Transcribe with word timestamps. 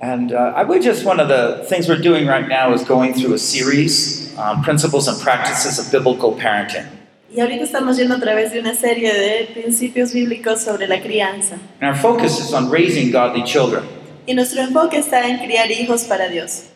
And 0.00 0.32
uh, 0.32 0.54
I 0.56 0.62
would 0.64 0.80
just, 0.80 1.04
one 1.04 1.20
of 1.20 1.28
the 1.28 1.66
things 1.68 1.86
we're 1.86 2.00
doing 2.00 2.26
right 2.26 2.48
now 2.48 2.72
is 2.72 2.82
going 2.82 3.12
through 3.12 3.34
a 3.34 3.38
series 3.38 4.34
on 4.38 4.62
principles 4.62 5.06
and 5.06 5.20
practices 5.20 5.78
of 5.78 5.92
biblical 5.92 6.32
parenting. 6.32 6.86
Y 7.30 7.42
ahorita 7.42 7.64
estamos 7.64 7.98
yendo 7.98 8.14
a 8.14 8.20
través 8.20 8.52
de 8.52 8.60
una 8.60 8.74
serie 8.74 9.12
de 9.12 9.46
principios 9.52 10.14
bíblicos 10.14 10.60
sobre 10.64 10.86
la 10.88 11.02
crianza. 11.02 11.58
And 11.82 11.90
our 11.90 11.94
focus 11.94 12.40
is 12.40 12.54
on 12.54 12.70
raising 12.70 13.10
godly 13.10 13.42
children. 13.42 13.84
Y 14.26 14.32
nuestro 14.32 14.62
enfoque 14.62 14.96
está 14.96 15.28
en 15.28 15.40
criar 15.40 15.70
hijos 15.70 16.04
para 16.08 16.30
Dios. 16.30 16.70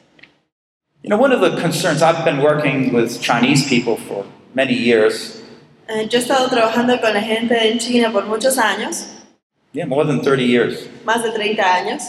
You 1.02 1.08
know, 1.08 1.16
one 1.16 1.32
of 1.32 1.41
the 1.41 1.58
concerns, 1.58 2.02
I've 2.02 2.22
been 2.26 2.42
working 2.42 2.92
with 2.92 3.22
Chinese 3.22 3.66
people 3.66 3.96
for 3.96 4.26
many 4.54 4.74
years, 4.74 5.38
Eh, 5.89 6.06
yo 6.08 6.19
he 6.19 6.22
estado 6.22 6.48
trabajando 6.48 7.00
con 7.00 7.14
la 7.14 7.20
gente 7.22 7.55
en 7.70 7.78
China 7.78 8.11
por 8.12 8.27
muchos 8.27 8.58
años, 8.58 9.06
yeah, 9.72 9.86
more 9.86 10.05
than 10.06 10.20
30 10.20 10.42
years. 10.44 10.86
más 11.05 11.22
de 11.22 11.31
30 11.31 11.62
años, 11.62 12.03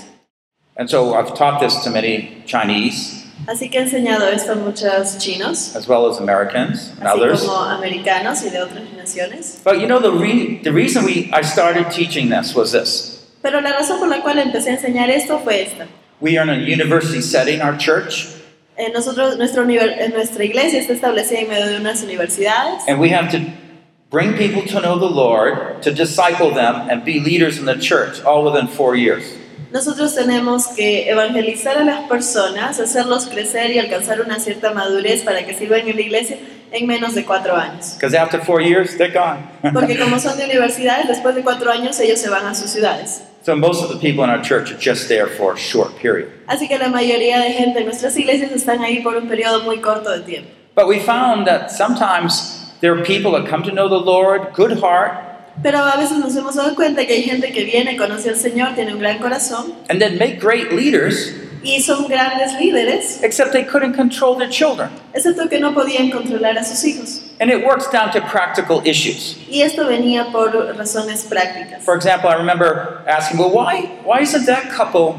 And 0.76 0.90
so 0.90 1.14
I've 1.14 1.34
taught 1.34 1.60
this 1.60 1.76
to 1.84 1.90
many 1.90 2.44
Chinese, 2.46 3.26
así 3.48 3.70
que 3.70 3.80
he 3.80 3.82
enseñado 3.84 4.28
esto 4.28 4.52
a 4.54 4.56
muchos 4.56 5.18
chinos, 5.18 5.76
as 5.76 5.88
well 5.88 6.08
as 6.10 6.20
Americans 6.20 6.92
and 7.00 7.08
así 7.08 7.20
others. 7.20 7.42
como 7.44 7.58
americanos 7.64 8.44
y 8.44 8.50
de 8.50 8.62
otras 8.62 8.84
naciones. 8.98 9.62
But 9.64 9.80
you 9.80 9.88
know, 9.88 10.00
the, 10.00 10.12
re- 10.12 10.60
the 10.64 10.72
reason 10.72 11.06
we, 11.06 11.30
I 11.34 11.42
started 11.42 11.90
teaching 11.90 12.30
this 12.30 12.54
was 12.56 12.72
this. 12.74 13.26
Pero 13.42 13.62
la 13.62 13.72
razón 13.72 14.00
por 14.00 14.10
la 14.10 14.22
cual 14.22 14.40
empecé 14.40 14.72
a 14.72 14.74
enseñar 14.76 15.10
esto 15.10 15.40
fue 15.40 15.62
esta. 15.64 15.88
We 16.20 16.38
are 16.38 16.44
in 16.44 16.50
a 16.50 16.58
university 16.68 17.22
setting, 17.22 17.62
our 17.62 17.78
church, 17.78 18.28
Eh, 18.78 18.92
nosotros, 18.94 19.36
eh, 19.38 20.10
nuestra 20.14 20.46
iglesia 20.46 20.80
está 20.80 20.94
establecida 20.94 21.40
en 21.42 21.50
medio 21.50 21.68
de 21.68 21.78
unas 21.82 22.02
universidades 22.02 22.82
and 22.88 22.98
we 22.98 23.10
have 23.14 23.30
to 23.30 23.38
bring 24.10 24.34
people 24.38 24.64
to 24.64 24.82
know 24.82 24.98
the 24.98 25.10
Lord, 25.10 25.82
to 25.84 25.92
disciple 25.92 26.52
them, 26.52 26.90
and 26.90 27.06
be 27.06 27.20
leaders 27.20 27.58
in 27.60 27.66
the 27.66 27.76
church, 27.76 28.22
all 28.24 28.44
within 28.44 28.68
four 28.68 28.96
years. 28.96 29.24
Nosotros 29.72 30.16
tenemos 30.16 30.66
que 30.76 31.08
evangelizar 31.12 31.78
a 31.78 31.84
las 31.84 32.08
personas, 32.10 32.80
hacerlos 32.80 33.28
crecer 33.28 33.70
y 33.70 33.78
alcanzar 33.78 34.20
una 34.20 34.40
cierta 34.40 34.74
madurez 34.74 35.22
para 35.22 35.46
que 35.46 35.54
sirvan 35.54 35.88
en 35.88 35.96
la 35.96 36.02
iglesia 36.02 36.38
en 36.72 36.88
menos 36.88 37.14
de 37.14 37.24
cuatro 37.24 37.56
años. 37.56 37.94
Because 37.94 38.16
after 38.16 38.40
four 38.40 38.62
years, 38.62 38.98
they're 38.98 39.14
gone. 39.14 39.48
Porque 39.74 39.96
como 40.00 40.20
son 40.20 40.38
de 40.38 40.46
universidades, 40.46 41.08
después 41.08 41.36
de 41.36 41.44
cuatro 41.44 41.72
años 41.72 42.00
ellos 42.00 42.20
se 42.20 42.30
van 42.30 42.48
a 42.48 42.56
sus 42.56 42.72
ciudades. 42.72 43.22
so 43.44 43.56
most 43.56 43.84
of 43.84 43.90
the 43.90 43.98
people 43.98 44.24
in 44.24 44.30
our 44.30 44.42
church 44.42 44.72
are 44.72 44.78
just 44.78 45.08
there 45.08 45.28
for 45.28 45.54
a 45.54 45.58
short 45.58 45.96
period. 45.98 46.30
Así 46.48 46.68
que 46.68 46.78
la 46.78 46.90
mayoría 46.90 47.40
de 47.40 47.52
gente 47.54 47.80
en 47.80 47.86
nuestras 47.86 48.18
iglesias 48.18 48.52
están 48.52 48.82
ahí 48.84 49.02
por 49.04 49.16
un 49.16 49.28
periodo 49.28 49.64
muy 49.64 49.78
corto 49.78 50.12
de 50.12 50.22
tiempo. 50.22 50.50
But 50.76 50.88
we 50.88 51.00
found 51.00 51.46
that 51.48 51.72
sometimes 51.72 52.69
there 52.82 52.94
are 52.98 53.04
people 53.04 53.32
that 53.32 53.48
come 53.48 53.64
to 53.64 53.72
know 53.72 53.88
the 53.88 54.00
Lord, 54.00 54.54
good 54.54 54.80
heart, 54.80 55.26
Pero 55.62 55.80
a 55.80 55.98
veces 55.98 56.18
nos 56.20 56.34
hemos 56.38 56.56
dado 56.56 56.74
cuenta 56.74 57.06
que 57.06 57.16
hay 57.16 57.24
gente 57.24 57.52
que 57.52 57.66
viene, 57.66 57.98
conoce 57.98 58.30
al 58.30 58.36
Señor, 58.36 58.76
tiene 58.76 58.94
un 58.94 59.00
gran 59.00 59.20
corazón 59.20 59.74
and 59.90 60.00
then 60.00 60.18
make 60.18 60.40
great 60.40 60.72
leaders, 60.72 61.34
y 61.62 61.82
son 61.82 62.08
grandes 62.08 62.54
líderes, 62.54 63.22
except 63.24 63.52
they 63.52 63.66
couldn't 63.66 63.94
control 63.94 64.38
their 64.38 64.50
children. 64.50 64.90
excepto 65.14 65.50
que 65.50 65.60
no 65.60 65.74
podían 65.74 66.10
controlar 66.10 66.58
a 66.58 66.64
sus 66.64 66.84
hijos. 66.86 67.24
And 67.42 67.50
it 67.52 67.66
works 67.66 67.90
down 67.92 68.12
to 68.12 68.22
practical 68.22 68.82
issues. 68.86 69.38
Y 69.50 69.62
esto 69.62 69.86
venía 69.86 70.32
por 70.32 70.52
razones 70.78 71.26
prácticas. 71.26 71.84
For 71.84 71.96
example, 71.96 72.30
I 72.30 72.36
remember 72.36 73.04
asking, 73.08 73.38
well, 73.38 73.52
why, 73.52 73.90
why 74.06 74.22
isn't 74.22 74.46
that 74.46 74.70
couple 74.72 75.16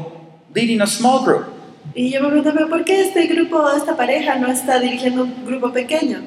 leading 0.55 0.81
a 0.81 0.87
small 0.87 1.23
group? 1.23 1.45
Y 1.93 2.09
yo 2.09 2.21
me 2.21 2.29
pregunté, 2.29 2.51
¿pero 2.53 2.69
por 2.69 2.85
qué 2.85 3.01
este 3.01 3.27
grupo, 3.27 3.69
esta 3.75 3.95
pareja 3.95 4.35
no 4.35 4.47
está 4.47 4.79
dirigiendo 4.79 5.23
un 5.23 5.45
grupo 5.45 5.71
pequeño? 5.71 6.21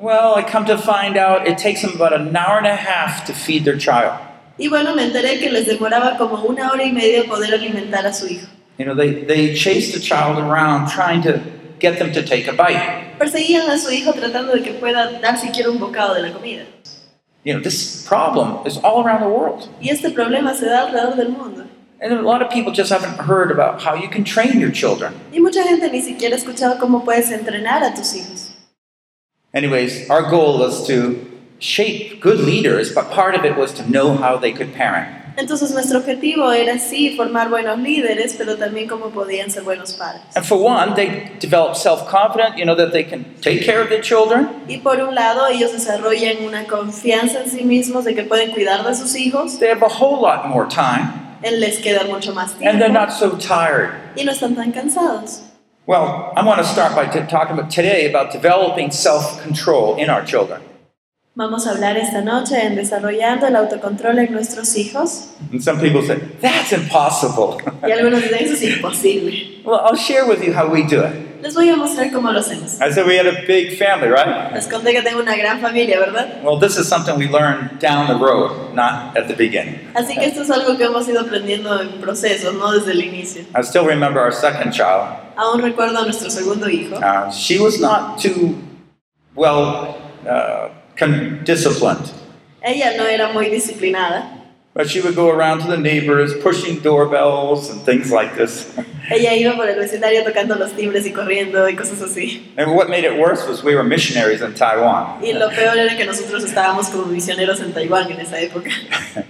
Well, 0.00 0.34
I 0.34 0.42
come 0.42 0.64
to 0.64 0.78
find 0.78 1.18
out 1.18 1.46
it 1.46 1.58
takes 1.58 1.82
them 1.82 1.94
about 1.94 2.14
an 2.14 2.34
hour 2.34 2.56
and 2.56 2.66
a 2.66 2.74
half 2.74 3.26
to 3.26 3.34
feed 3.34 3.66
their 3.66 3.76
child. 3.76 4.18
Y 4.58 4.68
bueno, 4.68 4.94
me 4.94 5.02
enteré 5.02 5.38
que 5.38 5.50
les 5.50 5.66
demoraba 5.66 6.16
como 6.16 6.42
una 6.42 6.70
hora 6.70 6.82
y 6.84 6.90
media 6.90 7.24
poder 7.24 7.52
alimentar 7.52 8.06
a 8.06 8.12
su 8.14 8.26
hijo. 8.26 8.46
You 8.78 8.86
know, 8.86 8.94
they, 8.94 9.24
they 9.24 9.54
chase 9.54 9.92
the 9.92 10.00
child 10.00 10.38
around 10.38 10.88
trying 10.88 11.20
to 11.24 11.42
get 11.80 11.98
them 11.98 12.12
to 12.14 12.22
take 12.22 12.48
a 12.48 12.54
bite. 12.54 13.18
Perseguían 13.18 13.68
a 13.68 13.76
su 13.76 13.90
hijo 13.90 14.14
tratando 14.14 14.54
de 14.54 14.62
que 14.62 14.72
pueda 14.72 15.20
dar 15.20 15.36
siquiera 15.36 15.68
un 15.68 15.78
bocado 15.78 16.14
de 16.14 16.22
la 16.22 16.32
comida. 16.32 16.64
You 17.44 17.52
know, 17.52 17.62
this 17.62 18.06
problem 18.08 18.66
is 18.66 18.78
all 18.78 19.04
around 19.04 19.20
the 19.20 19.28
world. 19.28 19.68
Y 19.82 19.90
este 19.90 20.14
problema 20.14 20.54
se 20.54 20.64
da 20.64 20.86
alrededor 20.86 21.16
del 21.16 21.28
mundo. 21.28 21.66
And 22.00 22.14
a 22.14 22.22
lot 22.22 22.40
of 22.40 22.50
people 22.50 22.72
just 22.72 22.90
haven't 22.90 23.18
heard 23.18 23.50
about 23.50 23.82
how 23.82 23.94
you 23.94 24.08
can 24.08 24.24
train 24.24 24.60
your 24.60 24.72
children. 24.72 25.12
Y 25.30 25.40
mucha 25.40 25.62
gente 25.62 25.90
ni 25.90 26.00
siquiera 26.00 26.34
ha 26.36 26.38
escuchado 26.38 26.78
cómo 26.78 27.04
puedes 27.04 27.30
entrenar 27.30 27.84
a 27.84 27.92
tus 27.94 28.14
hijos. 28.14 28.49
Anyways, 29.52 30.08
our 30.10 30.22
goal 30.30 30.58
was 30.58 30.86
to 30.86 31.26
shape 31.58 32.20
good 32.20 32.38
leaders, 32.40 32.92
but 32.94 33.10
part 33.10 33.34
of 33.34 33.44
it 33.44 33.56
was 33.56 33.72
to 33.74 33.82
know 33.90 34.14
how 34.16 34.36
they 34.38 34.52
could 34.52 34.72
parent. 34.74 35.16
Entonces 35.36 35.70
nuestro 35.72 35.98
objetivo 36.00 36.52
era 36.52 36.78
sí 36.78 37.16
formar 37.16 37.48
buenos 37.48 37.78
líderes, 37.78 38.34
pero 38.36 38.56
también 38.56 38.86
cómo 38.88 39.10
podían 39.10 39.50
ser 39.50 39.62
buenos 39.62 39.94
padres. 39.94 40.22
And 40.36 40.44
for 40.44 40.58
one, 40.58 40.94
they 40.94 41.30
develop 41.40 41.76
self-confidence, 41.76 42.56
you 42.58 42.64
know, 42.64 42.74
that 42.76 42.92
they 42.92 43.04
can 43.04 43.24
take 43.40 43.64
care 43.64 43.80
of 43.80 43.88
their 43.88 44.02
children. 44.02 44.48
Y 44.68 44.78
por 44.78 45.00
un 45.00 45.14
lado, 45.14 45.46
ellos 45.48 45.72
desarrollan 45.72 46.44
una 46.46 46.64
confianza 46.64 47.40
en 47.42 47.50
sí 47.50 47.64
mismos 47.64 48.04
de 48.04 48.14
que 48.14 48.24
pueden 48.24 48.50
cuidar 48.52 48.84
de 48.84 48.94
sus 48.94 49.14
hijos, 49.16 49.58
They 49.58 49.68
have 49.70 49.82
a 49.82 49.88
whole 49.88 50.20
lot 50.20 50.46
more 50.48 50.66
time, 50.68 51.38
él 51.42 51.58
les 51.60 51.78
queda 51.78 52.04
mucho 52.06 52.32
más 52.34 52.54
and 52.62 52.78
they're 52.80 52.92
not 52.92 53.10
so 53.10 53.30
tired. 53.38 53.90
y 54.16 54.24
no 54.24 54.32
están 54.32 54.54
tan 54.54 54.72
cansados. 54.72 55.42
Well, 55.86 56.32
I 56.36 56.44
want 56.44 56.60
to 56.60 56.66
start 56.66 56.94
by 56.94 57.06
t- 57.06 57.26
talking 57.26 57.58
about 57.58 57.70
today 57.70 58.08
about 58.08 58.32
developing 58.32 58.90
self-control 58.90 59.96
in 59.96 60.10
our 60.10 60.24
children. 60.24 60.62
Vamos 61.40 61.66
a 61.66 61.70
hablar 61.70 61.96
esta 61.96 62.20
noche 62.20 62.66
en 62.66 62.76
desarrollando 62.76 63.46
el 63.46 63.56
autocontrol 63.56 64.18
en 64.18 64.30
nuestros 64.30 64.76
hijos. 64.76 65.30
And 65.50 65.62
some 65.62 65.80
people 65.80 66.02
say, 66.06 66.18
that's 66.38 66.70
impossible. 66.70 67.56
Y 67.82 67.90
algunos 67.90 68.20
dicen, 68.20 68.44
eso 68.44 68.52
es 68.52 68.62
imposible. 68.62 69.62
well, 69.64 69.80
I'll 69.80 69.96
share 69.96 70.26
with 70.26 70.42
you 70.42 70.52
how 70.52 70.70
we 70.70 70.82
do 70.82 71.02
it. 71.02 71.40
Les 71.40 71.54
voy 71.54 71.70
a 71.70 71.76
mostrar 71.76 72.12
cómo 72.12 72.30
lo 72.30 72.40
hacemos. 72.40 72.78
I 72.82 72.92
said 72.92 73.06
we 73.06 73.16
had 73.16 73.26
a 73.26 73.46
big 73.46 73.78
family, 73.78 74.08
right? 74.08 74.52
Les 74.52 74.66
conté 74.66 74.92
que 74.92 75.00
tengo 75.00 75.22
una 75.22 75.34
gran 75.34 75.62
familia, 75.62 75.98
¿verdad? 75.98 76.42
Well, 76.44 76.58
this 76.60 76.76
is 76.76 76.86
something 76.86 77.16
we 77.16 77.26
learned 77.26 77.78
down 77.80 78.06
the 78.08 78.22
road, 78.22 78.74
not 78.74 79.16
at 79.16 79.26
the 79.26 79.34
beginning. 79.34 79.80
Así 79.94 80.18
que 80.18 80.26
esto 80.26 80.42
es 80.42 80.50
algo 80.50 80.76
que 80.76 80.84
hemos 80.84 81.08
ido 81.08 81.22
aprendiendo 81.22 81.80
en 81.80 82.02
proceso, 82.02 82.52
no 82.52 82.70
desde 82.72 82.92
el 82.92 83.02
inicio. 83.02 83.46
I 83.56 83.62
still 83.62 83.86
remember 83.86 84.20
our 84.20 84.30
second 84.30 84.74
child. 84.74 85.16
Aún 85.36 85.62
recuerdo 85.62 86.00
a 86.00 86.04
nuestro 86.04 86.28
segundo 86.28 86.68
hijo. 86.68 86.96
Uh, 86.96 87.30
she 87.30 87.58
was 87.58 87.80
not 87.80 88.18
too 88.20 88.58
well 89.34 89.96
uh, 90.28 90.68
disciplined, 91.44 92.12
Ella 92.62 92.96
no 92.96 93.06
era 93.06 93.32
muy 93.32 93.46
disciplinada. 93.50 94.36
but 94.72 94.88
she 94.88 95.00
would 95.00 95.16
go 95.16 95.28
around 95.28 95.60
to 95.60 95.66
the 95.66 95.76
neighbors, 95.76 96.32
pushing 96.42 96.78
doorbells 96.80 97.70
and 97.70 97.80
things 97.82 98.12
like 98.12 98.36
this. 98.36 98.72
Ella 99.10 99.30
iba 99.32 99.56
por 99.56 99.66
el 99.66 99.76
vecindario 99.76 100.22
tocando 100.24 100.56
los 100.56 100.72
timbres 100.72 101.04
y 101.04 101.12
corriendo 101.12 101.68
y 101.68 101.74
cosas 101.74 102.00
así. 102.00 102.42
And 102.56 102.76
what 102.76 102.88
made 102.88 103.04
it 103.04 103.18
worse 103.18 103.46
was 103.48 103.64
we 103.64 103.74
were 103.74 103.82
missionaries 103.82 104.40
in 104.42 104.54
Taiwan. 104.54 105.20
Y 105.22 105.32
lo 105.32 105.48
peor 105.50 105.76
era 105.76 105.96
que 105.96 106.04
nosotros 106.06 106.44
estábamos 106.44 106.88
como 106.90 107.06
misioneros 107.06 107.60
en 107.60 107.72
Taiwán 107.72 108.10
en 108.10 108.20
esa 108.20 108.36
época. 108.40 108.70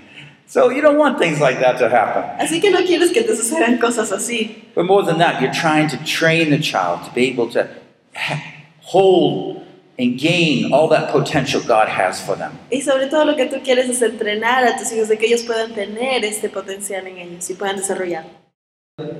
So 0.47 0.69
you 0.69 0.83
don't 0.83 0.99
want 0.99 1.21
things 1.21 1.39
like 1.41 1.61
that 1.61 1.79
to 1.79 1.89
happen. 1.89 2.25
Así 2.45 2.61
que 2.61 2.71
no 2.73 2.81
quieres 2.85 3.13
que 3.13 3.23
te 3.23 3.37
sucedan 3.37 3.79
cosas 3.79 4.11
así. 4.11 4.65
But 4.75 4.85
more 4.85 5.05
than 5.05 5.19
that, 5.19 5.41
you're 5.41 5.53
trying 5.55 5.87
to 5.91 5.97
train 6.05 6.51
the 6.51 6.59
child 6.59 7.05
to 7.05 7.13
be 7.15 7.29
able 7.29 7.49
to 7.53 7.69
hold 8.81 9.63
and 10.01 10.19
gain 10.19 10.73
all 10.73 10.89
that 10.89 11.13
potential 11.13 11.61
God 11.61 11.89
has 11.89 12.21
for 12.21 12.37
them. 12.37 12.53
Y 12.71 12.81
sobre 12.81 13.09
todo 13.09 13.25
lo 13.25 13.37
que 13.37 13.47
tú 13.47 13.63
quieres 13.63 13.89
es 13.89 14.01
entrenar 14.03 14.65
a 14.65 14.77
tus 14.79 14.91
hijos 14.93 15.09
de 15.09 15.19
que 15.19 15.27
ellos 15.27 15.43
puedan 15.43 15.75
tener 15.75 16.25
este 16.25 16.49
potencial 16.49 17.07
en 17.07 17.19
ellos 17.19 17.51
y 17.51 17.55
puedan 17.55 17.77
desarrollarlo. 17.77 18.31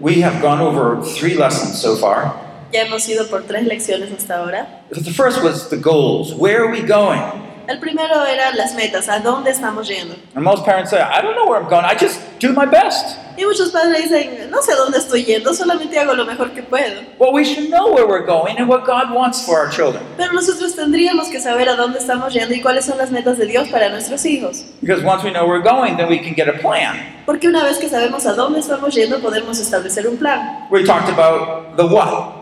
We 0.01 0.23
have 0.23 0.41
gone 0.43 0.61
over 0.61 1.03
three 1.03 1.35
lessons 1.35 1.81
so 1.81 1.97
far. 1.97 2.35
Ya 2.73 2.83
hemos 2.83 3.09
ido 3.09 3.27
por 3.29 3.43
tres 3.43 3.67
lecciones 3.67 4.13
hasta 4.13 4.39
ahora. 4.39 4.85
The 4.91 5.13
first 5.13 5.43
was 5.43 5.69
the 5.71 5.77
goals. 5.77 6.35
Where 6.35 6.65
are 6.65 6.71
we 6.71 6.83
going? 6.83 7.21
El 7.71 7.79
primero 7.79 8.27
era 8.27 8.53
las 8.57 8.75
metas, 8.75 9.09
a 9.09 9.21
dónde 9.21 9.53
estamos 9.53 9.87
yendo. 9.87 10.17
And 10.35 10.43
most 10.45 10.65
parents 10.65 10.91
say, 10.91 10.99
I 11.01 11.23
don't 11.23 11.37
know 11.37 11.47
where 11.47 11.63
I'm 11.63 11.69
going, 11.71 11.85
I 11.85 11.95
just 11.95 12.19
do 12.41 12.53
my 12.53 12.67
best. 12.67 13.17
Y 13.37 13.45
muchos 13.45 13.71
padres 13.71 14.11
dicen, 14.11 14.51
no 14.51 14.61
sé 14.61 14.75
dónde 14.75 14.99
estoy 14.99 15.25
yendo, 15.25 15.55
solamente 15.55 15.97
hago 15.97 16.15
lo 16.15 16.25
mejor 16.25 16.51
que 16.51 16.65
puedo. 16.65 17.01
Well, 17.21 17.33
we 17.33 17.45
should 17.45 17.71
know 17.71 17.95
where 17.95 18.09
we're 18.09 18.27
going 18.27 18.59
and 18.59 18.69
what 18.69 18.85
God 18.85 19.15
wants 19.15 19.47
for 19.47 19.61
our 19.61 19.71
children. 19.71 20.03
Pero 20.17 20.33
nosotros 20.33 20.75
tendríamos 20.75 21.29
que 21.29 21.39
saber 21.39 21.69
a 21.69 21.77
dónde 21.77 22.01
estamos 22.01 22.35
yendo 22.35 22.53
y 22.57 22.61
cuáles 22.61 22.87
son 22.87 22.99
las 22.99 23.13
metas 23.13 23.39
de 23.39 23.47
Dios 23.47 23.69
para 23.69 23.89
nuestros 23.89 24.27
hijos. 24.27 24.65
Because 24.83 25.05
once 25.05 25.23
we 25.23 25.31
know 25.31 25.47
where 25.47 25.61
we're 25.61 25.63
going, 25.63 25.97
then 25.97 26.09
we 26.09 26.19
can 26.19 26.35
get 26.35 26.49
a 26.49 26.59
plan. 26.59 27.23
Porque 27.25 27.47
una 27.47 27.63
vez 27.63 27.79
que 27.79 27.89
sabemos 27.89 28.27
a 28.27 28.33
dónde 28.33 28.59
estamos 28.59 28.93
yendo, 28.97 29.21
podemos 29.21 29.61
establecer 29.61 30.09
un 30.09 30.17
plan. 30.17 30.67
We 30.73 30.83
talked 30.83 31.09
about 31.09 31.77
the 31.77 31.87
what, 31.87 32.40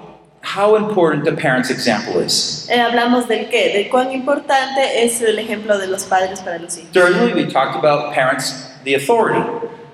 how 0.56 0.76
important 0.76 1.24
the 1.24 1.32
parent's 1.32 1.70
example 1.70 2.20
is. 2.20 2.66
Eh, 2.70 2.80
hablamos 2.80 3.28
del 3.28 3.48
qué, 3.50 3.72
de 3.72 3.88
cuán 3.90 4.12
importante 4.12 5.04
es 5.04 5.20
el 5.20 5.38
ejemplo 5.38 5.78
de 5.78 5.86
los 5.86 6.04
padres 6.04 6.40
para 6.40 6.58
los 6.58 6.76
hijos. 6.78 6.92
Thirdly, 6.92 7.34
we 7.34 7.46
talked 7.50 7.76
about 7.76 8.14
parents, 8.14 8.66
the 8.84 8.94
authority. 8.94 9.40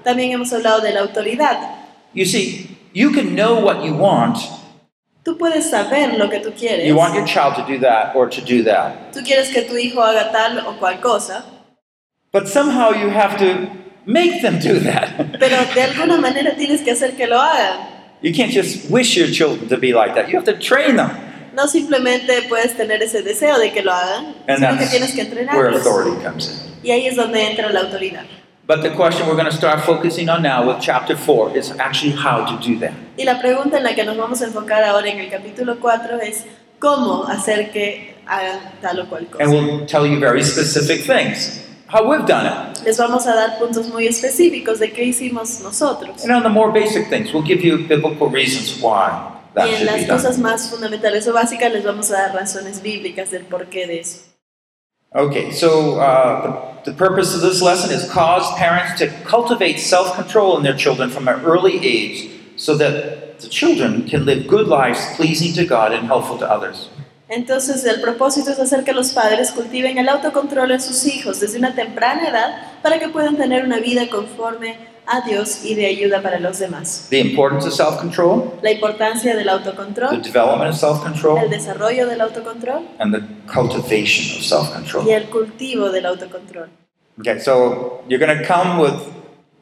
También 0.05 0.33
hemos 0.33 0.53
hablado 0.53 0.81
de 0.81 0.93
la 0.93 1.01
autoridad. 1.01 1.59
You 2.13 2.25
see, 2.25 2.79
you 2.93 3.11
can 3.11 3.35
know 3.35 3.59
what 3.61 3.85
you 3.85 3.95
want. 3.95 4.39
Tú 5.25 5.39
puedes 5.39 5.71
saber 5.71 6.19
lo 6.19 6.29
que 6.29 6.41
tú 6.41 6.53
quieres. 6.53 6.87
You 6.87 6.97
want 6.97 7.15
your 7.15 7.25
child 7.27 7.57
to 7.57 7.65
do 7.67 7.79
that 7.81 8.15
or 8.15 8.29
to 8.29 8.41
do 8.43 8.63
that. 8.65 9.13
Tú 9.13 9.23
quieres 9.25 9.49
que 9.49 9.63
tu 9.63 9.77
hijo 9.77 10.03
haga 10.03 10.31
tal 10.31 10.59
o 10.67 10.79
cual 10.79 11.01
cosa, 11.01 11.45
But 12.31 12.47
somehow 12.49 12.93
you 12.93 13.09
have 13.11 13.39
to 13.39 13.71
make 14.05 14.43
them 14.43 14.59
do 14.59 14.79
that. 14.81 15.39
pero 15.41 15.57
de 15.75 15.83
alguna 15.89 16.19
manera 16.19 16.55
tienes 16.57 16.83
que 16.83 16.91
hacer 16.93 17.17
que 17.17 17.27
lo 17.27 17.41
hagan. 17.41 17.94
You 18.25 18.33
can't 18.33 18.51
just 18.51 18.91
wish 18.91 19.17
your 19.17 19.29
children 19.31 19.69
to 19.69 19.77
be 19.77 19.93
like 19.93 20.15
that. 20.15 20.31
You 20.31 20.37
have 20.41 20.47
to 20.47 20.59
train 20.59 20.97
them. 20.97 21.11
No 21.55 21.67
simplemente 21.69 22.49
puedes 22.49 22.75
tener 22.75 23.03
ese 23.03 23.23
deseo 23.23 23.59
de 23.59 23.71
que 23.71 23.83
lo 23.83 23.93
hagan, 23.93 24.35
And 24.49 24.59
sino 24.59 24.79
que 24.79 24.87
tienes 24.87 25.13
que 25.13 25.23
where 25.25 25.71
entrenarlos. 25.71 25.81
authority 25.81 26.23
comes 26.25 26.49
in. 26.49 26.89
Y 26.89 26.91
ahí 26.91 27.07
es 27.07 27.17
donde 27.17 27.41
entra 27.43 27.71
la 27.71 27.81
autoridad. 27.81 28.25
But 28.67 28.81
the 28.83 28.91
question 28.91 29.27
we're 29.29 29.37
going 29.37 29.51
to 29.51 29.57
start 29.57 29.83
focusing 29.83 30.31
on 30.31 30.43
now 30.43 30.67
with 30.67 30.81
chapter 30.81 31.17
4 31.19 31.55
is 31.55 31.71
actually 31.79 32.13
how 32.13 32.47
to 32.47 32.59
do 32.67 32.79
that. 32.81 32.93
Y 33.19 33.25
la 33.25 33.39
pregunta 33.41 33.77
en 33.77 33.85
la 33.85 33.95
que 33.95 34.05
nos 34.05 34.17
vamos 34.17 34.41
a 34.41 34.47
enfocar 34.47 34.83
ahora 34.83 35.07
en 35.11 35.21
el 35.21 35.31
capítulo 35.31 35.79
4 35.79 36.19
es 36.23 36.45
cómo 36.79 37.27
hacer 37.29 37.71
que 37.73 38.15
hagan 38.27 38.59
tal 38.81 39.01
o 39.01 39.07
cual 39.07 39.27
cosa. 39.27 39.45
And 39.45 39.53
we'll 39.53 39.87
tell 39.87 40.07
you 40.07 40.19
very 40.19 40.43
specific 40.43 41.05
things, 41.05 41.61
how 41.89 42.09
we've 42.09 42.27
done 42.27 42.47
it. 42.47 42.83
Les 42.85 42.97
vamos 42.99 43.27
a 43.27 43.35
dar 43.35 43.59
puntos 43.59 43.89
muy 43.89 44.07
específicos 44.07 44.79
de 44.79 44.93
qué 44.93 45.05
hicimos 45.05 45.61
nosotros. 45.63 46.23
And 46.25 46.33
on 46.33 46.43
the 46.43 46.49
more 46.49 46.73
basic 46.73 47.09
things, 47.09 47.33
we'll 47.33 47.43
give 47.47 47.63
you 47.63 47.87
biblical 47.87 48.29
reasons 48.29 48.81
why 48.81 49.33
that 49.55 49.67
Y 49.69 49.75
en 49.75 49.87
las 49.87 50.07
done. 50.07 50.17
cosas 50.17 50.39
más 50.39 50.69
fundamentales 50.71 51.27
o 51.29 51.33
básicas 51.33 51.73
les 51.73 51.85
vamos 51.85 52.11
a 52.11 52.15
dar 52.15 52.35
razones 52.35 52.83
bíblicas 52.83 53.31
del 53.31 53.45
porqué 53.45 53.87
de 53.87 54.01
eso. 54.01 54.21
Okay, 55.17 55.53
so 55.53 56.01
uh, 56.01 56.81
the, 56.85 56.91
the 56.91 56.97
purpose 56.97 57.37
of 57.37 57.41
this 57.41 57.63
lesson 57.63 57.93
is 57.93 58.11
cause 58.11 58.53
parents 58.59 58.99
to 58.99 59.07
cultivate 59.25 59.79
self-control 59.79 60.57
in 60.57 60.65
their 60.65 60.77
children 60.77 61.09
from 61.09 61.29
an 61.29 61.41
early 61.45 61.79
age 61.87 62.29
so 62.57 62.77
that 62.77 63.39
the 63.39 63.49
children 63.49 64.09
can 64.09 64.25
live 64.25 64.49
good 64.49 64.67
lives 64.67 64.99
pleasing 65.15 65.53
to 65.55 65.65
God 65.65 65.93
and 65.93 66.07
helpful 66.09 66.37
to 66.39 66.51
others. 66.51 66.89
Entonces 67.35 67.85
el 67.85 68.01
propósito 68.01 68.53
es 68.53 68.61
hacer 68.61 68.85
que 68.85 68.93
los 68.93 69.13
padres 69.13 69.51
cultiven 69.51 69.99
el 69.99 70.09
autocontrol 70.09 70.71
en 70.71 70.81
sus 70.81 71.05
hijos 71.07 71.41
desde 71.41 71.59
una 71.59 71.75
temprana 71.75 72.29
edad 72.29 72.81
para 72.81 72.99
que 73.01 73.09
puedan 73.09 73.37
tener 73.37 73.65
una 73.65 73.79
vida 73.81 74.09
conforme 74.09 74.77
a 75.07 75.21
Dios 75.21 75.65
y 75.65 75.75
de 75.75 75.87
ayuda 75.87 76.23
para 76.23 76.39
los 76.39 76.61
demás. 76.61 77.09
The 77.11 77.19
importance 77.19 77.67
of 77.67 77.75
self-control, 77.75 78.61
La 78.63 78.71
importancia 78.71 79.35
del 79.35 79.45
the 79.47 79.51
autocontrol, 79.51 80.23
development 80.23 80.69
of 80.71 80.75
el 80.75 80.75
self-control, 80.75 81.51
desarrollo 81.51 82.07
del 82.07 82.21
autocontrol 82.21 82.87
and 83.01 83.13
the 83.13 83.21
cultivation 83.53 84.37
of 84.37 84.41
y 84.41 84.45
self-control. 84.45 85.09
el 85.11 85.25
cultivo 85.25 85.91
del 85.91 86.07
autocontrol. 86.07 86.69
Okay, 87.21 87.39
so 87.41 88.03
you're 88.09 88.25
going 88.25 88.37
to 88.39 88.45
come 88.47 88.79
with 88.79 88.95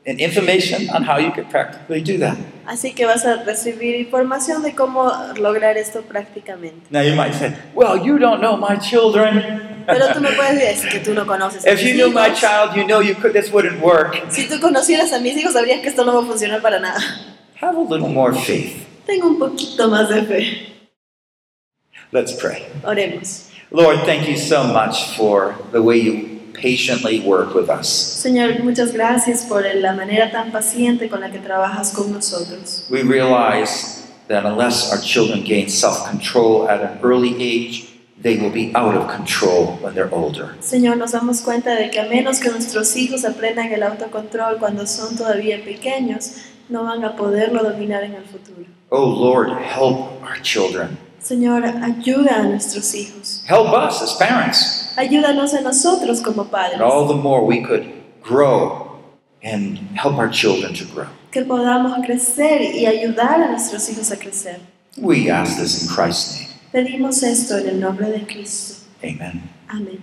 an 0.07 0.19
information 0.21 0.89
on 0.91 1.05
how 1.05 1.19
you 1.19 1.33
could 1.33 1.49
practically 1.51 2.03
do 2.03 2.19
that. 2.19 2.37
Así 2.67 2.95
que 2.95 3.07
vas 3.07 3.25
a 3.25 3.43
recibir 3.43 3.97
información 3.97 4.63
de 4.63 4.75
cómo 4.75 5.11
lograr 5.37 5.77
esto 5.77 6.03
prácticamente. 6.03 6.87
Now 6.91 7.03
you 7.03 7.15
might 7.15 7.35
say, 7.35 7.55
well, 7.75 7.97
you 7.97 8.19
don't 8.19 8.41
know 8.41 8.57
my 8.57 8.79
children. 8.79 9.85
Pero 9.87 10.13
tú 10.13 10.21
me 10.21 10.31
puedes 10.33 10.61
decir, 10.61 10.91
que 10.91 11.01
tú 11.01 11.13
no 11.13 11.27
conoces 11.27 11.67
if 11.67 11.83
you 11.83 11.95
knew 11.95 12.11
my 12.11 12.33
child, 12.33 12.77
you 12.77 12.85
know 12.85 13.01
you 13.01 13.15
could 13.15 13.33
this 13.33 13.53
wouldn't 13.53 13.81
work. 13.83 14.17
Si 14.31 14.49
tú 14.49 14.61
conocieras 14.61 15.13
a 15.13 15.19
mis 15.19 15.37
hijos, 15.37 15.55
sabrías 15.55 15.81
que 15.81 15.89
esto 15.89 16.05
no 16.05 16.15
va 16.15 16.23
a 16.23 16.27
funcionar 16.27 16.63
para 16.63 16.79
nada. 16.79 17.01
Have 17.61 17.77
a 17.77 17.81
little 17.81 18.09
more 18.09 18.33
faith. 18.33 18.87
Tengo 19.07 19.29
un 19.29 19.39
poquito 19.39 19.89
más 19.89 20.09
de 20.09 20.23
fe. 20.23 20.73
Let's 22.13 22.33
pray. 22.33 22.67
Oremos. 22.85 23.49
Lord, 23.71 24.05
thank 24.05 24.29
you 24.29 24.37
so 24.37 24.65
much 24.65 25.17
for 25.17 25.57
the 25.73 25.83
way 25.83 25.97
you 25.99 26.42
patiently 26.55 27.21
work 27.21 27.55
with 27.55 27.69
us. 27.69 27.89
Señor, 27.89 28.63
muchas 28.63 28.93
gracias 28.93 29.45
por 29.45 29.63
la 29.75 29.93
manera 29.93 30.31
tan 30.31 30.53
paciente 30.53 31.09
con 31.09 31.21
la 31.21 31.31
que 31.31 31.39
trabajas 31.39 31.93
con 31.93 32.13
nosotros. 32.13 32.87
We 32.91 33.03
realize 33.03 34.03
that 34.29 34.45
unless 34.45 34.93
our 34.93 35.01
children 35.01 35.45
gain 35.45 35.69
self 35.69 36.09
control 36.09 36.69
at 36.69 36.81
an 36.81 36.99
early 37.03 37.35
age, 37.43 37.89
they 38.23 38.39
will 38.39 38.53
be 38.53 38.73
out 38.75 38.95
of 38.95 39.09
control 39.09 39.79
when 39.83 39.95
they're 39.95 40.13
older. 40.13 40.55
Señor, 40.61 40.97
nos 40.97 41.13
damos 41.13 41.41
cuenta 41.41 41.75
de 41.75 41.91
que 41.91 42.01
a 42.01 42.07
menos 42.07 42.39
que 42.39 42.51
nuestros 42.51 42.97
hijos 42.97 43.25
aprendan 43.25 43.73
el 43.73 43.83
autocontrol 43.83 44.59
cuando 44.59 44.87
son 44.87 45.17
todavía 45.17 45.63
pequeños, 45.65 46.37
no 46.69 46.85
van 46.85 47.05
a 47.05 47.17
poderlo 47.17 47.63
dominar 47.63 48.05
en 48.05 48.15
el 48.15 48.25
futuro. 48.25 48.67
Oh 48.91 49.07
Lord, 49.07 49.51
help 49.59 50.23
our 50.23 50.41
children. 50.43 50.97
Señor, 51.23 51.65
ayuda 51.65 52.41
a 52.41 52.43
nuestros 52.43 52.95
hijos. 52.95 53.45
Help 53.47 53.73
us 53.73 54.03
as 54.03 54.15
parents. 54.15 54.93
Ayúdanos 54.97 55.55
a 55.55 55.61
nosotros 55.61 56.21
como 56.21 56.45
padres. 56.45 56.75
And 56.75 56.83
all 56.83 57.07
the 57.07 57.15
more 57.15 57.45
we 57.47 57.63
could 57.63 57.85
grow 58.23 58.99
and 59.43 59.79
help 59.97 60.19
our 60.19 60.29
children 60.29 60.75
to 60.75 60.85
grow. 60.85 61.07
Que 61.31 61.45
podamos 61.45 61.97
crecer 62.05 62.61
y 62.61 62.87
ayudar 62.87 63.41
a 63.41 63.51
nuestros 63.51 63.89
hijos 63.89 64.11
a 64.11 64.17
crecer. 64.17 64.61
We 64.99 65.31
ask 65.31 65.59
this 65.59 65.83
in 65.83 65.89
Christ's 65.89 66.41
name. 66.41 66.49
Pedimos 66.73 67.23
esto 67.23 67.59
en 67.59 67.69
el 67.69 67.81
nombre 67.81 68.11
de 68.11 68.27
Cristo. 68.27 68.85
Amen. 69.05 69.49
Amén. 69.69 70.03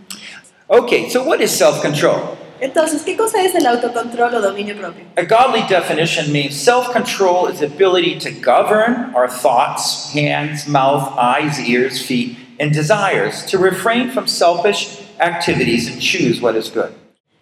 Okay, 0.70 1.10
so 1.10 1.24
what 1.24 1.42
is 1.42 1.52
self 1.52 1.82
control? 1.82 2.38
Entonces, 2.62 3.04
¿qué 3.04 3.16
cosa 3.16 3.42
es 3.44 3.56
el 3.56 3.66
autocontrol 3.66 4.36
o 4.36 4.42
dominio 4.42 4.76
propio? 4.78 5.06
A 5.18 5.24
godly 5.24 5.64
definition 5.70 6.32
means 6.32 6.56
self 6.56 6.92
control 6.92 7.50
is 7.52 7.60
the 7.60 7.66
ability 7.68 8.18
to 8.20 8.30
govern 8.32 9.14
our 9.16 9.30
thoughts, 9.30 10.12
hands, 10.14 10.68
mouth, 10.68 11.14
eyes, 11.18 11.60
ears, 11.60 12.06
feet, 12.06 12.38
and 12.60 12.74
desires, 12.74 13.46
to 13.46 13.58
refrain 13.58 14.10
from 14.12 14.28
selfish 14.28 15.00
activities 15.20 15.88
and 15.88 16.02
choose 16.02 16.42
what 16.42 16.56
is 16.56 16.70
good. 16.70 16.92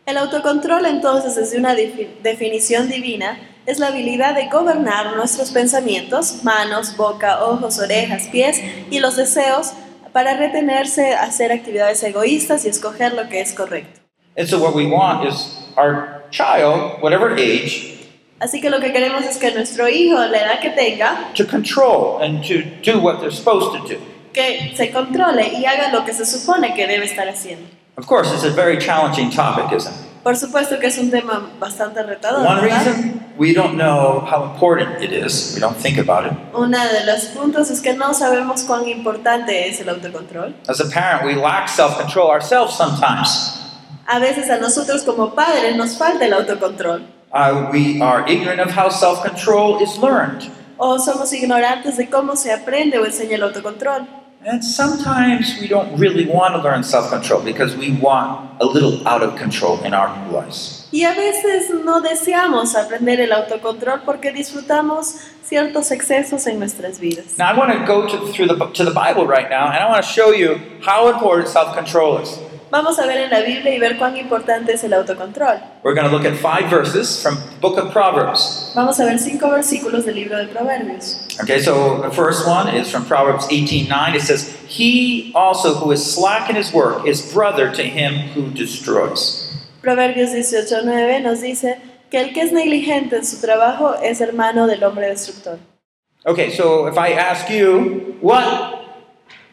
El 0.05 0.17
autocontrol 0.17 0.85
entonces, 0.85 1.35
desde 1.35 1.57
una 1.57 1.73
defi- 1.75 2.07
definición 2.23 2.87
divina, 2.87 3.37
es 3.65 3.79
la 3.79 3.87
habilidad 3.87 4.35
de 4.35 4.47
gobernar 4.47 5.17
nuestros 5.17 5.51
pensamientos, 5.51 6.43
manos, 6.43 6.95
boca, 6.95 7.43
ojos, 7.43 7.79
orejas, 7.79 8.27
pies 8.31 8.61
y 8.89 8.99
los 8.99 9.17
deseos 9.17 9.73
para 10.13 10.37
retenerse 10.37 11.13
hacer 11.13 11.51
actividades 11.51 12.01
egoístas 12.03 12.63
y 12.65 12.69
escoger 12.69 13.13
lo 13.13 13.27
que 13.27 13.41
es 13.41 13.53
correcto. 13.53 13.99
And 14.37 14.47
so, 14.47 14.59
what 14.59 14.75
we 14.75 14.85
want 14.85 15.27
is 15.27 15.57
our 15.75 16.23
child, 16.29 17.01
whatever 17.01 17.35
age, 17.35 17.95
Así 18.39 18.61
que 18.61 18.69
lo 18.69 18.79
que 18.79 18.91
queremos 18.93 19.25
es 19.25 19.37
que 19.37 19.51
nuestro 19.51 19.87
hijo, 19.89 20.15
la 20.17 20.37
edad 20.37 20.61
que 20.61 20.69
tenga, 20.69 21.33
to 21.33 21.43
control 21.43 22.19
and 22.21 22.43
to 22.45 22.61
do 22.83 22.99
what 22.99 23.19
they're 23.19 23.31
supposed 23.31 23.81
to 23.81 23.87
do. 23.87 23.99
que 24.31 24.75
se 24.75 24.91
controle 24.91 25.53
y 25.57 25.65
haga 25.65 25.91
lo 25.91 26.05
que 26.05 26.13
se 26.13 26.23
supone 26.23 26.75
que 26.75 26.85
debe 26.85 27.05
estar 27.05 27.27
haciendo. 27.27 27.65
Of 27.97 28.05
course, 28.05 28.31
it's 28.31 28.43
a 28.43 28.51
very 28.51 28.77
challenging 28.77 29.31
topic, 29.31 29.75
isn't 29.75 29.91
it? 29.91 30.07
Por 30.23 30.35
supuesto 30.35 30.79
que 30.79 30.87
es 30.87 30.99
un 30.99 31.09
tema 31.09 31.49
bastante 31.59 32.03
retador. 32.03 32.45
One 32.45 32.61
¿verdad? 32.61 32.85
reason 32.85 33.23
we 33.37 33.53
don't 33.53 33.75
know 33.75 34.19
how 34.19 34.43
important 34.43 35.01
it 35.01 35.11
is, 35.11 35.53
we 35.55 35.59
don't 35.59 35.75
think 35.75 35.97
about 35.97 36.27
it. 36.27 36.33
Uno 36.53 36.77
de 36.77 37.05
los 37.07 37.25
puntos 37.29 37.71
es 37.71 37.81
que 37.81 37.93
no 37.93 38.13
sabemos 38.13 38.63
cuán 38.65 38.87
importante 38.87 39.67
es 39.67 39.79
el 39.79 39.87
autocontrol. 39.89 40.53
As 40.67 40.79
a 40.79 40.87
parent, 40.87 41.25
we 41.25 41.33
lack 41.33 41.67
self 41.67 41.97
control 41.97 42.29
ourselves 42.29 42.75
sometimes. 42.75 43.66
A 44.07 44.19
veces 44.19 44.49
a 44.49 44.57
nosotros 44.57 45.03
como 45.03 45.35
padres 45.35 45.75
nos 45.75 45.97
falta 45.97 46.25
el 46.25 46.33
autocontrol 46.33 47.01
Uh, 47.33 47.69
we 47.73 48.01
are 48.01 48.25
ignorant 48.27 48.61
of 48.61 48.71
how 48.71 48.87
self 48.89 49.21
control 49.21 49.81
is 49.83 49.97
learned. 49.97 50.49
o 50.77 50.97
somos 50.97 51.33
ignorantes 51.33 51.97
de 51.97 52.07
cómo 52.09 52.35
se 52.37 52.53
aprende 52.53 52.97
o 52.97 53.05
enseña 53.05 53.35
el 53.35 53.43
autocontrol. 53.43 54.07
And 54.45 54.63
sometimes 54.63 55.59
we 55.59 55.67
don't 55.67 55.97
really 55.99 56.25
want 56.25 56.55
to 56.55 56.61
learn 56.61 56.83
self 56.83 57.09
control 57.09 57.41
because 57.41 57.75
we 57.75 57.91
want 57.99 58.51
a 58.61 58.65
little 58.65 59.05
out 59.05 59.21
of 59.21 59.35
control 59.35 59.77
in 59.83 59.93
our 59.93 60.09
lives. 60.31 60.87
Y 60.93 61.03
a 61.03 61.13
veces 61.13 61.69
no 61.83 61.99
deseamos 61.99 62.75
aprender 62.75 63.19
el 63.19 63.33
autocontrol 63.33 64.03
porque 64.05 64.31
disfrutamos 64.31 65.15
ciertos 65.43 65.91
excesos 65.91 66.47
en 66.47 66.59
nuestras 66.59 66.99
vidas. 66.99 67.37
Now, 67.37 67.51
I 67.53 67.57
want 67.57 67.73
to 67.73 67.85
go 67.85 68.07
to, 68.07 68.31
through 68.31 68.47
the, 68.47 68.55
to 68.73 68.85
the 68.85 68.91
Bible 68.91 69.27
right 69.27 69.49
now 69.49 69.67
and 69.67 69.75
I 69.83 69.89
want 69.89 70.01
to 70.01 70.09
show 70.09 70.31
you 70.31 70.61
how 70.81 71.09
important 71.09 71.49
self 71.49 71.75
control 71.75 72.19
is. 72.19 72.39
Vamos 72.69 72.99
a 72.99 73.05
ver 73.05 73.17
en 73.17 73.29
la 73.29 73.39
Biblia 73.39 73.73
y 73.73 73.79
ver 73.79 73.97
cuán 73.97 74.17
importante 74.17 74.73
es 74.73 74.83
el 74.83 74.93
autocontrol. 74.93 75.61
We're 75.83 75.95
going 75.95 76.09
to 76.09 76.11
look 76.11 76.25
at 76.25 76.35
five 76.35 76.69
verses 76.69 77.21
from 77.21 77.35
the 77.35 77.59
book 77.61 77.77
of 77.77 77.93
Proverbs. 77.93 78.73
Vamos 78.75 78.99
a 78.99 79.05
ver 79.05 79.17
cinco 79.19 79.49
versículos 79.49 80.05
del 80.05 80.15
libro 80.15 80.37
de 80.37 80.47
Proverbios. 80.47 81.27
Okay, 81.41 81.59
so 81.59 82.01
the 82.01 82.13
first 82.13 82.45
one 82.45 82.67
is 82.67 82.91
from 82.91 83.05
Proverbs 83.05 83.47
18:9. 83.47 84.15
It 84.15 84.21
says, 84.21 84.53
"He 84.67 85.31
also 85.33 85.75
who 85.75 85.91
is 85.91 86.03
slack 86.03 86.49
in 86.49 86.57
his 86.57 86.73
work 86.73 87.07
is 87.07 87.21
brother 87.33 87.71
to 87.71 87.83
him 87.83 88.33
who 88.35 88.49
destroys." 88.51 89.47
Proverbios 89.81 90.33
18:9 90.33 91.21
nos 91.21 91.39
dice 91.39 91.77
que 92.11 92.19
el 92.19 92.33
que 92.33 92.41
es 92.41 92.51
negligente 92.51 93.15
en 93.15 93.25
su 93.25 93.39
trabajo 93.39 93.95
es 94.01 94.19
hermano 94.19 94.67
del 94.67 94.83
hombre 94.83 95.07
destructor. 95.07 95.59
Okay, 96.25 96.51
so 96.51 96.87
if 96.87 96.97
I 96.97 97.13
ask 97.13 97.49
you, 97.49 98.17
what 98.19 98.73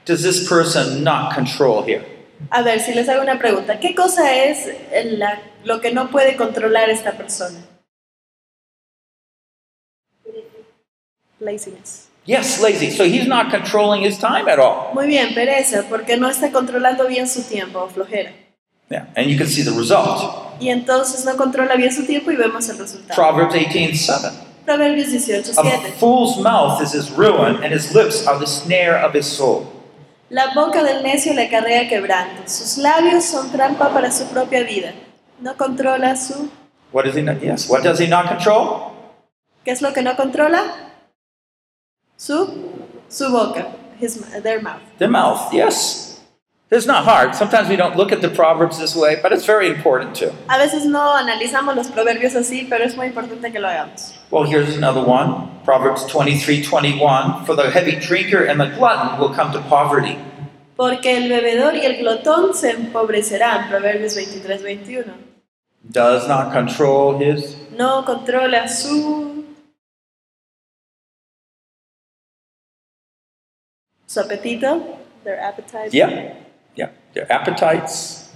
does 0.04 0.24
this 0.24 0.48
person 0.48 1.04
not 1.04 1.32
control 1.32 1.84
here? 1.84 2.02
A 2.50 2.62
ver, 2.62 2.80
si 2.80 2.94
les 2.94 3.08
hago 3.08 3.22
una 3.22 3.38
pregunta, 3.38 3.78
¿qué 3.80 3.94
cosa 3.94 4.34
es 4.44 4.68
la- 5.18 5.40
lo 5.64 5.80
que 5.80 5.92
no 5.92 6.10
puede 6.10 6.36
controlar 6.36 6.90
esta 6.90 7.12
persona? 7.12 7.58
Laziness. 11.40 12.08
Yes, 12.26 12.60
lazy. 12.60 12.90
So 12.90 13.04
he's 13.04 13.26
not 13.26 13.50
controlling 13.50 14.02
his 14.02 14.18
time 14.18 14.48
at 14.50 14.58
all. 14.58 14.94
Muy 14.94 15.06
bien, 15.06 15.34
pereza, 15.34 15.84
porque 15.88 16.16
no 16.16 16.28
está 16.28 16.50
controlando 16.52 17.06
bien 17.06 17.28
su 17.28 17.42
tiempo, 17.42 17.88
flojera. 17.92 18.32
Yeah, 18.90 19.08
and 19.16 19.26
you 19.28 19.36
can 19.36 19.46
see 19.46 19.62
the 19.62 19.72
result. 19.72 20.58
Y 20.60 20.68
entonces 20.70 21.24
no 21.24 21.36
controla 21.36 21.74
bien 21.76 21.92
su 21.92 22.04
tiempo 22.06 22.30
y 22.30 22.36
vemos 22.36 22.68
el 22.68 22.78
resultado. 22.78 23.14
Proverbs 23.14 23.54
18:7. 23.54 24.30
Proverbios 24.64 25.10
18, 25.10 25.50
A 25.50 25.62
7. 25.62 25.92
fool's 26.00 26.38
mouth 26.38 26.80
is 26.80 26.94
his 26.94 27.10
ruin, 27.10 27.56
and 27.62 27.74
his 27.74 27.92
lips 27.94 28.26
are 28.26 28.38
the 28.38 28.46
snare 28.46 29.04
of 29.04 29.12
his 29.14 29.26
soul. 29.26 29.66
La 30.34 30.52
boca 30.52 30.82
del 30.82 31.04
necio 31.04 31.32
le 31.32 31.46
acarrea 31.46 31.88
quebranto, 31.88 32.42
sus 32.46 32.76
labios 32.78 33.24
son 33.24 33.52
trampa 33.52 33.90
para 33.90 34.10
su 34.10 34.26
propia 34.26 34.64
vida. 34.64 34.92
No 35.38 35.56
controla 35.56 36.16
su... 36.16 36.50
What 36.90 37.04
does 37.04 37.14
he 37.14 37.22
not? 37.22 37.40
Yes. 37.40 37.70
What 37.70 37.84
does 37.84 38.00
he 38.00 38.08
not 38.08 38.26
control? 38.26 38.90
¿Qué 39.64 39.70
es 39.70 39.80
lo 39.80 39.92
que 39.92 40.02
no 40.02 40.16
controla? 40.16 40.64
Su, 42.16 42.48
su 43.08 43.30
boca, 43.30 43.68
his, 44.00 44.20
their 44.42 44.60
mouth. 44.60 44.82
The 44.98 45.06
mouth. 45.06 45.52
Yes. 45.52 46.13
It's 46.74 46.86
not 46.86 47.04
hard. 47.04 47.36
Sometimes 47.36 47.68
we 47.68 47.76
don't 47.76 47.96
look 47.96 48.10
at 48.10 48.20
the 48.20 48.28
proverbs 48.28 48.80
this 48.80 48.96
way, 48.96 49.14
but 49.22 49.32
it's 49.32 49.46
very 49.46 49.68
important 49.68 50.16
too. 50.16 50.32
A 50.48 50.58
veces 50.58 50.84
no 50.84 51.14
analizamos 51.16 51.76
los 51.76 51.86
proverbios 51.86 52.34
así, 52.34 52.66
pero 52.68 52.84
es 52.84 52.96
muy 52.96 53.06
importante 53.06 53.52
que 53.52 53.60
lo 53.60 53.68
hagamos. 53.68 54.12
Well, 54.32 54.42
here's 54.42 54.76
another 54.76 55.00
one. 55.00 55.50
Proverbs 55.64 56.04
23:21. 56.06 57.46
For 57.46 57.54
the 57.54 57.70
heavy 57.70 57.94
drinker 57.94 58.44
and 58.44 58.60
the 58.60 58.66
glutton 58.76 59.20
will 59.20 59.32
come 59.32 59.52
to 59.52 59.60
poverty. 59.68 60.18
Porque 60.76 61.16
el 61.16 61.28
bebedor 61.28 61.76
y 61.76 61.86
el 61.86 61.98
glotón 61.98 62.54
se 62.54 62.72
empobrecerán, 62.72 63.68
Proverbios 63.68 64.16
23, 64.16 64.64
21. 64.64 65.14
Does 65.88 66.26
not 66.26 66.52
control 66.52 67.20
his. 67.20 67.56
No 67.70 68.04
controla 68.04 68.66
su... 68.66 69.44
Su 74.06 74.20
apetito, 74.20 74.98
their 75.22 75.38
appetite. 75.38 75.90
Yeah. 75.92 76.43
Their 77.14 77.30
appetites. 77.32 78.30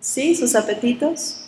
Sí, 0.00 0.34
sus 0.34 0.54
apetitos. 0.54 1.40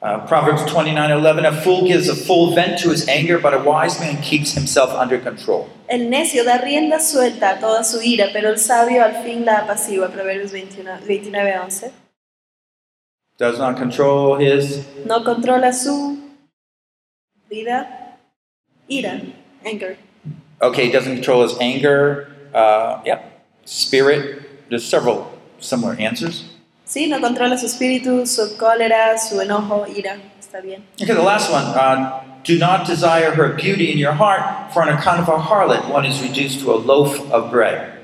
Uh, 0.00 0.26
Proverbs 0.26 0.62
29:11. 0.62 1.46
A 1.46 1.62
fool 1.62 1.86
gives 1.86 2.08
a 2.08 2.16
full 2.16 2.54
vent 2.54 2.78
to 2.80 2.90
his 2.90 3.06
anger, 3.08 3.38
but 3.38 3.54
a 3.54 3.58
wise 3.58 4.00
man 4.00 4.20
keeps 4.20 4.52
himself 4.52 4.90
under 4.90 5.18
control. 5.18 5.68
El 5.88 6.10
necio 6.10 6.44
da 6.44 6.58
rienda 6.58 6.98
suelta 6.98 7.56
a 7.56 7.60
toda 7.60 7.84
su 7.84 8.00
ira, 8.00 8.30
pero 8.32 8.50
el 8.50 8.58
sabio 8.58 9.04
al 9.04 9.22
fin 9.22 9.44
la 9.44 9.58
apacigua. 9.58 10.10
Proverbios 10.10 10.50
21, 10.50 11.00
29, 11.06 11.92
Does 13.38 13.58
not 13.58 13.76
control 13.76 14.36
his. 14.36 14.84
No 15.06 15.22
controla 15.22 15.72
su 15.72 16.18
vida, 17.48 18.18
ira, 18.88 19.20
anger. 19.64 19.96
Okay, 20.60 20.86
he 20.86 20.92
doesn't 20.92 21.14
control 21.14 21.42
his 21.42 21.56
anger. 21.60 22.28
Uh, 22.52 23.00
yeah. 23.04 23.22
Spirit. 23.64 24.68
There's 24.68 24.84
several 24.84 25.31
similar 25.62 25.96
answers. 26.00 26.44
Sí, 26.84 27.06
no 27.08 27.20
controla 27.20 27.56
su 27.56 27.66
espíritu, 27.66 28.26
su 28.26 28.56
cólera, 28.58 29.16
su 29.16 29.40
enojo, 29.40 29.86
ira. 29.86 30.18
Está 30.38 30.60
bien. 30.60 30.84
Okay, 31.00 31.14
the 31.14 31.22
last 31.22 31.50
one. 31.50 31.64
Uh, 31.74 32.20
do 32.44 32.58
not 32.58 32.86
desire 32.86 33.30
her 33.30 33.54
beauty 33.54 33.90
in 33.90 33.98
your 33.98 34.12
heart, 34.12 34.72
for 34.74 34.82
on 34.82 34.90
account 34.90 35.20
of 35.20 35.28
a 35.28 35.38
harlot, 35.38 35.88
one 35.88 36.04
is 36.04 36.20
reduced 36.20 36.60
to 36.60 36.72
a 36.72 36.76
loaf 36.76 37.18
of 37.32 37.50
bread. 37.50 37.98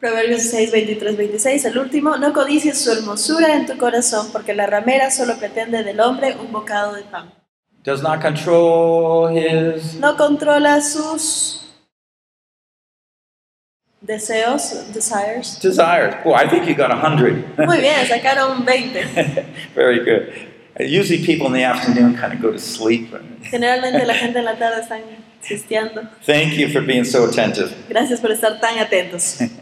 Proverbios 0.00 0.42
6, 0.50 0.70
23, 0.72 1.16
26. 1.16 1.64
El 1.64 1.78
último, 1.78 2.16
no 2.18 2.32
codicies 2.32 2.78
su 2.78 2.90
hermosura 2.92 3.54
en 3.54 3.66
tu 3.66 3.78
corazón, 3.78 4.28
porque 4.32 4.52
la 4.54 4.66
ramera 4.66 5.10
solo 5.10 5.36
pretende 5.36 5.82
del 5.82 6.00
hombre 6.00 6.36
un 6.36 6.52
bocado 6.52 6.94
de 6.94 7.02
pan. 7.04 7.32
Does 7.84 8.02
not 8.02 8.20
control 8.20 9.28
his. 9.28 9.94
No 9.94 10.16
controla 10.16 10.80
sus 10.80 11.60
deseos, 14.04 14.92
desires. 14.92 15.58
desires. 15.58 16.14
Well, 16.24 16.34
I 16.34 16.48
think 16.48 16.66
you 16.68 16.74
got 16.74 16.90
a 16.90 16.96
hundred. 16.96 17.56
Muy 17.58 17.80
bien, 17.80 18.06
sacaron 18.06 18.64
20. 18.64 19.46
Very 19.74 20.04
good. 20.04 20.32
Usually, 20.80 21.24
people 21.24 21.46
in 21.46 21.52
the 21.52 21.62
afternoon 21.62 22.16
kind 22.16 22.32
of 22.32 22.40
go 22.40 22.50
to 22.50 22.58
sleep. 22.58 23.10
Generalmente 23.42 24.04
la 24.04 24.14
gente 24.14 24.38
en 24.38 24.44
la 24.44 24.56
tarde 24.56 24.82
están 24.82 25.02
sisteando. 25.42 26.08
Thank 26.24 26.54
you 26.54 26.68
for 26.68 26.80
being 26.80 27.04
so 27.04 27.28
attentive. 27.28 27.72
Gracias 27.88 28.20
por 28.20 28.30
estar 28.30 28.60
tan 28.60 28.78
atentos. 28.78 29.40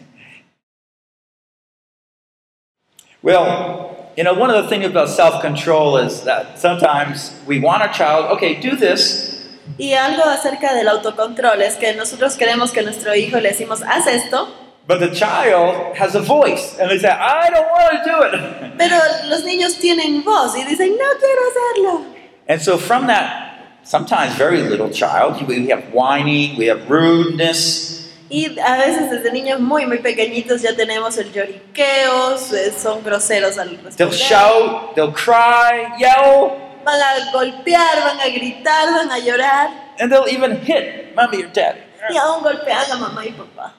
Well, 3.25 4.11
you 4.17 4.25
know, 4.25 4.35
one 4.35 4.51
of 4.51 4.65
the 4.65 4.69
things 4.69 4.85
about 4.85 5.09
self-control 5.09 5.99
is 5.99 6.25
that 6.25 6.59
sometimes 6.59 7.33
we 7.47 7.61
want 7.61 7.85
a 7.85 7.93
child. 7.97 8.33
Okay, 8.33 8.61
do 8.61 8.75
this. 8.75 9.42
Y 9.79 9.95
algo 9.95 10.25
acerca 10.25 10.75
del 10.75 10.89
autocontrol 10.89 11.63
es 11.63 11.77
que 11.77 11.95
nosotros 11.95 12.35
queremos 12.35 12.73
que 12.73 12.83
nuestro 12.83 13.15
hijo 13.15 13.39
le 13.39 13.51
decimos, 13.51 13.83
haz 13.83 14.07
esto, 14.07 14.49
But 14.85 14.99
the 14.99 15.13
child 15.13 15.95
has 15.97 16.17
a 16.17 16.21
voice, 16.21 16.77
and 16.81 16.91
they 16.91 16.99
say, 16.99 17.09
"I 17.09 17.49
don't 17.51 17.69
want 17.71 18.03
to 18.03 18.11
do 18.11 18.27
it." 18.27 18.73
pero 18.77 18.97
los 19.29 19.45
niños 19.45 19.77
tienen 19.79 20.25
voz 20.25 20.57
y 20.57 20.65
dicen, 20.65 20.91
no 20.99 21.05
quiero 21.21 21.41
hacerlo. 21.51 22.05
And 22.49 22.61
so, 22.61 22.77
from 22.79 23.07
that, 23.07 23.79
sometimes 23.85 24.37
very 24.37 24.61
little 24.63 24.91
child, 24.91 25.41
we 25.47 25.71
have 25.71 25.85
whining, 25.95 26.59
we 26.59 26.67
have 26.69 26.91
rudeness, 26.91 27.91
Y 28.29 28.59
a 28.59 28.77
veces 28.79 29.11
desde 29.11 29.31
niños 29.31 29.61
muy, 29.61 29.87
muy 29.87 29.99
pequeñitos 29.99 30.63
ya 30.63 30.75
tenemos 30.75 31.17
el 31.19 31.31
lloriqueo, 31.33 32.35
eh, 32.35 32.73
son 32.77 33.05
groseros 33.05 33.59
al 33.59 33.69
they'll 33.97 34.09
responder. 34.09 34.11
shout, 34.11 34.95
they'll 34.97 35.13
cry, 35.13 35.93
yell, 35.99 36.53
Van 36.85 37.01
a 37.01 37.31
golpear, 37.33 38.03
van 38.05 38.21
a 38.21 38.29
gritar, 38.31 38.87
van 38.93 39.11
a 39.11 39.19
llorar 39.19 39.83
and 39.99 40.11
they'll 40.11 40.29
even 40.29 40.57
hit 40.61 41.15
mommy 41.15 41.45
or 41.45 41.49
daddy. 41.49 41.81
y 42.11 42.17
aún 42.17 42.43
golpean 42.43 42.91
a 42.91 42.97
mamá 42.97 43.25
y 43.25 43.31
papá. 43.33 43.75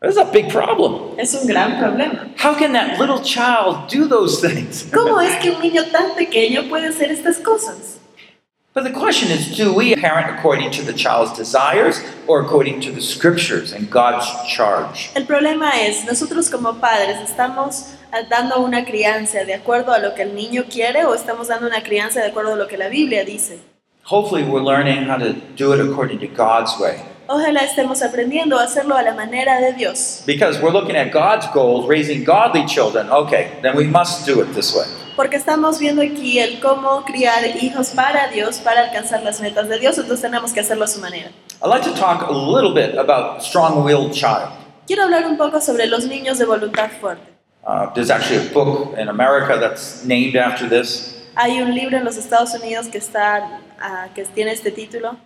That's 0.00 0.18
a 0.18 0.24
big 0.24 0.50
problem. 0.50 1.18
Es 1.18 1.34
un 1.34 1.46
gran 1.46 1.78
problema. 1.78 2.28
How 2.36 2.54
can 2.54 2.72
that 2.72 2.98
little 2.98 3.20
child 3.22 3.88
do 3.88 4.06
those 4.06 4.40
things? 4.40 4.84
¿Cómo 4.92 5.20
es 5.20 5.36
que 5.36 5.50
un 5.50 5.60
niño 5.60 5.84
tan 5.90 6.14
pequeño 6.14 6.68
puede 6.68 6.88
hacer 6.88 7.10
estas 7.10 7.38
cosas? 7.38 7.98
But 8.76 8.84
the 8.84 8.92
question 8.92 9.30
is 9.30 9.56
do 9.56 9.72
we 9.72 9.96
parent 9.96 10.28
according 10.36 10.70
to 10.72 10.82
the 10.82 10.92
child's 10.92 11.32
desires 11.32 11.98
or 12.26 12.42
according 12.42 12.82
to 12.82 12.92
the 12.92 13.00
scriptures 13.00 13.72
and 13.72 13.88
God's 13.88 14.26
charge? 14.46 15.10
El 15.14 15.24
problema 15.24 15.70
es, 15.80 16.04
nosotros 16.04 16.50
como 16.50 16.74
padres 16.74 17.16
estamos 17.22 17.94
dando 18.28 18.60
una 18.60 18.84
crianza 18.84 19.46
de 19.46 19.54
acuerdo 19.54 19.94
a 19.94 19.98
lo 19.98 20.14
que 20.14 20.24
el 20.24 20.34
niño 20.34 20.64
quiere 20.68 21.06
o 21.06 21.14
estamos 21.14 21.48
dando 21.48 21.66
una 21.66 21.82
crianza 21.82 22.20
de 22.20 22.26
acuerdo 22.26 22.52
a 22.52 22.56
lo 22.56 22.68
que 22.68 22.76
la 22.76 22.90
Biblia 22.90 23.24
dice. 23.24 23.60
Hopefully, 24.04 24.44
we're 24.44 24.62
learning 24.62 25.08
how 25.08 25.16
to 25.16 25.32
do 25.56 25.72
it 25.72 25.80
according 25.80 26.18
to 26.18 26.26
God's 26.26 26.78
way. 26.78 27.00
Ojalá 27.28 27.60
estemos 27.60 28.02
aprendiendo 28.02 28.56
a 28.58 28.62
hacerlo 28.62 28.96
a 28.96 29.02
la 29.02 29.12
manera 29.12 29.60
de 29.60 29.72
Dios, 29.72 30.22
Because 30.26 30.60
we're 30.60 30.72
looking 30.72 30.96
at 30.96 31.12
God's 31.12 31.46
goals, 31.52 31.88
raising 31.88 32.24
godly 32.24 32.64
children. 32.66 33.10
Okay, 33.10 33.58
then 33.62 33.76
we 33.76 33.84
must 33.84 34.26
do 34.26 34.40
it 34.40 34.54
this 34.54 34.74
way. 34.74 34.86
porque 35.16 35.36
estamos 35.36 35.78
viendo 35.78 36.02
aquí 36.02 36.38
el 36.38 36.60
cómo 36.60 37.02
criar 37.04 37.42
hijos 37.60 37.90
para 37.90 38.28
Dios, 38.28 38.58
para 38.58 38.82
alcanzar 38.82 39.22
las 39.22 39.40
metas 39.40 39.68
de 39.68 39.78
Dios, 39.78 39.96
entonces 39.96 40.20
tenemos 40.20 40.52
que 40.52 40.60
hacerlo 40.60 40.84
a 40.84 40.88
su 40.88 41.00
manera. 41.00 41.30
I'd 41.62 41.70
like 41.70 41.82
to 41.84 41.94
talk 41.98 42.28
a 42.28 42.32
little 42.32 42.72
bit 42.74 42.96
about 42.98 43.42
strong 43.42 43.82
willed 43.82 44.12
child. 44.12 44.50
Quiero 44.86 45.04
hablar 45.04 45.26
un 45.26 45.36
poco 45.36 45.60
sobre 45.60 45.86
los 45.86 46.06
niños 46.06 46.38
de 46.38 46.44
voluntad 46.44 46.90
fuerte. 47.00 47.32
Uh, 47.66 47.92
there's 47.94 48.10
actually 48.10 48.46
a 48.46 48.52
book 48.52 48.96
in 48.96 49.08
America 49.08 49.58
that's 49.58 50.04
named 50.04 50.36
after 50.36 50.68
this. 50.68 51.14
Hay 51.34 51.60
un 51.60 51.74
libro 51.74 51.96
en 51.96 52.04
los 52.04 52.16
Estados 52.16 52.54
Unidos 52.54 52.86
que, 52.88 52.98
está, 52.98 53.60
ah, 53.80 54.08
que 54.14 54.24
tiene 54.26 54.52
este 54.52 54.70
título. 54.70 55.16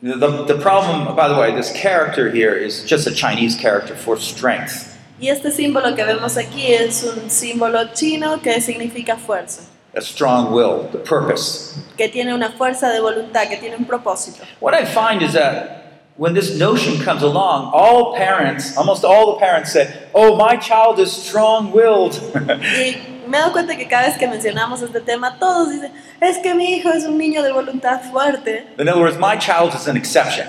The, 0.00 0.44
the 0.44 0.58
problem, 0.60 1.16
by 1.16 1.26
the 1.26 1.34
way, 1.36 1.52
this 1.54 1.72
character 1.72 2.30
here 2.30 2.54
is 2.54 2.84
just 2.84 3.06
a 3.08 3.10
Chinese 3.12 3.56
character 3.56 3.96
for 3.96 4.16
strength. 4.16 4.96
Y 5.20 5.26
este 5.28 5.50
símbolo 5.50 5.96
que 5.96 6.04
vemos 6.04 6.36
aquí 6.36 6.70
es 6.72 7.02
un 7.02 7.28
símbolo 7.28 7.92
chino 7.92 8.38
que 8.40 8.60
significa 8.60 9.16
fuerza, 9.16 9.62
A 9.96 10.00
strong 10.00 10.52
will, 10.52 10.88
the 10.92 10.98
purpose. 10.98 11.76
que 11.96 12.08
tiene 12.08 12.32
una 12.32 12.50
fuerza 12.52 12.92
de 12.92 13.00
voluntad, 13.00 13.48
que 13.48 13.56
tiene 13.56 13.74
un 13.76 13.84
propósito. 13.86 14.44
What 14.60 14.74
I 14.74 14.84
find 14.84 15.20
is 15.20 15.32
that 15.32 16.02
when 16.16 16.34
this 16.34 16.56
notion 16.56 17.00
comes 17.04 17.22
along, 17.24 17.72
all 17.74 18.14
parents, 18.14 18.76
almost 18.76 19.04
all 19.04 19.34
the 19.34 19.40
parents 19.40 19.72
say, 19.72 19.92
Oh, 20.14 20.36
my 20.36 20.56
child 20.56 21.00
is 21.00 21.10
strong 21.10 21.72
willed. 21.72 22.14
Y 22.60 23.17
me 23.28 23.36
he 23.36 23.40
dado 23.40 23.52
cuenta 23.52 23.76
que 23.76 23.86
cada 23.86 24.06
vez 24.08 24.18
que 24.18 24.26
mencionamos 24.26 24.82
este 24.82 25.00
tema, 25.00 25.38
todos 25.38 25.70
dicen, 25.70 25.92
es 26.20 26.38
que 26.38 26.54
mi 26.54 26.74
hijo 26.74 26.90
es 26.90 27.04
un 27.04 27.16
niño 27.18 27.42
de 27.42 27.52
voluntad 27.52 28.00
fuerte. 28.10 28.66
In 28.78 28.88
other 28.88 29.00
words, 29.00 29.18
my 29.18 29.38
child 29.38 29.74
is 29.74 29.86
an 29.86 29.96
exception. 29.96 30.48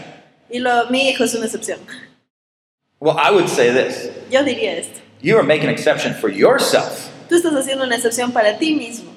Y 0.50 0.60
lo, 0.60 0.90
mi 0.90 1.10
hijo 1.10 1.24
es 1.24 1.36
una 1.36 1.46
excepción. 1.46 1.80
Well, 3.00 3.18
I 3.18 3.32
would 3.32 3.48
say 3.48 3.72
this 3.72 4.10
Yo 4.30 4.44
diría 4.44 4.74
esto. 4.78 5.00
you 5.22 5.38
are 5.38 5.44
making 5.44 5.68
an 5.68 5.74
exception 5.74 6.14
for 6.14 6.30
yourself. 6.30 7.10
Tú 7.30 7.36
estás 7.36 7.54
haciendo 7.54 7.84
una 7.86 7.96
excepción 7.96 8.32
para 8.32 8.58
ti 8.58 8.74
mismo. 8.74 9.12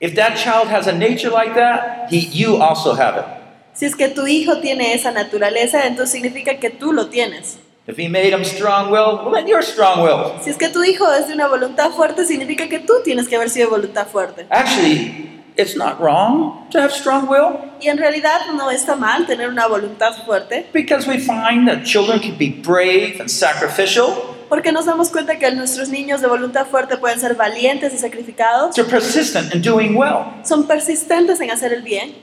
If 0.00 0.14
that 0.16 0.36
child 0.36 0.68
has 0.68 0.86
a 0.86 0.92
nature 0.92 1.30
like 1.30 1.54
that, 1.54 2.10
he, 2.10 2.18
you 2.18 2.56
also 2.56 2.94
have 2.94 3.16
it. 3.18 3.24
Si 3.72 3.86
es 3.86 3.94
que 3.94 4.08
tu 4.08 4.26
hijo 4.26 4.58
tiene 4.60 4.94
esa 4.94 5.10
naturaleza, 5.12 5.86
entonces 5.86 6.10
significa 6.12 6.58
que 6.58 6.70
tú 6.70 6.92
lo 6.92 7.08
tienes. 7.08 7.58
If 7.88 7.96
he 7.98 8.08
made 8.08 8.32
him 8.32 8.44
strong 8.44 8.90
willed, 8.90 9.24
well, 9.24 9.32
then 9.32 9.46
you're 9.46 9.62
strong 9.62 10.02
willed. 10.02 10.42
Si 10.42 10.50
es 10.50 10.56
que 10.56 10.68
tu 10.70 10.82
hijo 10.82 11.06
es 11.12 11.28
de 11.28 11.34
una 11.34 11.46
voluntad 11.46 11.92
fuerte, 11.92 12.24
significa 12.26 12.68
que 12.68 12.80
tú 12.80 12.94
tienes 13.04 13.28
que 13.28 13.36
haber 13.36 13.48
sido 13.48 13.66
de 13.66 13.76
voluntad 13.76 14.08
fuerte. 14.08 14.44
Actually, 14.50 15.42
it's 15.56 15.76
not 15.76 16.00
wrong 16.00 16.68
to 16.70 16.80
have 16.80 16.90
strong 16.92 17.28
will 17.28 17.58
Y 17.80 17.88
en 17.88 17.96
realidad 17.98 18.40
no 18.56 18.70
está 18.70 18.96
mal 18.96 19.26
tener 19.26 19.48
una 19.48 19.68
voluntad 19.68 20.14
fuerte, 20.26 20.66
because 20.72 21.06
we 21.08 21.18
find 21.18 21.68
that 21.68 21.84
children 21.84 22.18
can 22.18 22.36
be 22.36 22.48
brave 22.50 23.18
and 23.20 23.28
sacrificial. 23.30 24.34
porque 24.48 24.72
nos 24.72 24.86
damos 24.86 25.10
cuenta 25.10 25.38
que 25.38 25.50
nuestros 25.52 25.88
niños 25.88 26.20
de 26.20 26.26
voluntad 26.28 26.66
fuerte 26.66 26.96
pueden 26.96 27.20
ser 27.20 27.34
valientes 27.36 27.94
y 27.94 27.98
sacrificados, 27.98 28.74
They're 28.74 28.90
persistent 28.90 29.54
in 29.54 29.62
doing 29.62 29.94
well. 29.96 30.24
son 30.44 30.66
persistentes 30.66 31.40
en 31.40 31.50
hacer 31.52 31.72
el 31.72 31.82
bien, 31.82 32.14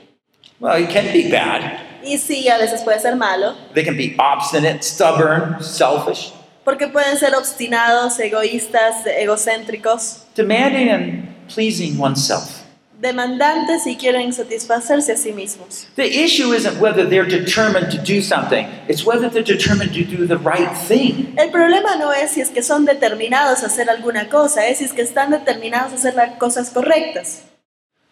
Well, 0.60 0.76
it 0.82 0.90
can 0.92 1.06
be 1.12 1.30
bad. 1.30 1.93
Y 2.04 2.18
sí, 2.18 2.48
a 2.48 2.58
veces 2.58 2.82
puede 2.82 3.00
ser 3.00 3.16
malo, 3.16 3.54
They 3.74 3.84
can 3.84 3.96
be 3.96 4.14
obstinate, 4.18 4.82
stubborn, 4.82 5.62
selfish, 5.62 6.32
porque 6.64 6.88
pueden 6.88 7.16
ser 7.18 7.34
obstinados, 7.34 8.18
egoístas, 8.18 9.06
egocéntricos, 9.06 10.24
demanding 10.34 10.90
and 10.90 11.48
pleasing 11.52 11.98
oneself. 12.00 12.60
demandantes 13.00 13.86
y 13.86 13.96
quieren 13.96 14.32
satisfacerse 14.32 15.12
a 15.12 15.16
sí 15.16 15.32
mismos. 15.32 15.88
The 15.96 16.06
issue 16.06 16.54
isn't 16.54 16.80
whether 16.80 17.04
they're 17.04 17.28
determined 17.28 17.90
to 17.90 17.98
do 17.98 18.22
something, 18.22 18.66
it's 18.88 19.04
whether 19.04 19.28
they're 19.28 19.42
determined 19.42 19.92
to 19.92 20.04
do 20.04 20.26
the 20.26 20.38
right 20.38 20.72
thing. 20.88 21.34
El 21.36 21.50
problema 21.50 21.96
no 21.98 22.12
es 22.12 22.30
si 22.30 22.40
es 22.40 22.48
que 22.48 22.62
son 22.62 22.86
determinados 22.86 23.62
a 23.62 23.66
hacer 23.66 23.90
alguna 23.90 24.30
cosa, 24.30 24.66
es 24.66 24.78
si 24.78 24.84
es 24.84 24.92
que 24.94 25.02
están 25.02 25.30
determinados 25.30 25.92
a 25.92 25.96
hacer 25.96 26.14
las 26.14 26.38
cosas 26.38 26.70
correctas. 26.70 27.42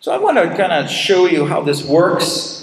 So 0.00 0.12
I 0.12 0.18
want 0.18 0.36
to 0.36 0.48
kind 0.56 0.72
of 0.72 0.90
show 0.90 1.26
you 1.26 1.46
how 1.46 1.62
this 1.64 1.84
works. 1.84 2.61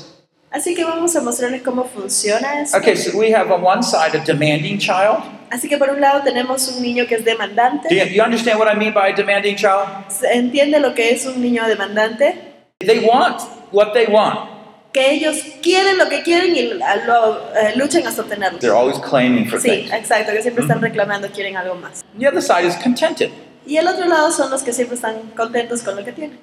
Así 0.52 0.74
que 0.74 0.84
vamos 0.84 1.16
a 1.16 1.22
mostrarles 1.22 1.62
cómo 1.62 1.86
funciona 1.86 2.62
eso. 2.62 2.78
Okay, 2.78 2.96
so 2.96 3.18
we 3.18 3.32
have 3.34 3.52
on 3.52 3.64
one 3.64 3.84
side 3.84 4.16
a 4.16 4.24
demanding 4.26 4.80
child. 4.80 5.20
Así 5.52 5.68
que 5.70 5.78
por 5.78 5.90
un 5.90 6.02
lado 6.02 6.22
tenemos 6.24 6.68
un 6.70 6.82
niño 6.82 7.06
que 7.08 7.16
es 7.16 7.24
Do 7.26 7.32
demandante. 7.32 7.88
you, 7.90 8.04
you 8.16 8.24
understand 8.24 8.60
what 8.60 8.68
I 8.72 8.76
mean 8.78 8.94
by 8.94 9.12
a 9.12 9.16
demanding 9.16 9.56
child? 9.56 9.88
¿Se 10.10 10.28
¿Entiende 10.34 10.80
lo 10.80 10.94
que 10.94 11.12
es 11.12 11.26
un 11.26 11.40
niño 11.42 11.68
demandante? 11.68 12.36
They 12.80 13.00
want 13.06 13.42
what 13.72 13.94
they 13.94 14.08
want. 14.08 14.58
Que 14.92 15.12
ellos 15.12 15.38
quieren 15.62 16.00
lo 16.00 16.10
que 16.10 16.24
quieren 16.24 16.56
y 16.56 16.64
lo, 16.74 17.38
eh, 17.56 17.74
luchan 17.76 18.08
hasta 18.08 18.24
obtenerlo. 18.24 18.58
They're 18.58 18.76
always 18.76 18.98
claiming 19.00 19.48
for 19.48 19.60
Sí, 19.62 19.70
things. 19.70 19.94
exacto, 19.94 20.32
que 20.34 20.42
siempre 20.42 20.64
están 20.64 20.82
reclamando, 20.82 21.28
quieren 21.30 21.58
algo 21.58 21.76
más. 21.76 22.04
The 22.18 22.28
other 22.28 22.42
side 22.42 22.66
is 22.68 22.76
contented. 22.76 23.30
Y 23.68 23.78
el 23.78 23.88
otro 23.88 24.06
lado 24.08 24.32
son 24.32 24.50
los 24.50 24.64
que 24.64 24.74
siempre 24.74 24.96
están 24.96 25.16
contentos 25.38 25.84
con 25.84 25.96
lo 25.96 26.04
que 26.04 26.12
tienen. 26.12 26.40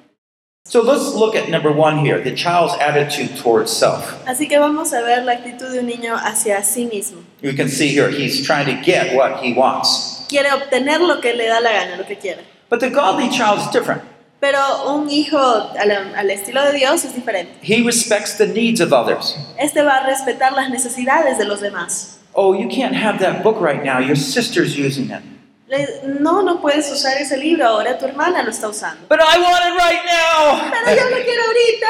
So 0.69 0.81
let's 0.81 1.15
look 1.15 1.33
at 1.33 1.49
number 1.49 1.71
one 1.71 1.99
here 1.99 2.21
the 2.21 2.35
child's 2.35 2.73
attitude 2.81 3.37
towards 3.37 3.71
self. 3.71 4.03
Así 4.25 4.49
que 4.49 4.59
vamos 4.59 4.91
a 4.91 5.01
ver 5.01 5.23
la 5.23 5.31
actitud 5.31 5.71
de 5.71 5.79
un 5.79 5.87
niño 5.87 6.13
hacia 6.17 6.61
sí 6.61 6.89
mismo. 6.91 7.23
You 7.41 7.53
can 7.53 7.69
see 7.69 7.87
here 7.87 8.09
he's 8.09 8.45
trying 8.45 8.65
to 8.65 8.83
get 8.83 9.15
what 9.15 9.41
he 9.41 9.53
wants. 9.53 10.25
Quiere 10.27 10.49
obtener 10.49 10.99
lo 10.99 11.21
que 11.21 11.33
le 11.33 11.47
da 11.47 11.61
la 11.61 11.71
gana, 11.71 11.95
lo 11.95 12.03
que 12.03 12.17
quiere. 12.17 12.43
But 12.69 12.81
the 12.81 12.89
godly 12.89 13.29
child 13.29 13.59
is 13.59 13.67
different. 13.71 14.01
Pero 14.41 14.59
un 14.93 15.09
hijo 15.09 15.37
al, 15.37 15.89
al 15.89 16.29
estilo 16.29 16.61
de 16.65 16.77
Dios 16.77 17.05
es 17.05 17.13
diferente. 17.13 17.53
He 17.61 17.81
respects 17.81 18.37
the 18.37 18.47
needs 18.47 18.81
of 18.81 18.91
others. 18.91 19.37
Este 19.57 19.81
va 19.83 20.03
a 20.03 20.05
respetar 20.05 20.51
las 20.51 20.69
necesidades 20.69 21.37
de 21.37 21.45
los 21.45 21.61
demás. 21.61 22.17
Oh, 22.33 22.53
you 22.53 22.67
can't 22.67 22.93
have 22.93 23.19
that 23.19 23.41
book 23.41 23.61
right 23.61 23.83
now. 23.85 23.99
Your 23.99 24.17
sister's 24.17 24.77
using 24.77 25.11
it. 25.11 25.23
Le- 25.67 26.01
no, 26.19 26.41
no 26.43 26.61
puedes 26.61 26.89
usar 26.91 27.17
ese 27.17 27.37
libro 27.37 27.67
ahora, 27.67 27.97
tu 27.97 28.05
hermana 28.05 28.41
lo 28.43 28.51
está 28.51 28.69
usando. 28.69 29.05
But 29.09 29.19
I 29.19 29.37
want 29.39 29.65
it 29.65 29.73
right 29.77 30.03
now. 30.05 30.71
Pero 30.85 30.95
yo 31.01 31.09
lo 31.09 31.23
quiero 31.25 31.43
ahorita. 31.43 31.87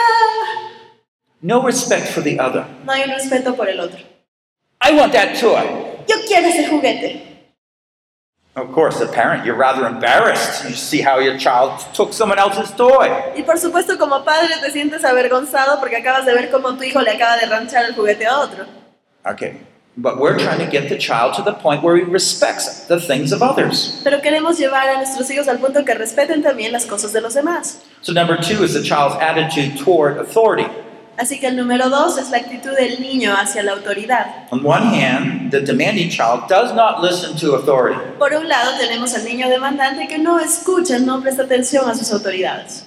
No 1.42 1.62
respect 1.62 2.08
for 2.08 2.24
the 2.24 2.40
other. 2.40 2.66
No 2.86 2.92
hay 2.92 3.04
un 3.04 3.12
respeto 3.12 3.56
por 3.56 3.70
el 3.70 3.80
otro. 3.80 4.00
I 4.82 4.94
want 4.96 5.14
that 5.14 5.40
toy. 5.40 5.64
Yo 6.08 6.16
quiero 6.28 6.48
ese 6.48 6.68
juguete. 6.68 7.24
Of 8.56 8.74
course, 8.74 8.98
the 8.98 9.06
parent, 9.06 9.46
you're 9.46 9.56
rather 9.56 9.86
embarrassed. 9.86 10.64
You 10.68 10.74
see 10.76 11.02
how 11.04 11.20
your 11.20 11.38
child 11.38 11.74
took 11.94 12.12
someone 12.12 12.40
else's 12.40 12.72
toy. 12.76 13.08
Y 13.36 13.44
por 13.44 13.60
supuesto 13.60 14.00
como 14.00 14.24
padre 14.26 14.56
te 14.60 14.72
sientes 14.72 15.06
avergonzado 15.06 15.80
porque 15.80 15.98
acabas 15.98 16.26
de 16.26 16.34
ver 16.34 16.50
cómo 16.50 16.76
tu 16.76 16.82
hijo 16.84 17.00
le 17.02 17.12
acaba 17.12 17.38
de 17.38 17.46
ranchar 17.46 17.86
el 17.86 17.94
juguete 17.94 18.26
a 18.26 18.40
otro. 18.40 18.66
Okay. 19.24 19.62
But 20.00 20.20
we're 20.20 20.38
trying 20.38 20.60
to 20.60 20.68
get 20.68 20.90
the 20.90 20.98
child 20.98 21.34
to 21.38 21.42
the 21.42 21.54
point 21.54 21.82
where 21.82 21.98
he 21.98 22.04
respects 22.04 22.86
the 22.86 23.00
things 23.00 23.32
of 23.32 23.42
others. 23.42 24.00
Pero 24.04 24.22
queremos 24.22 24.60
llevar 24.60 24.88
a 24.90 24.98
nuestros 24.98 25.28
hijos 25.32 25.48
al 25.48 25.58
punto 25.58 25.84
que 25.84 25.96
respeten 25.96 26.44
también 26.44 26.72
las 26.72 26.86
cosas 26.86 27.14
de 27.14 27.22
los 27.22 27.34
demás. 27.34 27.80
So, 28.04 28.14
number 28.14 28.38
two 28.38 28.64
is 28.64 28.76
the 28.76 28.84
child's 28.84 29.16
attitude 29.20 29.76
toward 29.84 30.20
authority. 30.20 30.68
Así 31.18 31.40
que 31.40 31.48
el 31.48 31.56
número 31.56 31.90
dos 31.90 32.20
es 32.20 32.30
la 32.30 32.38
actitud 32.38 32.76
del 32.78 33.02
niño 33.02 33.34
hacia 33.36 33.64
la 33.64 33.72
autoridad. 33.72 34.46
On 34.52 34.64
one 34.64 34.84
hand, 34.84 35.50
the 35.50 35.62
demanding 35.62 36.12
child 36.12 36.48
does 36.48 36.76
not 36.76 37.02
listen 37.02 37.36
to 37.36 37.56
authority. 37.56 38.00
Por 38.20 38.36
un 38.36 38.48
lado 38.48 38.78
tenemos 38.78 39.16
al 39.16 39.24
niño 39.24 39.50
demandante 39.50 40.08
que 40.08 40.20
no 40.20 40.40
escucha, 40.40 41.00
no 41.00 41.20
presta 41.22 41.42
atención 41.42 41.90
a 41.90 41.96
sus 41.96 42.12
autoridades. 42.12 42.86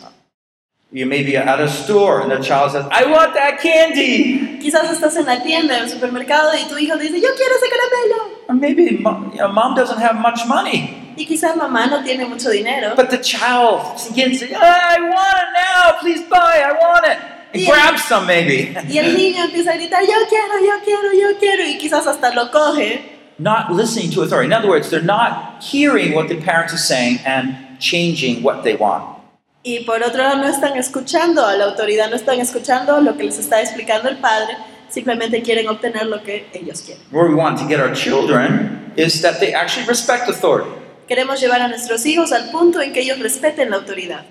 You 0.92 1.06
may 1.06 1.22
be 1.22 1.36
at 1.36 1.60
a 1.60 1.68
store 1.68 2.20
and 2.20 2.32
the 2.32 2.40
child 2.40 2.72
says, 2.72 2.84
I 2.90 3.06
want 3.06 3.34
that 3.34 3.60
candy. 3.60 4.58
Quizás 4.58 4.90
estás 4.90 5.16
en 5.16 5.24
la 5.24 5.40
tienda, 5.40 5.76
en 5.76 5.84
el 5.84 5.88
supermercado 5.88 6.52
y 6.52 6.68
tu 6.68 6.76
hijo 6.76 6.98
dice, 6.98 7.20
yo 7.20 7.28
quiero 7.36 7.54
ese 7.54 7.68
caramelo. 7.70 8.48
Or 8.48 8.54
maybe 8.56 8.98
mom, 8.98 9.30
you 9.30 9.38
know, 9.38 9.52
mom 9.52 9.76
doesn't 9.76 10.00
have 10.00 10.16
much 10.16 10.46
money. 10.48 11.14
Y 11.16 11.26
quizás 11.26 11.56
mamá 11.56 11.86
no 11.88 12.02
tiene 12.02 12.26
mucho 12.26 12.50
dinero. 12.50 12.96
But 12.96 13.10
the 13.10 13.18
child 13.18 13.82
begins 14.08 14.40
to 14.40 14.48
say, 14.48 14.54
I 14.54 14.98
want 15.00 15.36
it 15.38 15.48
now. 15.54 16.00
Please 16.00 16.22
buy. 16.28 16.60
I 16.60 16.72
want 16.72 17.06
it. 17.06 17.18
And 17.54 17.66
grabs 17.66 18.02
some 18.08 18.26
maybe. 18.26 18.74
Y 18.88 18.98
el 18.98 19.16
niño 19.16 19.44
empieza 19.44 19.70
a 19.70 19.76
gritar, 19.76 20.02
yo 20.02 20.26
quiero, 20.28 20.58
yo 20.58 20.84
quiero, 20.84 21.12
yo 21.12 21.38
quiero. 21.38 21.64
Y 21.68 21.78
quizás 21.78 22.04
hasta 22.08 22.34
lo 22.34 22.50
coge. 22.50 23.20
not 23.38 23.72
listening 23.72 24.10
to 24.10 24.22
authority. 24.22 24.46
In 24.46 24.52
other 24.52 24.68
words, 24.68 24.90
they're 24.90 25.00
not 25.00 25.62
hearing 25.62 26.14
what 26.14 26.28
the 26.28 26.40
parents 26.40 26.74
are 26.74 26.78
saying 26.78 27.20
and 27.24 27.80
changing 27.80 28.42
what 28.42 28.64
they 28.64 28.76
want. 28.76 29.19
Y 29.62 29.80
por 29.80 30.02
otro 30.02 30.22
lado 30.22 30.36
no 30.36 30.48
están 30.48 30.76
escuchando 30.76 31.44
a 31.44 31.54
la 31.54 31.64
autoridad, 31.66 32.08
no 32.08 32.16
están 32.16 32.40
escuchando 32.40 33.00
lo 33.00 33.16
que 33.16 33.24
les 33.24 33.38
está 33.38 33.60
explicando 33.60 34.08
el 34.08 34.16
padre. 34.16 34.56
Simplemente 34.88 35.42
quieren 35.42 35.68
obtener 35.68 36.06
lo 36.06 36.22
que 36.22 36.48
ellos 36.52 36.82
quieren. 36.82 37.04
Where 37.12 37.28
we 37.28 37.34
want 37.34 37.58
to 37.58 37.66
get 37.66 37.78
our 37.78 37.92
children 37.92 38.92
is 38.96 39.20
that 39.22 39.38
they 39.38 39.54
actually 39.54 39.86
respect 39.86 40.28
authority. 40.28 40.70
Queremos 41.06 41.40
llevar 41.40 41.60
a 41.60 41.68
nuestros 41.68 42.06
hijos 42.06 42.32
al 42.32 42.50
punto 42.50 42.80
en 42.80 42.92
que 42.92 43.00
ellos 43.00 43.18
respeten 43.18 43.70
la 43.70 43.76
autoridad. 43.76 44.24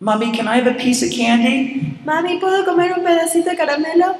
Mommy, 0.00 0.32
can 0.32 0.48
I 0.48 0.58
have 0.58 0.68
a 0.68 0.76
piece 0.76 1.04
of 1.04 1.12
candy? 1.12 1.98
Mami, 2.04 2.38
¿puedo 2.38 2.64
comer 2.64 2.92
un 2.92 3.04
pedacito 3.04 3.50
de 3.50 3.56
caramelo? 3.56 4.16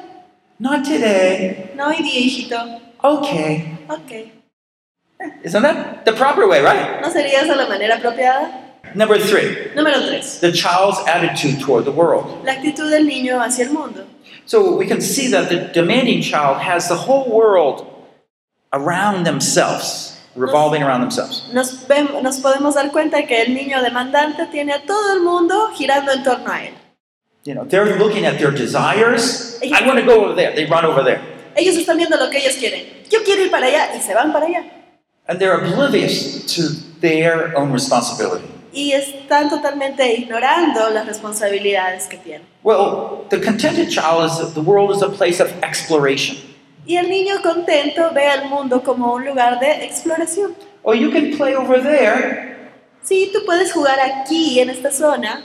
Not 0.58 0.84
today. 0.84 1.72
No 1.74 1.88
hoy 1.88 1.96
día, 1.96 2.20
hijito. 2.20 2.56
Okay. 3.02 3.78
Ok. 3.88 4.12
Isn't 5.44 5.62
that 5.62 6.04
the 6.04 6.12
proper 6.12 6.46
way, 6.46 6.60
right? 6.60 7.00
¿No 7.00 7.10
sería 7.10 7.40
esa 7.40 7.56
la 7.56 7.66
manera 7.66 7.96
apropiada? 7.96 8.61
Number 8.94 9.18
three, 9.18 9.70
Número 9.74 10.00
3. 10.06 10.40
the 10.40 10.52
child's 10.52 10.98
attitude 11.06 11.60
toward 11.60 11.84
the 11.84 11.92
world. 11.92 12.44
La 12.44 12.52
actitud 12.52 12.90
del 12.90 13.06
niño 13.06 13.40
hacia 13.40 13.64
el 13.64 13.72
mundo. 13.72 14.06
So 14.46 14.76
we 14.76 14.86
can 14.86 15.00
see 15.00 15.28
that 15.28 15.48
the 15.48 15.70
demanding 15.72 16.20
child 16.22 16.58
has 16.58 16.88
the 16.88 16.96
whole 16.96 17.30
world 17.30 17.86
around 18.72 19.24
themselves, 19.24 20.18
revolving 20.34 20.82
around 20.82 21.00
themselves. 21.00 21.44
Nos, 21.52 21.88
nos 22.22 22.40
podemos 22.40 22.74
dar 22.74 22.90
cuenta 22.90 23.26
que 23.26 23.42
el 23.42 23.54
niño 23.54 23.82
demandante 23.82 24.46
tiene 24.50 24.72
a 24.72 24.82
todo 24.84 25.14
el 25.14 25.22
mundo 25.22 25.70
girando 25.74 26.12
en 26.12 26.22
torno 26.22 26.50
a 26.50 26.64
él. 26.64 26.74
You 27.44 27.54
know, 27.54 27.64
they're 27.64 27.98
looking 27.98 28.24
at 28.24 28.38
their 28.38 28.52
desires. 28.52 29.58
I 29.62 29.86
want 29.86 29.98
to 29.98 30.04
go 30.06 30.24
over 30.24 30.34
there. 30.34 30.54
They 30.54 30.66
run 30.66 30.84
over 30.84 31.02
there. 31.02 31.20
Ellos 31.56 31.76
están 31.76 31.96
viendo 31.96 32.16
lo 32.16 32.30
que 32.30 32.38
ellos 32.38 32.56
quieren. 32.56 32.86
Yo 33.10 33.22
quiero 33.24 33.42
ir 33.42 33.50
para 33.50 33.66
allá 33.66 33.94
y 33.96 34.00
se 34.00 34.14
van 34.14 34.32
para 34.32 34.46
allá. 34.46 34.64
And 35.26 35.38
they're 35.38 35.54
oblivious 35.54 36.44
to 36.56 36.68
their 37.00 37.56
own 37.56 37.72
responsibility. 37.72 38.51
Y 38.72 38.92
están 38.92 39.50
totalmente 39.50 40.14
ignorando 40.14 40.90
las 40.90 41.06
responsabilidades 41.06 42.06
que 42.06 42.16
tienen. 42.16 42.46
Well, 42.62 43.26
the 43.28 43.40
contented 43.40 43.90
child 43.90 44.24
is 44.24 44.54
the 44.54 44.60
world 44.60 44.94
is 44.96 45.02
a 45.02 45.08
place 45.08 45.42
of 45.42 45.52
exploration. 45.62 46.36
Y 46.86 46.96
el 46.96 47.08
niño 47.08 47.42
contento 47.42 48.12
ve 48.12 48.26
al 48.26 48.48
mundo 48.48 48.82
como 48.82 49.14
un 49.14 49.24
lugar 49.24 49.60
de 49.60 49.84
exploración. 49.84 50.54
Oh, 50.82 50.94
you 50.94 51.10
can 51.10 51.36
play 51.36 51.54
over 51.54 51.80
there. 51.80 52.56
Sí, 53.02 53.30
tú 53.32 53.44
puedes 53.44 53.72
jugar 53.72 53.98
aquí, 54.00 54.58
en 54.58 54.70
esta 54.70 54.90
zona. 54.90 55.42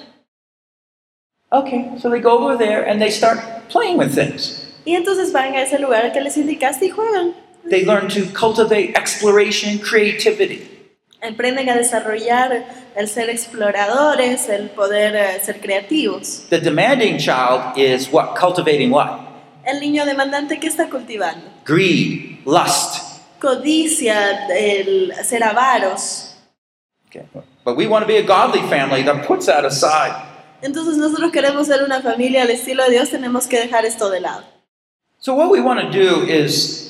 Okay, 1.51 1.91
so 1.97 2.09
they 2.09 2.19
go 2.19 2.37
over 2.39 2.57
there 2.57 2.83
and 2.83 3.01
they 3.01 3.09
start 3.09 3.39
playing 3.69 3.97
with 3.97 4.13
things. 4.13 4.65
Y 4.85 4.95
entonces 4.95 5.31
van 5.31 5.53
a 5.53 5.61
ese 5.61 5.79
lugar 5.79 6.11
que 6.13 6.21
les 6.21 6.37
indicaste 6.37 6.85
y 6.85 6.89
juegan. 6.89 7.33
They 7.69 7.83
learn 7.85 8.07
to 8.09 8.25
cultivate 8.33 8.95
exploration, 8.95 9.79
creativity. 9.79 10.76
Aprenden 11.21 11.69
a 11.69 11.75
desarrollar 11.75 12.65
el 12.95 13.07
ser 13.07 13.29
exploradores, 13.29 14.49
el 14.49 14.69
poder 14.69 15.15
eh, 15.15 15.39
ser 15.43 15.59
creativos. 15.59 16.45
The 16.49 16.59
demanding 16.59 17.17
child 17.17 17.77
is 17.77 18.11
what? 18.11 18.35
Cultivating 18.39 18.91
what? 18.91 19.19
El 19.65 19.79
niño 19.79 20.05
demandante 20.05 20.59
que 20.59 20.67
está 20.67 20.89
cultivando. 20.89 21.49
Greed, 21.65 22.39
lust. 22.45 23.21
Codicia, 23.39 24.47
el 24.47 25.13
ser 25.23 25.43
avaros. 25.43 26.35
Okay. 27.07 27.25
But 27.65 27.75
we 27.75 27.87
want 27.87 28.03
to 28.03 28.07
be 28.07 28.17
a 28.17 28.23
godly 28.23 28.61
family 28.69 29.03
that 29.03 29.25
puts 29.25 29.47
that 29.47 29.65
aside. 29.65 30.13
Entonces 30.61 30.97
nosotros 30.97 31.31
queremos 31.31 31.67
ser 31.67 31.83
una 31.83 32.01
familia 32.01 32.43
al 32.43 32.49
estilo 32.49 32.83
de 32.85 32.91
Dios, 32.91 33.09
tenemos 33.09 33.47
que 33.47 33.59
dejar 33.59 33.85
esto 33.85 34.09
de 34.09 34.21
lado. 34.21 34.43
So 35.19 35.33
what 35.33 35.49
we 35.49 35.61
want 35.61 35.81
to 35.81 35.89
do 35.89 36.23
is, 36.23 36.86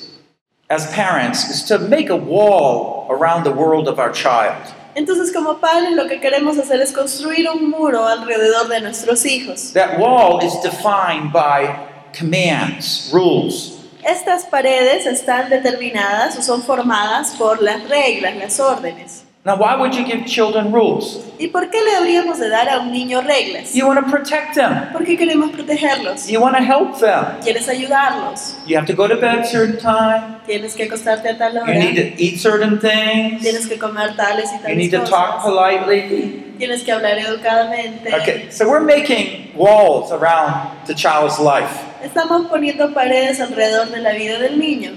as 0.69 0.91
parents, 0.91 1.49
is 1.49 1.63
to 1.63 1.80
make 1.80 2.10
a 2.10 2.15
wall 2.15 3.08
around 3.10 3.43
the 3.43 3.51
world 3.51 3.88
of 3.88 3.99
our 3.99 4.12
child. 4.12 4.62
Entonces 4.95 5.32
como 5.32 5.60
padres 5.60 5.95
lo 5.95 6.08
que 6.08 6.19
queremos 6.19 6.58
hacer 6.58 6.82
es 6.82 6.91
construir 6.91 7.47
un 7.49 7.69
muro 7.69 8.06
alrededor 8.06 8.67
de 8.67 8.82
nuestros 8.82 9.25
hijos. 9.25 9.73
That 9.73 9.99
wall 9.99 10.43
is 10.43 10.60
defined 10.62 11.32
by 11.32 11.88
commands, 12.13 13.12
rules. 13.13 13.77
Estas 14.03 14.45
paredes 14.45 15.06
están 15.06 15.49
determinadas 15.49 16.38
o 16.38 16.41
son 16.41 16.63
formadas 16.63 17.36
por 17.38 17.62
las 17.62 17.88
reglas, 17.88 18.36
las 18.38 18.60
órdenes. 18.60 19.27
Now, 19.48 19.56
why 19.56 19.78
would 19.78 19.96
you 19.96 20.04
give 20.04 20.26
children 20.26 20.74
rules? 20.74 21.24
¿Y 21.40 21.48
por 21.48 21.70
qué 21.70 21.80
le 21.82 21.96
habríamos 21.96 22.38
de 22.38 22.50
dar 22.50 22.68
a 22.68 22.82
un 22.82 22.92
niño 22.92 23.22
reglas? 23.22 23.74
You 23.74 23.88
want 23.88 23.98
to 23.98 24.12
protect 24.12 24.56
them. 24.56 24.92
Porque 24.92 25.16
queremos 25.18 25.52
protegerlos. 25.52 26.28
You 26.30 26.42
want 26.42 26.58
to 26.58 26.62
help 26.62 27.00
them. 27.00 27.40
Quieres 27.42 27.70
ayudarlos. 27.70 28.56
You 28.66 28.76
have 28.76 28.86
to 28.88 28.94
go 28.94 29.08
to 29.08 29.16
bed 29.16 29.46
certain 29.46 29.78
time. 29.78 30.42
Tienes 30.46 30.76
que 30.76 30.84
acostarte 30.84 31.30
a 31.30 31.38
tal 31.38 31.60
hora. 31.60 31.74
You 31.74 31.80
need 31.80 31.96
to 31.96 32.22
eat 32.22 32.40
certain 32.42 32.78
things. 32.78 33.42
Tienes 33.42 33.70
que 33.70 33.78
comer 33.80 34.18
tales 34.18 34.52
y 34.52 34.58
tales 34.58 34.70
You 34.70 34.76
need 34.76 34.92
to 34.92 35.06
talk 35.10 35.38
cosas. 35.38 35.44
politely. 35.44 36.44
Tienes 36.60 36.84
que 36.84 36.92
hablar 36.92 37.18
educadamente. 37.18 38.14
Okay, 38.14 38.52
so 38.52 38.68
we're 38.68 38.84
making 38.84 39.54
walls 39.56 40.12
around 40.12 40.76
the 40.88 40.94
child's 40.94 41.40
life. 41.40 41.86
Estamos 42.04 42.48
poniendo 42.50 42.94
paredes 42.94 43.40
alrededor 43.40 43.92
de 43.92 44.02
la 44.02 44.12
vida 44.12 44.40
del 44.40 44.60
niño. 44.60 44.92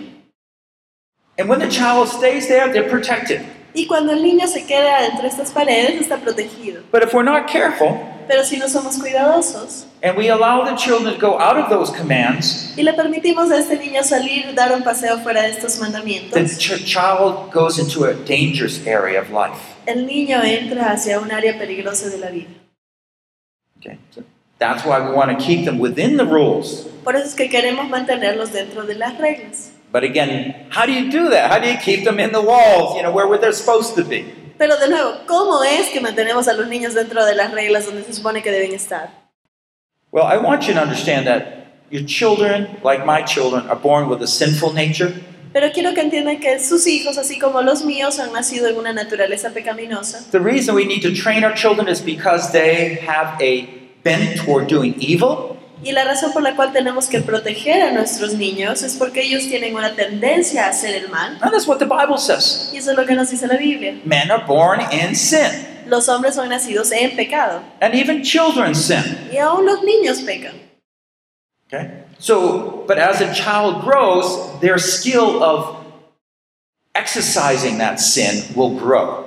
And 1.39 1.49
when 1.49 1.61
the 1.61 1.69
child 1.69 2.09
stays 2.09 2.49
there, 2.49 2.73
they're 2.73 2.91
protected. 2.91 3.47
Y 3.75 3.87
cuando 3.87 4.13
el 4.13 4.23
niño 4.23 4.47
se 4.49 4.67
queda 4.67 5.07
entre 5.07 5.29
estas 5.29 5.51
paredes, 5.53 6.01
está 6.01 6.17
protegido. 6.19 6.83
But 6.93 7.03
if 7.05 7.15
we're 7.15 7.25
not 7.25 7.47
careful 7.51 7.97
Pero 8.27 8.45
si 8.45 8.59
no 8.59 8.69
somos 8.69 8.97
cuidadosos 8.99 9.87
and 10.03 10.17
we 10.17 10.31
allow 10.31 10.65
the 10.65 10.77
children 10.77 11.13
to 11.13 11.19
go 11.21 11.39
out 11.41 11.57
of 11.57 11.69
those 11.69 11.91
commands, 11.91 12.73
y 12.77 12.83
le 12.83 12.93
permitimos 12.93 13.51
a 13.51 13.59
este 13.59 13.77
niño 13.77 14.05
salir, 14.05 14.55
dar 14.55 14.73
un 14.73 14.83
paseo 14.85 15.19
fuera 15.19 15.43
de 15.43 15.51
estos 15.51 15.75
the 15.75 15.81
mandamientos, 15.81 16.39
ch- 16.59 16.85
child 16.85 17.53
goes 17.53 17.79
into 17.79 18.05
a 18.05 18.15
dangerous 18.15 18.87
area 18.87 19.21
of 19.21 19.31
life. 19.31 19.59
el 19.87 20.07
niño 20.07 20.41
entra 20.45 20.93
hacia 20.93 21.19
un 21.19 21.33
área 21.33 21.59
peligrosa 21.59 22.09
de 22.09 22.19
la 22.19 22.31
vida. 22.31 22.51
Okay, 23.79 23.99
so 24.11 24.23
that's 24.59 24.85
why 24.85 25.01
we 25.01 25.13
want 25.13 25.37
to 25.37 25.45
keep 25.45 25.65
them 25.65 25.81
within 25.81 26.17
the 26.17 26.25
rules. 26.25 26.87
Por 27.03 27.17
eso 27.17 27.27
es 27.27 27.35
que 27.35 27.49
queremos 27.49 27.89
mantenerlos 27.89 28.53
dentro 28.53 28.85
de 28.85 28.95
las 28.95 29.19
reglas. 29.19 29.73
But 29.93 30.05
again, 30.05 30.67
how 30.71 30.87
do 30.87 30.93
you 30.93 31.11
do 31.11 31.31
that? 31.31 31.51
How 31.51 31.59
do 31.59 31.69
you 31.69 31.77
keep 31.79 32.05
them 32.05 32.21
in 32.21 32.33
the 32.33 32.41
walls, 32.41 32.97
you 32.97 33.03
know, 33.03 33.13
where 33.13 33.27
they're 33.39 33.53
supposed 33.53 33.97
to 33.97 34.05
be? 34.05 34.25
Pero 34.57 34.77
de 34.79 34.89
nuevo, 34.89 35.27
¿cómo 35.27 35.65
es 35.65 35.89
que 35.89 36.01
mantenemos 36.01 36.47
a 36.47 36.53
los 36.53 36.69
niños 36.69 36.95
dentro 36.95 37.25
de 37.25 37.35
las 37.35 37.51
reglas 37.53 37.87
donde 37.87 38.05
se 38.05 38.13
supone 38.13 38.43
que 38.43 38.53
deben 38.53 38.73
estar? 38.73 39.11
Well, 40.13 40.27
I 40.27 40.37
want 40.37 40.69
you 40.69 40.75
to 40.75 40.81
understand 40.81 41.27
that 41.27 41.67
your 41.91 42.05
children, 42.05 42.79
like 42.85 43.05
my 43.05 43.23
children, 43.23 43.69
are 43.69 43.77
born 43.77 44.09
with 44.09 44.23
a 44.23 44.27
sinful 44.27 44.73
nature. 44.73 45.15
Pero 45.53 45.73
quiero 45.73 45.95
que 45.95 46.03
entiendan 46.03 46.39
que 46.41 46.61
sus 46.61 46.87
hijos, 46.87 47.19
así 47.19 47.39
como 47.41 47.63
los 47.63 47.85
míos, 47.85 48.21
han 48.21 48.33
nacido 48.33 48.69
en 48.69 48.77
una 48.77 48.93
naturaleza 48.93 49.51
pecaminosa. 49.51 50.31
The 50.31 50.39
reason 50.41 50.77
we 50.77 50.85
need 50.85 51.03
to 51.03 51.13
train 51.13 51.43
our 51.43 51.55
children 51.55 51.89
is 51.89 52.01
because 52.01 52.53
they 52.53 53.01
have 53.07 53.41
a 53.41 53.67
bent 54.05 54.37
toward 54.37 54.69
doing 54.69 54.95
evil, 54.99 55.57
Y 55.83 55.93
la 55.93 56.05
razón 56.05 56.33
por 56.33 56.43
la 56.43 56.55
cual 56.57 56.73
tenemos 56.73 57.07
que 57.09 57.21
proteger 57.21 57.81
a 57.83 57.91
nuestros 57.93 58.35
niños 58.35 58.83
es 58.83 58.97
porque 58.97 59.23
ellos 59.23 59.43
tienen 59.49 59.75
una 59.75 59.95
tendencia 59.95 60.67
a 60.67 60.71
hacer 60.71 60.95
el 60.95 61.09
mal. 61.09 61.39
and 61.41 61.53
that's 61.53 61.67
what 61.67 61.79
the 61.79 61.87
Bible 61.87 62.19
says. 62.19 62.71
Y 62.73 62.77
eso 62.79 62.91
es 62.91 62.97
lo 62.99 63.07
que 63.07 63.15
nos 63.15 63.31
dice 63.31 63.47
la 63.47 63.57
Biblia. 63.57 63.95
Men 64.05 64.31
are 64.31 64.45
born 64.47 64.81
in 64.93 65.15
sin, 65.17 65.67
Los 65.87 66.09
hombres 66.09 66.35
son 66.35 66.49
nacidos 66.51 66.93
en 66.93 67.17
pecado. 67.17 67.63
and 67.81 67.95
even 67.95 68.23
children 68.23 68.75
sin. 68.75 69.03
Y 69.33 69.39
aún 69.39 69.65
los 69.65 69.83
niños 69.83 70.21
pecan. 70.21 70.53
Okay? 71.67 71.89
So, 72.19 72.85
but 72.87 72.99
as 72.99 73.21
a 73.23 73.33
child 73.33 73.83
grows, 73.83 74.61
their 74.61 74.77
skill 74.79 75.43
of 75.43 75.77
exercising 76.95 77.79
that 77.79 78.01
sin 78.01 78.43
will 78.55 78.75
grow. 78.79 79.27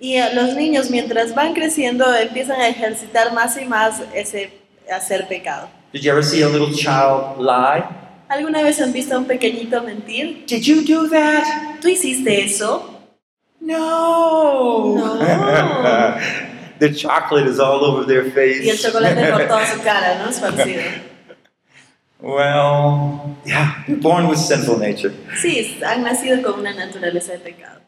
Y 0.00 0.16
los 0.34 0.54
niños, 0.54 0.90
mientras 0.90 1.34
van 1.34 1.54
creciendo, 1.54 2.04
empiezan 2.14 2.60
a 2.60 2.68
ejercitar 2.68 3.32
más 3.32 3.56
y 3.60 3.64
más 3.64 4.00
ese 4.14 4.57
hacer 4.90 5.26
pecado. 5.28 5.68
Did 5.92 6.04
you 6.04 6.10
ever 6.10 6.22
see 6.22 6.42
a 6.42 6.48
little 6.48 6.72
child 6.72 7.38
lie? 7.38 7.84
¿Alguna 8.28 8.62
vez 8.62 8.80
han 8.80 8.92
visto 8.92 9.14
a 9.14 9.18
un 9.18 9.24
pequeñito 9.24 9.82
mentir? 9.82 10.44
Did 10.46 10.62
you 10.62 10.82
do 10.82 11.08
that? 11.08 11.80
¿Tú 11.80 11.88
hiciste 11.88 12.44
eso? 12.44 12.98
No. 13.60 14.94
No. 14.96 15.18
the 16.78 16.92
chocolate 16.92 17.46
is 17.46 17.58
all 17.58 17.84
over 17.84 18.04
their 18.04 18.30
face. 18.30 18.64
Y 18.64 18.70
el 18.70 18.76
chocolate 18.76 19.30
por 19.32 19.46
toda 19.46 19.66
su 19.66 19.82
cara, 19.82 20.18
¿no? 20.18 20.28
Esparcido. 20.28 20.82
well, 22.20 23.36
yeah, 23.44 23.82
born 24.00 24.28
with 24.28 24.38
sinful 24.38 24.78
nature. 24.78 25.12
Sí, 25.40 25.78
han 25.82 26.02
nacido 26.02 26.42
con 26.42 26.60
una 26.60 26.74
naturaleza 26.74 27.32
de 27.32 27.38
pecado. 27.38 27.80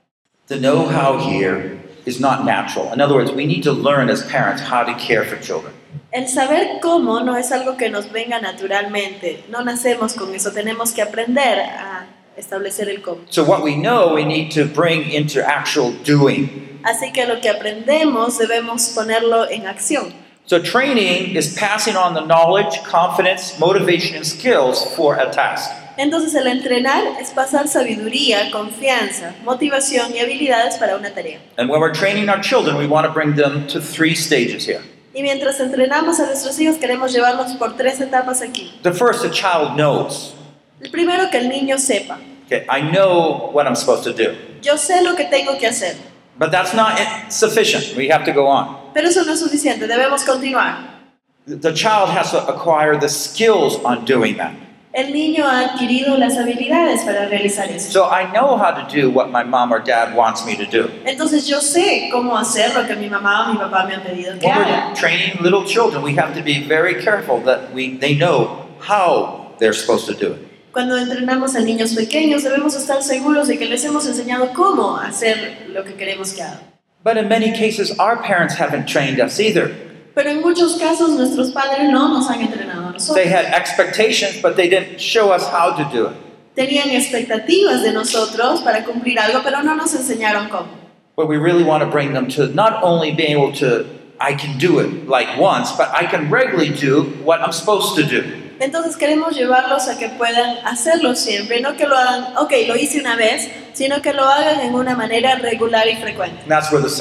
The 0.47 0.59
know 0.59 0.87
how 0.87 1.19
here 1.19 1.79
is 2.07 2.19
not 2.19 2.45
natural. 2.45 2.93
In 2.93 3.01
other 3.01 3.15
words, 3.15 3.31
we 3.31 3.47
need 3.47 3.63
to 3.65 3.73
learn 3.73 4.09
as 4.09 4.25
parents 4.25 4.63
how 4.63 4.83
to 4.83 4.95
care 4.95 5.25
for 5.25 5.37
children. 5.37 5.73
El 6.13 6.29
saber 6.29 6.81
cómo 6.83 7.21
no 7.21 7.37
es 7.37 7.53
algo 7.53 7.77
que 7.77 7.89
nos 7.89 8.11
venga 8.11 8.41
naturalmente. 8.41 9.45
No 9.49 9.63
nacemos 9.63 10.15
con 10.15 10.35
eso. 10.35 10.51
Tenemos 10.51 10.91
que 10.91 11.03
aprender 11.03 11.61
a 11.61 12.07
establecer 12.37 12.89
el 12.89 13.01
cómo. 13.01 13.21
So, 13.29 13.45
what 13.45 13.63
we 13.63 13.77
know, 13.77 14.13
we 14.13 14.25
need 14.25 14.51
to 14.55 14.65
bring 14.65 15.13
into 15.13 15.41
actual 15.41 15.93
doing. 16.05 16.81
Así 16.83 17.13
que 17.13 17.27
lo 17.27 17.41
que 17.41 17.49
aprendemos 17.49 18.39
debemos 18.39 18.89
ponerlo 18.89 19.49
en 19.49 19.69
acción. 19.69 20.13
So, 20.47 20.59
training 20.59 21.37
is 21.37 21.55
passing 21.57 21.95
on 21.95 22.15
the 22.15 22.23
knowledge, 22.23 22.83
confidence, 22.83 23.57
motivation, 23.61 24.17
and 24.17 24.27
skills 24.27 24.83
for 24.97 25.17
a 25.17 25.31
task. 25.31 25.71
Entonces 25.97 26.35
el 26.35 26.47
entrenar 26.47 27.05
es 27.21 27.31
pasar 27.31 27.69
sabiduría, 27.69 28.51
confianza, 28.51 29.35
motivación 29.45 30.13
y 30.15 30.19
habilidades 30.19 30.77
para 30.79 30.97
una 30.97 31.11
tarea. 31.11 31.39
And 31.57 31.69
when 31.69 31.81
we're 31.81 31.93
training 31.93 32.29
our 32.29 32.41
children, 32.41 32.77
we 32.77 32.89
want 32.89 33.07
to 33.07 33.13
bring 33.13 33.37
them 33.37 33.69
to 33.69 33.81
three 33.81 34.15
stages 34.15 34.67
here. 34.67 34.81
Y 35.13 35.23
mientras 35.23 35.59
entrenamos 35.59 36.21
a 36.21 36.27
nuestros 36.27 36.59
hijos 36.61 36.77
queremos 36.77 37.13
llevarlos 37.13 37.53
por 37.55 37.77
tres 37.77 38.01
etapas 38.01 38.43
aquí. 38.43 38.79
The 38.83 38.93
first, 38.93 39.23
the 39.23 39.31
child 39.31 39.75
knows. 39.75 40.35
El 40.81 40.91
primero 40.91 41.31
que 41.31 41.39
el 41.39 41.49
niño 41.49 41.79
sepa. 41.79 42.19
Okay, 42.47 42.65
I 42.69 42.81
know 42.81 43.51
what 43.53 43.67
I'm 43.67 43.77
supposed 43.77 44.05
to 44.05 44.13
do. 44.13 44.35
Yo 44.63 44.77
sé 44.77 45.03
lo 45.03 45.17
que 45.17 45.25
tengo 45.25 45.59
que 45.59 45.67
hacer. 45.67 45.97
But 46.39 46.51
that's 46.51 46.73
not 46.75 46.99
sufficient. 47.29 47.97
We 47.97 48.09
have 48.09 48.25
to 48.25 48.33
go 48.33 48.47
on. 48.47 48.77
Pero 48.95 49.09
eso 49.09 49.25
no 49.25 49.33
es 49.33 49.41
suficiente, 49.41 49.87
debemos 49.87 50.25
continuar. 50.25 51.01
The 51.47 51.73
child 51.73 52.11
has 52.11 52.31
to 52.31 52.47
acquire 52.47 52.97
the 52.99 53.09
skills 53.09 53.79
on 53.85 54.05
doing 54.05 54.37
that. 54.37 54.53
El 54.93 55.13
niño 55.13 55.47
ha 55.47 55.61
adquirido 55.61 56.17
las 56.19 56.37
habilidades 56.37 57.03
para 57.03 57.27
realizar 57.27 57.71
eso. 57.71 57.93
So 57.93 58.09
I 58.11 58.25
know 58.33 58.57
how 58.59 58.73
to 58.75 58.87
do 58.93 59.09
what 59.11 59.29
my 59.31 59.45
mom 59.45 59.73
or 59.73 59.79
dad 59.81 60.17
wants 60.17 60.45
me 60.45 60.57
to 60.57 60.65
do. 60.67 60.91
Entonces 61.05 61.47
yo 61.47 61.61
sé 61.61 62.09
cómo 62.11 62.37
hacer 62.37 62.75
lo 62.75 62.85
que 62.89 62.97
mi 62.97 63.09
mamá 63.09 63.49
o 63.49 63.53
mi 63.53 63.59
papá 63.59 63.87
me 63.87 63.95
han 63.95 64.03
pedido 64.03 64.37
que 64.41 64.47
When 64.49 64.57
haga. 64.59 64.89
we're 64.89 64.95
training 64.97 65.39
little 65.43 65.65
children, 65.65 66.03
we 66.03 66.17
have 66.17 66.35
to 66.35 66.43
be 66.43 66.67
very 66.67 67.01
careful 67.01 67.41
that 67.45 67.73
we, 67.73 67.97
they 67.99 68.17
know 68.17 68.67
how 68.81 69.53
they're 69.59 69.73
supposed 69.73 70.07
to 70.07 70.15
do 70.15 70.33
it. 70.35 70.47
Cuando 70.73 70.97
entrenamos 70.97 71.55
a 71.55 71.61
niños 71.61 71.95
pequeños 71.95 72.43
debemos 72.43 72.75
estar 72.75 73.01
seguros 73.03 73.47
de 73.47 73.59
que 73.59 73.67
les 73.67 73.85
hemos 73.85 74.07
enseñado 74.09 74.53
cómo 74.55 74.97
hacer 74.99 75.67
lo 75.69 75.85
que 75.85 75.95
queremos 75.95 76.33
que 76.33 76.43
hagan. 76.43 76.61
But 77.05 77.17
in 77.17 77.29
many 77.29 77.53
cases, 77.53 77.97
our 77.99 78.17
parents 78.21 78.57
haven't 78.59 78.87
trained 78.87 79.21
us 79.21 79.39
either. 79.39 79.71
Pero 80.15 80.31
en 80.31 80.41
muchos 80.41 80.77
casos 80.77 81.11
nuestros 81.11 81.51
padres 81.53 81.91
no 81.91 82.09
nos 82.09 82.29
han 82.29 82.41
entrenado 82.41 82.89
a 82.89 82.93
nosotros. 82.93 83.15
They 83.15 83.29
had 83.29 83.45
expectations, 83.55 84.41
but 84.43 84.57
they 84.57 84.69
didn't 84.69 84.99
show 84.99 85.33
us 85.33 85.45
how 85.45 85.77
to 85.77 85.89
do 85.93 86.07
it. 86.09 86.17
Tenían 86.55 86.91
expectativas 86.91 87.83
de 87.83 87.93
nosotros 87.93 88.61
para 88.63 88.85
cumplir 88.85 89.19
algo, 89.19 89.41
pero 89.43 89.63
no 89.63 89.75
nos 89.75 89.95
enseñaron 89.95 90.49
cómo. 90.49 90.69
But 91.17 91.29
we 91.29 91.37
really 91.37 91.63
want 91.63 91.83
to 91.85 91.91
bring 91.91 92.13
them 92.13 92.29
to 92.31 92.49
not 92.49 92.83
only 92.83 93.13
being 93.13 93.33
able 93.33 93.53
to, 93.61 93.87
I 94.19 94.35
can 94.35 94.59
do 94.59 94.81
it 94.81 95.09
like 95.09 95.39
once, 95.39 95.71
but 95.73 95.89
I 95.91 96.07
can 96.07 96.31
regularly 96.31 96.71
do 96.71 97.05
what 97.23 97.41
I'm 97.41 97.53
supposed 97.53 97.95
to 97.97 98.03
do. 98.03 98.50
Entonces 98.61 98.97
queremos 98.99 99.35
llevarlos 99.35 99.89
a 99.89 99.99
que 99.99 100.11
puedan 100.11 100.59
hacerlo 100.67 101.17
siempre, 101.17 101.63
no 101.63 101.77
que 101.77 101.87
lo 101.87 101.97
hagan, 101.97 102.37
ok, 102.37 102.53
lo 102.69 102.77
hice 102.77 103.01
una 103.01 103.17
vez, 103.17 103.51
sino 103.73 104.03
que 104.03 104.13
lo 104.13 104.25
hagan 104.25 104.61
en 104.61 104.75
una 104.75 104.95
manera 104.95 105.37
regular 105.37 105.89
y 105.89 105.97
frecuente. 105.97 106.43
And 106.43 106.51
that's 106.51 106.71
where 106.71 106.83
the 106.83 106.95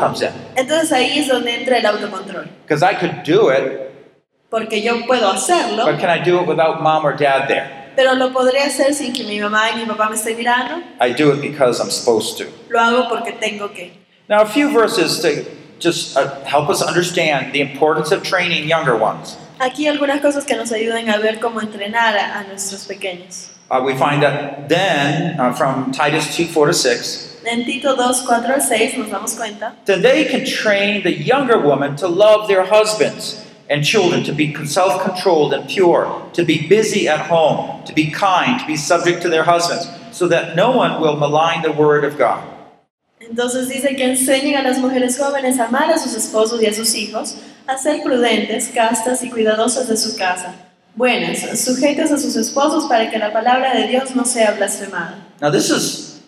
comes 0.00 0.22
in. 0.22 0.30
Entonces 0.56 0.90
ahí 0.92 1.18
es 1.18 1.28
donde 1.28 1.54
entra 1.54 1.76
el 1.76 1.84
autocontrol. 1.84 2.48
Because 2.66 2.82
I 2.82 2.94
could 2.94 3.24
do 3.24 3.50
it 3.50 3.90
porque 4.48 4.80
yo 4.80 5.06
puedo 5.06 5.30
hacerlo, 5.30 5.84
but 5.84 6.00
can 6.00 6.08
I 6.08 6.24
do 6.24 6.40
it 6.40 6.48
without 6.48 6.80
mom 6.80 7.04
or 7.04 7.14
dad 7.14 7.46
there? 7.46 7.86
pero 7.96 8.14
lo 8.14 8.32
podré 8.32 8.60
hacer 8.60 8.94
sin 8.94 9.12
que 9.12 9.24
mi 9.24 9.40
mamá 9.40 9.70
y 9.70 9.80
mi 9.80 9.84
papá 9.86 10.08
me 10.08 10.16
estén 10.16 10.36
mirando. 10.36 10.82
I 11.00 11.12
do 11.12 11.32
it 11.32 11.40
because 11.40 11.80
I'm 11.80 11.90
supposed 11.90 12.38
to. 12.38 12.44
Lo 12.68 12.78
hago 12.78 13.08
porque 13.08 13.32
tengo 13.32 13.68
que. 13.72 13.92
Now, 14.28 14.42
a 14.42 14.46
few 14.46 14.70
verses 14.70 15.20
to 15.20 15.44
just 15.78 16.16
uh, 16.16 16.42
help 16.44 16.68
us 16.68 16.82
understand 16.82 17.52
the 17.52 17.60
importance 17.60 18.12
of 18.12 18.22
training 18.22 18.68
younger 18.68 18.96
ones. 18.96 19.36
Aquí 19.58 19.88
algunas 19.88 20.20
cosas 20.20 20.44
que 20.44 20.54
nos 20.54 20.70
ayuden 20.72 21.08
a 21.10 21.18
ver 21.18 21.40
cómo 21.40 21.60
entrenar 21.60 22.16
a, 22.16 22.40
a 22.40 22.44
nuestros 22.44 22.84
pequeños. 22.84 23.50
Uh, 23.68 23.82
we 23.82 23.94
find 23.94 24.22
that 24.22 24.68
then, 24.68 25.38
uh, 25.40 25.52
from 25.52 25.90
Titus 25.90 26.36
2 26.36 26.46
4 26.46 26.66
to 26.66 26.72
6, 26.72 27.36
En 27.46 27.64
Tito 27.64 27.96
2, 27.96 28.22
4 28.26 28.54
al 28.54 28.60
6 28.60 28.98
nos 28.98 29.08
damos 29.08 29.34
cuenta 29.34 29.76
then 29.84 30.02
they 30.02 30.24
can 30.24 30.44
train 30.44 31.02
the 31.04 31.12
younger 31.12 31.58
women 31.58 31.94
to 31.96 32.08
love 32.08 32.48
their 32.48 32.64
husbands 32.64 33.44
and 33.68 33.84
children, 33.84 34.22
to 34.24 34.32
be 34.32 34.54
self 34.66 35.02
controlled 35.02 35.52
and 35.52 35.68
pure, 35.68 36.06
to 36.32 36.44
be 36.44 36.66
busy 36.68 37.08
at 37.08 37.26
home, 37.28 37.84
to 37.84 37.92
be 37.92 38.10
kind, 38.10 38.60
to 38.60 38.66
be 38.66 38.76
subject 38.76 39.22
to 39.22 39.28
their 39.28 39.44
husbands, 39.44 39.88
so 40.12 40.28
that 40.28 40.54
no 40.54 40.70
one 40.76 41.00
will 41.00 41.16
malign 41.16 41.62
the 41.62 41.72
word 41.72 42.04
of 42.04 42.16
God. 42.16 42.44
Entonces 43.20 43.68
dice 43.68 43.96
que 43.96 44.04
enseñen 44.04 44.56
a 44.56 44.62
las 44.62 44.78
mujeres 44.78 45.18
jóvenes 45.18 45.58
a 45.58 45.66
amar 45.66 45.90
a 45.90 45.98
sus 45.98 46.14
esposos 46.14 46.62
y 46.62 46.66
a 46.66 46.72
sus 46.72 46.94
hijos, 46.94 47.36
a 47.66 47.76
ser 47.78 48.02
prudentes, 48.02 48.68
castas 48.74 49.22
y 49.22 49.30
cuidadosas 49.30 49.88
de 49.88 49.96
su 49.96 50.16
casa, 50.16 50.54
buenas, 50.94 51.38
sujetas 51.64 52.12
a 52.12 52.18
sus 52.18 52.36
esposos 52.36 52.86
para 52.88 53.10
que 53.10 53.18
la 53.18 53.32
palabra 53.32 53.74
de 53.74 53.88
Dios 53.88 54.14
no 54.14 54.24
sea 54.24 54.52
blasfemada. 54.52 55.16
Now, 55.40 55.50
this 55.50 55.70
is 55.70 56.20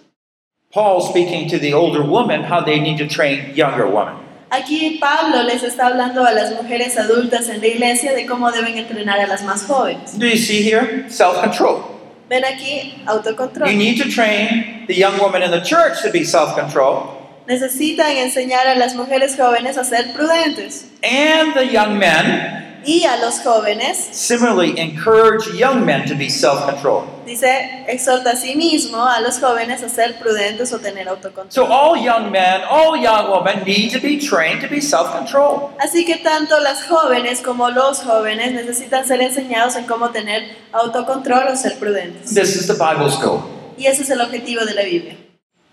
Paul 0.73 1.01
speaking 1.01 1.49
to 1.51 1.59
the 1.59 1.73
older 1.73 2.03
women 2.03 2.43
how 2.45 2.61
they 2.65 2.79
need 2.81 2.99
to 2.99 3.07
train 3.07 3.55
younger 3.55 3.87
women. 3.87 4.15
Aquí 4.51 4.99
Pablo 4.99 5.43
les 5.43 5.63
está 5.63 5.89
hablando 5.89 6.25
a 6.25 6.33
las 6.33 6.55
mujeres 6.55 6.97
adultas 6.99 7.49
en 7.51 7.61
la 7.61 7.67
iglesia 7.67 8.15
de 8.15 8.25
cómo 8.27 8.51
deben 8.51 8.79
entrenar 8.79 9.21
a 9.21 9.27
las 9.27 9.43
más 9.45 9.65
jóvenes. 9.67 10.19
Do 10.19 10.27
you 10.27 10.37
see 10.39 10.63
here? 10.63 11.05
Self 11.11 11.41
control. 11.43 11.85
Ven 12.31 12.45
aquí, 12.45 12.95
You 13.05 13.11
autocontrol. 13.11 13.75
need 13.77 14.03
to 14.03 14.09
train 14.11 14.85
the 14.87 14.95
young 14.95 15.19
woman 15.19 15.43
in 15.43 15.51
the 15.51 15.61
church 15.63 16.03
to 16.03 16.11
be 16.11 16.25
self 16.25 16.55
control, 16.55 17.18
Necesitan 17.49 18.17
enseñar 18.19 18.67
a 18.67 18.75
las 18.75 18.95
mujeres 18.95 19.35
jóvenes 19.37 19.79
a 19.79 19.85
ser 19.85 20.13
prudentes 20.13 20.85
and 21.03 21.55
the 21.55 21.67
young 21.67 21.99
men 21.99 22.83
y 22.85 23.05
a 23.05 23.17
los 23.17 23.41
jóvenes, 23.41 23.97
similarly 24.13 24.79
encourage 24.79 25.47
young 25.55 25.85
men 25.85 26.07
to 26.07 26.15
be 26.15 26.31
self 26.31 26.65
control. 26.65 27.05
dice, 27.27 27.85
exhorta 27.87 28.31
a 28.31 28.37
sí 28.37 28.55
mismo 28.55 29.05
a 29.05 29.21
los 29.21 29.39
jóvenes 29.39 29.83
a 29.83 29.89
ser 29.89 30.19
prudentes 30.19 30.73
o 30.73 30.79
tener 30.79 31.09
autocontrol. 31.09 31.51
So, 31.51 31.67
all 31.67 31.97
young 31.97 32.31
men, 32.31 32.63
all 32.71 32.97
young 32.97 33.31
women 33.31 33.65
need 33.65 33.93
to 33.93 34.01
be 34.01 34.19
trained 34.19 34.63
to 34.63 34.69
be 34.69 34.81
self 34.81 35.11
control. 35.13 35.71
Así 35.79 36.05
que 36.05 36.17
tanto 36.17 36.59
las 36.61 36.85
jóvenes 36.85 37.41
como 37.41 37.69
los 37.71 38.01
jóvenes 38.03 38.53
necesitan 38.53 39.07
ser 39.07 39.21
enseñados 39.21 39.77
en 39.77 39.85
cómo 39.85 40.11
tener 40.11 40.45
autocontrol 40.73 41.49
o 41.49 41.57
ser 41.57 41.79
prudentes. 41.79 42.35
This 42.35 42.57
is 42.57 42.67
the 42.67 42.75
Bible's 42.75 43.21
goal. 43.21 43.43
Y 43.77 43.87
ese 43.87 44.03
es 44.03 44.11
el 44.11 44.21
objetivo 44.21 44.65
de 44.65 44.75
la 44.75 44.83
Biblia. 44.83 45.17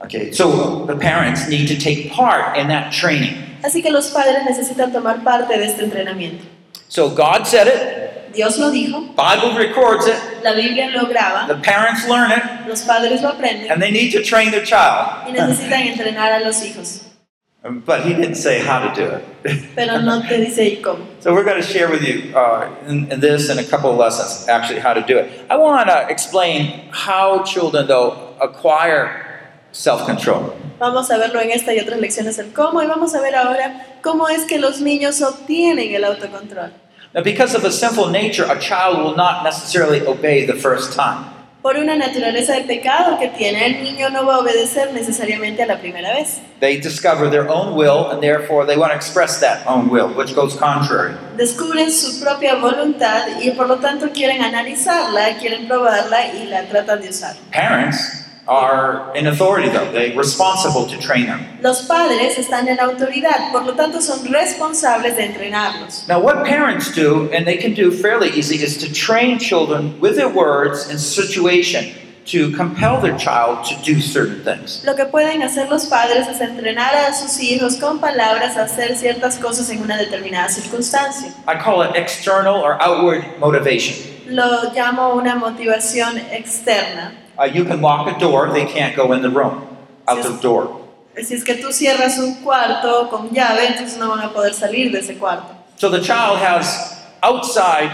Okay, 0.02 0.32
so 0.32 0.86
the 0.86 0.96
parents 0.96 1.48
need 1.48 1.68
to 1.68 1.78
take 1.78 2.12
part 2.12 2.58
in 2.58 2.68
that 2.68 2.92
training. 2.92 3.36
Así 3.64 3.82
que 3.82 3.92
los 3.92 4.12
padres 4.12 4.44
necesitan 4.46 4.92
tomar 4.92 5.24
parte 5.24 5.58
de 5.58 5.66
este 5.66 5.84
entrenamiento. 5.84 6.46
So, 6.88 7.10
God 7.10 7.48
said 7.48 7.68
it, 7.68 8.34
Dios 8.34 8.60
lo 8.60 8.70
dijo, 8.72 9.16
Bible 9.16 9.58
records 9.58 10.06
it, 10.08 10.44
la 10.44 10.54
Biblia 10.54 10.92
lo 10.94 11.06
graba, 11.06 11.48
the 11.48 11.56
parents 11.56 12.08
learn 12.08 12.32
it, 12.32 12.68
los 12.68 12.84
padres 12.84 13.22
lo 13.22 13.30
aprenden 13.32 13.72
and 13.72 13.82
they 13.82 13.92
need 13.92 14.12
to 14.12 14.22
train 14.22 14.52
their 14.52 14.64
child. 14.64 15.26
y 15.28 15.32
necesitan 15.32 15.88
entrenar 15.88 16.34
a 16.34 16.44
los 16.44 16.62
hijos. 16.64 17.02
But 17.64 18.06
he 18.06 18.14
didn't 18.14 18.36
say 18.36 18.60
how 18.60 18.88
to 18.88 18.94
do 18.94 19.10
it. 19.10 19.76
Pero 19.76 20.00
no 20.00 20.22
te 20.28 20.38
dice 20.38 20.82
cómo. 20.84 21.04
So 21.20 21.34
we're 21.34 21.44
going 21.44 21.60
to 21.60 21.68
share 21.68 21.90
with 21.90 22.04
you 22.04 22.38
uh, 22.38 22.70
in, 22.88 23.12
in 23.12 23.20
this 23.22 23.50
and 23.50 23.60
a 23.60 23.64
couple 23.64 23.90
of 23.90 23.98
lessons 23.98 24.48
actually 24.48 24.82
how 24.82 24.94
to 24.94 25.02
do 25.02 25.18
it. 25.18 25.32
I 25.50 25.56
want 25.56 25.90
to 25.90 26.08
explain 26.08 26.90
how 26.92 27.42
children 27.44 27.88
though 27.88 28.36
acquire 28.40 29.25
self-control. 29.76 30.54
Vamos 30.80 31.12
a 31.12 31.18
verlo 31.18 31.42
en 31.42 31.52
esta 31.52 31.74
y 31.74 31.80
otras 31.80 32.00
lecciones 32.00 32.40
el 32.40 32.54
cómo 32.54 32.82
y 32.82 32.88
vamos 32.88 33.14
a 33.14 33.22
ver 33.22 33.36
ahora 33.36 33.86
cómo 34.02 34.30
es 34.30 34.44
que 34.44 34.58
los 34.58 34.82
niños 34.82 35.22
obtienen 35.22 35.94
el 35.94 36.04
autocontrol. 36.06 36.72
Now, 37.14 37.24
because 37.24 37.56
of 37.56 37.64
sinful 37.72 38.12
nature, 38.12 38.46
a 38.46 38.60
child 38.60 38.98
will 39.04 39.16
not 39.16 39.44
necessarily 39.44 40.06
obey 40.06 40.46
the 40.46 40.56
first 40.56 40.94
time. 40.94 41.34
Por 41.62 41.78
una 41.78 41.96
naturaleza 41.96 42.54
de 42.54 42.62
pecado 42.62 43.18
que 43.18 43.30
tiene, 43.30 43.66
el 43.66 43.84
niño 43.84 44.10
no 44.12 44.26
va 44.26 44.36
a 44.36 44.40
obedecer 44.40 44.94
necesariamente 44.94 45.64
a 45.64 45.66
la 45.66 45.80
primera 45.80 46.14
vez. 46.14 46.40
They 46.60 46.78
discover 46.78 47.30
their 47.30 47.48
own 47.50 47.76
will, 47.76 48.12
and 48.12 48.22
therefore 48.22 48.68
they 48.68 48.78
want 48.78 48.92
to 48.92 48.96
express 48.98 49.40
that 49.40 49.66
own 49.66 49.90
will, 49.90 50.10
which 50.10 50.36
goes 50.36 50.56
contrary. 50.56 51.16
Descubren 51.38 51.90
su 51.90 52.20
propia 52.22 52.56
voluntad 52.56 53.42
y 53.42 53.52
por 53.52 53.68
lo 53.68 53.78
tanto 53.78 54.10
quieren 54.12 54.44
analizarla, 54.44 55.38
quieren 55.40 55.68
probarla 55.68 56.34
y 56.34 56.48
la 56.48 56.64
tratan 56.66 57.02
de 57.02 57.10
usar. 57.10 57.36
Parents 57.52 58.26
are 58.48 59.16
in 59.16 59.28
authority, 59.28 59.70
though. 59.70 59.92
They're 59.92 60.16
responsible 60.18 60.86
to 60.88 60.98
train 61.00 61.26
them. 61.26 61.42
Los 61.62 61.88
padres 61.88 62.38
están 62.38 62.68
en 62.68 62.80
autoridad, 62.80 63.52
por 63.52 63.64
lo 63.64 63.74
tanto 63.74 64.02
son 64.02 64.26
responsables 64.26 65.16
de 65.16 65.24
entrenarlos. 65.24 66.08
Now, 66.08 66.20
what 66.20 66.46
parents 66.46 66.94
do, 66.94 67.30
and 67.32 67.46
they 67.46 67.58
can 67.58 67.74
do 67.74 67.92
fairly 67.92 68.30
easy, 68.30 68.64
is 68.64 68.78
to 68.78 68.94
train 68.94 69.40
children 69.40 70.00
with 70.00 70.16
their 70.16 70.30
words 70.30 70.90
and 70.90 71.00
situation 71.00 71.94
to 72.26 72.52
compel 72.52 73.00
their 73.02 73.18
child 73.18 73.64
to 73.66 73.76
do 73.84 74.02
certain 74.02 74.44
things. 74.44 74.84
Lo 74.84 74.96
que 74.96 75.06
pueden 75.06 75.44
hacer 75.44 75.70
los 75.70 75.86
padres 75.86 76.28
es 76.28 76.42
entrenar 76.42 76.96
a 76.96 77.14
sus 77.14 77.40
hijos 77.40 77.78
con 77.78 78.00
palabras 78.00 78.58
a 78.58 78.64
hacer 78.64 78.96
ciertas 78.96 79.38
cosas 79.38 79.70
en 79.70 79.82
una 79.82 79.98
determinada 79.98 80.50
circunstancia. 80.50 81.32
I 81.48 81.56
call 81.56 81.84
it 81.84 81.96
external 81.96 82.56
or 82.56 82.82
outward 82.82 83.24
motivation. 83.40 83.96
Lo 84.28 84.72
llamo 84.74 85.14
una 85.16 85.36
motivación 85.36 86.18
externa. 86.32 87.14
Uh, 87.38 87.44
you 87.44 87.66
can 87.66 87.82
lock 87.82 88.08
a 88.08 88.18
door, 88.20 88.52
they 88.52 88.66
can't 88.66 88.96
go 88.96 89.12
in 89.12 89.22
the 89.22 89.30
room, 89.30 89.68
out 90.08 90.24
the 90.24 90.38
door. 90.42 90.82
Si 91.22 91.34
es 91.34 91.44
que 91.44 91.56
tú 91.56 91.72
cierras 91.72 92.18
un 92.18 92.44
cuarto 92.44 93.10
con 93.10 93.30
llave, 93.30 93.68
entonces 93.68 93.98
no 93.98 94.10
van 94.10 94.20
a 94.20 94.34
poder 94.34 94.54
salir 94.54 94.92
de 94.92 95.00
ese 95.00 95.18
cuarto. 95.18 95.56
So 95.78 95.90
the 95.90 96.02
child 96.02 96.40
has 96.40 97.02
outside 97.24 97.92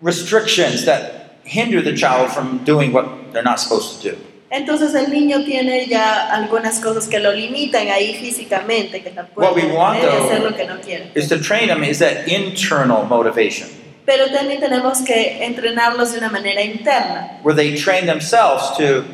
restrictions 0.00 0.84
that 0.84 1.36
hinder 1.44 1.82
the 1.82 1.94
child 1.94 2.30
from 2.30 2.64
doing 2.64 2.92
what 2.92 3.32
they're 3.32 3.42
not 3.42 3.60
supposed 3.60 4.02
to 4.02 4.10
do. 4.10 4.18
Entonces 4.50 4.94
el 4.94 5.10
niño 5.10 5.44
tiene 5.44 5.86
ya 5.86 6.28
algunas 6.34 6.80
cosas 6.80 7.06
que 7.06 7.20
lo 7.20 7.32
limitan 7.32 7.88
ahí 7.88 8.14
físicamente, 8.14 9.00
que 9.02 9.12
we 9.36 9.52
puede 9.52 9.72
want, 9.72 10.00
puede 10.00 10.12
hacer 10.12 10.42
lo 10.42 10.56
que 10.56 10.66
no 10.66 10.80
quiere. 10.80 11.12
Is 11.14 11.28
to 11.28 11.38
train 11.38 11.68
them 11.68 11.84
is 11.84 12.00
that 12.00 12.26
internal 12.28 13.04
motivation 13.04 13.68
Pero 14.06 14.30
también 14.30 14.60
tenemos 14.60 15.02
que 15.02 15.44
entrenarlos 15.44 16.12
de 16.12 16.18
una 16.18 16.30
manera 16.30 16.62
interna, 16.62 17.38
where 17.42 17.54
they 17.54 17.76
train 17.76 18.06
themselves 18.06 18.76
to 18.76 19.04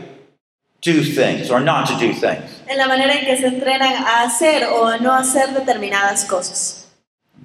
do 0.83 1.03
things 1.03 1.51
or 1.51 1.61
not 1.61 1.87
to 1.87 1.95
do 1.95 2.13
things. 2.13 2.63
en 2.69 2.79
la 2.79 2.87
manera 2.87 3.15
en 3.15 3.25
que 3.25 3.37
se 3.37 3.47
entrenan 3.47 3.93
a 3.95 4.23
hacer 4.23 4.65
o 4.65 4.97
no 4.99 5.13
hacer 5.13 5.51
determinadas 5.51 6.25
cosas. 6.25 6.87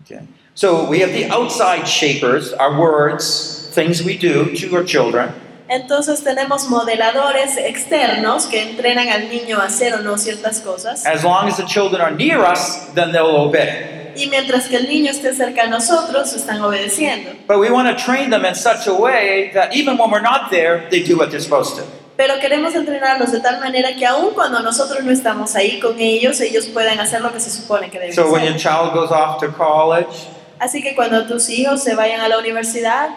Okay. 0.04 0.22
So 0.54 0.88
we 0.88 1.00
have 1.00 1.14
the 1.14 1.30
outside 1.32 1.88
shapers, 1.88 2.54
our 2.54 2.78
words, 2.80 3.70
things 3.74 4.04
we 4.04 4.18
do 4.18 4.54
to 4.56 4.76
our 4.76 4.84
children. 4.84 5.34
Entonces 5.70 6.22
tenemos 6.22 6.68
modeladores 6.68 7.56
externos 7.56 8.46
que 8.48 8.62
entrenan 8.62 9.08
al 9.08 9.30
niño 9.30 9.58
a 9.60 9.68
hacer 9.68 9.94
o 9.94 10.02
no 10.02 10.18
ciertas 10.18 10.60
cosas. 10.60 11.06
As 11.06 11.24
long 11.24 11.48
as 11.48 11.56
the 11.56 11.66
children 11.66 12.02
are 12.02 12.12
near 12.12 12.40
us, 12.40 12.88
then 12.94 13.14
they'll 13.14 13.38
obey. 13.38 14.01
Y 14.16 14.28
mientras 14.28 14.68
que 14.68 14.78
el 14.78 14.88
niño 14.88 15.12
esté 15.12 15.34
cerca 15.34 15.64
a 15.64 15.68
nosotros, 15.68 16.34
están 16.34 16.62
obedeciendo. 16.62 17.32
But 17.48 17.60
we 17.60 17.70
want 17.70 17.88
to 17.90 17.96
train 18.04 18.30
them 18.30 18.46
in 18.46 18.56
such 18.56 18.88
a 18.88 18.94
way 18.94 19.52
that 19.54 19.74
even 19.76 19.98
when 19.98 20.10
we're 20.12 20.22
not 20.22 20.50
there, 20.50 20.88
they 20.90 21.02
do 21.04 21.18
what 21.18 21.30
they're 21.30 21.40
supposed 21.42 21.76
to. 21.78 21.84
Pero 22.18 22.40
queremos 22.40 22.76
entrenarlos 22.76 23.32
de 23.32 23.40
tal 23.40 23.60
manera 23.60 23.96
que 23.96 24.06
aun 24.06 24.34
cuando 24.36 24.60
nosotros 24.62 25.04
no 25.04 25.12
estamos 25.12 25.56
ahí 25.56 25.80
con 25.80 26.00
ellos, 26.00 26.40
ellos 26.42 26.68
puedan 26.68 27.00
hacer 27.00 27.22
lo 27.22 27.32
que 27.32 27.40
se 27.40 27.50
supone 27.50 27.90
que 27.90 27.98
deben 28.00 28.14
So 28.14 28.30
when 28.32 28.42
hacer. 28.44 28.52
your 28.52 28.60
child 28.60 28.94
goes 28.94 29.12
off 29.12 29.40
to 29.40 29.48
college, 29.52 30.28
Así 30.60 30.84
que 30.84 30.94
cuando 30.94 31.26
tus 31.26 31.50
hijos 31.50 31.82
se 31.84 31.96
vayan 31.96 32.22
a 32.22 32.28
la 32.28 32.38
universidad, 32.38 33.10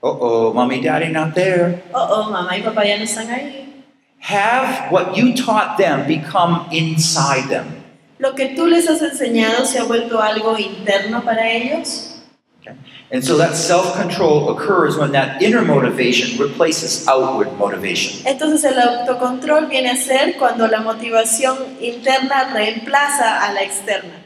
uh 0.00 0.06
oh, 0.20 0.52
mommy, 0.54 0.80
daddy 0.80 1.08
not 1.08 1.34
there. 1.34 1.82
oh, 1.92 2.06
oh, 2.08 2.30
mamá 2.30 2.56
y 2.56 2.62
papá 2.62 2.84
ya 2.84 2.96
no 2.96 3.02
están 3.04 3.28
ahí. 3.30 3.82
Have 4.20 4.92
what 4.92 5.16
you 5.16 5.34
taught 5.34 5.76
them 5.78 6.06
become 6.06 6.66
inside 6.70 7.48
them. 7.48 7.75
Lo 8.18 8.34
que 8.34 8.54
tú 8.54 8.66
les 8.66 8.88
has 8.88 9.02
enseñado 9.02 9.64
se 9.66 9.78
ha 9.78 9.84
vuelto 9.84 10.22
algo 10.22 10.58
interno 10.58 11.22
para 11.22 11.50
ellos. 11.50 12.12
And 13.12 13.22
so 13.22 13.36
that 13.36 13.54
self 13.54 13.94
control 13.94 14.50
occurs 14.50 14.98
when 14.98 15.12
that 15.12 15.40
inner 15.40 15.62
motivation 15.62 16.38
replaces 16.38 17.06
outward 17.06 17.56
motivation. 17.56 18.26
Entonces 18.26 18.64
el 18.64 18.80
autocontrol 18.80 19.68
viene 19.68 19.90
a 19.90 19.96
ser 19.96 20.36
cuando 20.38 20.66
la 20.66 20.80
motivación 20.80 21.56
interna 21.80 22.52
reemplaza 22.52 23.46
a 23.46 23.52
la 23.52 23.62
externa. 23.62 24.24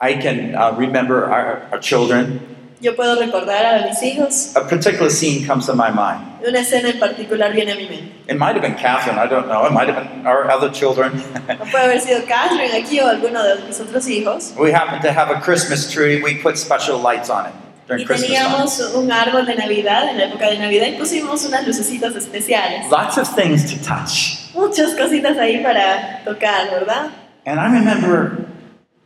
I 0.00 0.14
can 0.14 0.54
uh, 0.54 0.72
remember 0.78 1.30
our, 1.30 1.68
our 1.72 1.78
children. 1.78 2.40
Yo 2.80 2.96
puedo 2.96 3.16
recordar 3.20 3.64
a 3.66 3.86
mis 3.86 4.02
hijos, 4.02 4.56
A 4.56 4.66
particular 4.66 5.10
scene 5.10 5.46
comes 5.46 5.66
to 5.66 5.74
my 5.74 5.90
mind. 5.90 6.42
una 6.48 6.60
escena 6.60 6.88
en 6.88 6.98
particular 6.98 7.52
viene 7.52 7.72
a 7.72 7.74
mi 7.74 7.86
mente. 7.88 8.12
It 8.26 8.38
might 8.38 8.54
have 8.56 8.62
been 8.62 8.74
Catherine, 8.74 9.18
I 9.18 9.26
don't 9.28 9.48
know. 9.48 9.66
It 9.66 9.72
might 9.72 9.88
have 9.88 9.96
been 10.08 10.26
our 10.26 10.50
other 10.50 10.70
children. 10.72 11.12
No 11.46 11.64
puede 11.70 11.84
haber 11.84 12.00
sido 12.00 12.20
Catherine 12.26 12.72
aquí 12.74 12.98
o 13.00 13.06
alguno 13.08 13.42
de 13.42 13.56
mis 13.66 13.78
otros 13.80 14.06
hijos. 14.08 14.54
we 14.58 14.72
happened 14.72 15.02
to 15.02 15.12
have 15.12 15.30
a 15.30 15.40
Christmas 15.40 15.90
tree. 15.92 16.22
We 16.22 16.36
put 16.42 16.56
special 16.56 16.98
lights 16.98 17.28
on 17.28 17.46
it 17.46 17.52
during 17.86 18.02
Y 18.02 18.06
Christmas 18.06 18.30
time. 18.30 18.38
teníamos 18.38 18.94
un 18.94 19.12
árbol 19.12 19.44
de 19.44 19.56
Navidad, 19.56 20.08
en 20.08 20.16
la 20.16 20.24
época 20.24 20.48
de 20.48 20.58
Navidad, 20.58 20.86
y 20.86 20.92
pusimos 20.98 21.44
unas 21.44 21.66
lucecitas 21.66 22.14
especiales. 22.16 22.88
Lots 22.90 23.18
of 23.18 23.28
things 23.34 23.70
to 23.74 23.76
touch. 23.86 24.54
Muchas 24.54 24.94
cositas 24.94 25.36
ahí 25.36 25.62
para 25.62 26.22
tocar, 26.24 26.70
¿verdad? 26.70 27.10
And 27.44 27.60
I 27.60 27.66
remember 27.70 28.46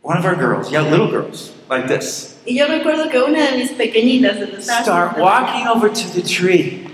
one 0.01 0.17
of 0.17 0.23
our 0.25 0.35
girls, 0.35 0.71
yeah, 0.71 0.81
little 0.81 1.09
girls, 1.09 1.51
like 1.69 1.87
this, 1.87 2.34
Y 2.45 2.55
yo 2.55 2.67
recuerdo 2.67 3.09
que 3.09 3.19
una 3.21 3.51
de 3.51 3.57
mis 3.57 3.71
pequeñitas 3.71 4.39
de 4.39 4.61
start 4.61 5.17
walking 5.17 5.67
over 5.67 5.89
to 5.91 6.07
the 6.13 6.21
tree, 6.21 6.87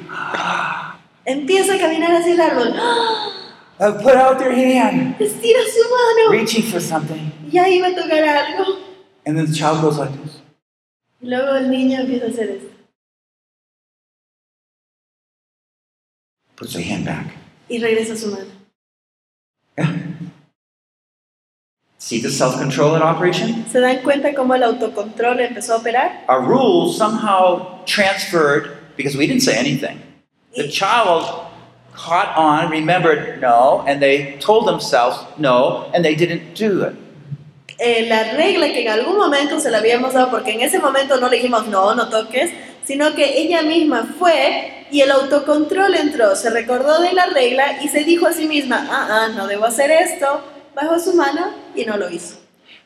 empieza 1.26 1.76
a 1.76 1.78
caminar 1.78 2.16
hacia 2.16 2.34
el 2.34 2.42
árbol. 2.42 2.74
Uh, 3.82 3.94
put 4.04 4.14
out 4.16 4.38
their 4.38 4.52
hand, 4.54 5.16
Estira 5.20 5.60
su 5.66 5.82
mano. 5.90 6.30
reaching 6.32 6.62
for 6.62 6.80
something, 6.80 7.32
Y 7.52 7.58
ahí 7.58 7.82
va 7.82 7.88
a 7.88 7.96
tocar 7.96 8.24
algo. 8.24 8.78
and 9.26 9.36
then 9.36 9.48
the 9.48 9.54
child 9.54 9.82
goes 9.82 9.98
like 9.98 10.12
this. 10.22 10.40
Y 11.20 11.28
luego 11.30 11.56
el 11.56 11.68
niño 11.72 12.00
empieza 12.02 12.28
a 12.28 12.30
hacer 12.30 12.50
esto. 12.52 12.70
Puts 16.56 16.74
their 16.74 16.84
hand 16.84 17.06
back. 17.06 17.34
Y 17.70 17.80
regresa 17.80 18.16
su 18.16 18.28
mano. 18.30 18.51
See 22.02 22.20
the 22.20 22.32
self-control 22.32 22.96
in 22.96 23.04
operation? 23.04 23.64
¿Se 23.72 23.80
dan 23.80 24.02
cuenta 24.02 24.34
cómo 24.34 24.56
el 24.56 24.64
autocontrol 24.64 25.40
empezó 25.40 25.76
a 25.76 25.78
operar? 25.78 26.26
Our 26.28 26.42
rules 26.42 26.98
somehow 26.98 27.86
transferred 27.86 28.72
because 28.98 29.16
we 29.16 29.28
didn't 29.28 29.44
say 29.44 29.56
anything. 29.56 30.02
The 30.56 30.68
child 30.68 31.46
caught 31.94 32.36
on, 32.36 32.72
remembered 32.72 33.40
no, 33.40 33.84
and 33.86 34.02
they 34.02 34.36
told 34.40 34.68
themselves 34.68 35.20
no, 35.38 35.92
and 35.94 36.04
they 36.04 36.16
didn't 36.16 36.56
do 36.56 36.82
it. 36.82 36.96
Eh, 37.78 38.08
la 38.10 38.36
regla 38.36 38.74
que 38.74 38.82
en 38.82 38.90
algún 38.90 39.18
momento 39.20 39.60
se 39.60 39.70
la 39.70 39.78
habíamos 39.78 40.14
dado, 40.14 40.32
porque 40.32 40.54
en 40.54 40.62
ese 40.62 40.80
momento 40.80 41.20
no 41.20 41.30
le 41.30 41.38
dijimos 41.38 41.68
no, 41.68 41.94
no 41.94 42.10
toques, 42.10 42.50
sino 42.84 43.14
que 43.14 43.42
ella 43.42 43.62
misma 43.62 44.16
fue 44.18 44.88
y 44.90 45.02
el 45.02 45.12
autocontrol 45.12 45.94
entró, 45.94 46.36
se 46.36 46.50
recordó 46.50 47.00
de 47.00 47.14
la 47.14 47.28
regla 47.28 47.80
y 47.84 47.90
se 47.90 48.04
dijo 48.04 48.26
a 48.26 48.34
sí 48.34 48.48
misma, 48.48 48.88
ah, 48.90 49.08
ah, 49.12 49.28
no 49.38 49.46
debo 49.46 49.66
hacer 49.66 49.92
esto, 49.92 50.42
bajó 50.76 51.00
su 51.00 51.14
mano 51.14 51.52
y 51.76 51.86
no 51.86 51.98
lo 51.98 52.10
hizo. 52.10 52.38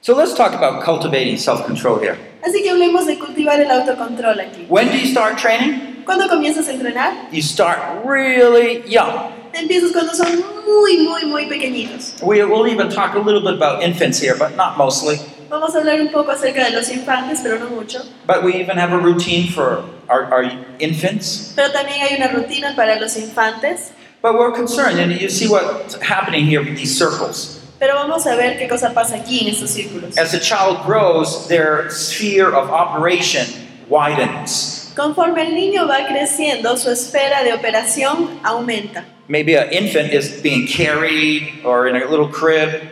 So 0.02 0.16
let's 0.16 0.34
talk 0.36 0.54
about 0.54 0.84
cultivating 0.84 1.38
self-control 1.38 2.00
here. 2.00 2.18
Así 2.44 2.62
que 2.62 2.70
hablemos 2.70 3.08
de 3.08 3.18
cultivar 3.18 3.60
el 3.60 3.72
autocontrol 3.72 4.40
aquí. 4.40 4.66
When 4.70 4.90
do 4.90 4.98
you 4.98 5.08
start 5.08 5.38
training? 5.38 6.04
¿Cuándo 6.06 6.30
comienzas 6.30 6.68
a 6.68 6.74
entrenar? 6.74 7.32
You 7.32 7.42
start 7.42 8.06
really 8.06 8.84
young. 8.88 9.32
Empiezas 9.54 9.92
cuando 9.94 10.14
son 10.14 10.44
muy, 10.68 10.98
muy, 10.98 11.26
muy 11.26 11.46
pequeñitos. 11.48 12.22
We, 12.22 12.44
we'll 12.46 12.68
even 12.68 12.90
talk 12.90 13.16
a 13.16 13.20
little 13.20 13.42
bit 13.42 13.56
about 13.56 13.82
infants 13.82 14.20
here, 14.20 14.36
but 14.38 14.56
not 14.56 14.78
mostly. 14.78 15.18
Vamos 15.50 15.74
a 15.76 15.80
hablar 15.80 16.00
un 16.02 16.12
poco 16.12 16.32
acerca 16.32 16.66
de 16.66 16.72
los 16.72 16.90
infantes, 16.90 17.40
pero 17.42 17.58
no 17.58 17.70
mucho. 17.70 18.02
But 18.28 18.44
we 18.44 18.56
even 18.56 18.78
have 18.78 18.92
a 18.92 19.00
routine 19.00 19.48
for 19.48 19.84
our, 20.10 20.26
our 20.26 20.44
infants. 20.80 21.54
Pero 21.56 21.72
también 21.72 22.02
hay 22.02 22.16
una 22.18 22.28
rutina 22.28 22.76
para 22.76 23.00
los 23.00 23.16
infantes. 23.16 23.92
But 24.22 24.34
we're 24.36 24.52
concerned, 24.52 25.00
and 25.00 25.12
you 25.12 25.30
see 25.30 25.48
what's 25.48 25.96
happening 26.02 26.46
here 26.46 26.62
with 26.62 26.76
these 26.76 26.96
circles. 26.98 27.55
Pero 27.80 27.96
vamos 27.96 28.26
a 28.26 28.36
ver 28.36 28.58
qué 28.58 28.68
cosa 28.68 28.94
pasa 28.94 29.16
aquí 29.16 29.42
en 29.42 29.54
estos 29.54 29.72
círculos. 29.72 30.18
As 30.18 30.32
the 30.32 30.40
child 30.40 30.86
grows, 30.86 31.48
their 31.48 31.90
sphere 31.90 32.54
of 32.54 32.70
operation 32.70 33.46
widens. 33.90 34.94
Conforme 34.96 35.42
el 35.42 35.54
niño 35.54 35.88
va 35.88 36.08
creciendo, 36.08 36.78
su 36.78 36.90
esfera 36.90 37.44
de 37.44 37.54
operación 37.54 38.40
aumenta. 38.44 39.04
Maybe 39.28 39.56
an 39.56 39.72
infant 39.72 40.14
is 40.14 40.42
being 40.42 40.68
carried 40.68 41.66
or 41.66 41.88
in 41.88 41.96
a 41.96 42.06
little 42.10 42.30
crib. 42.30 42.92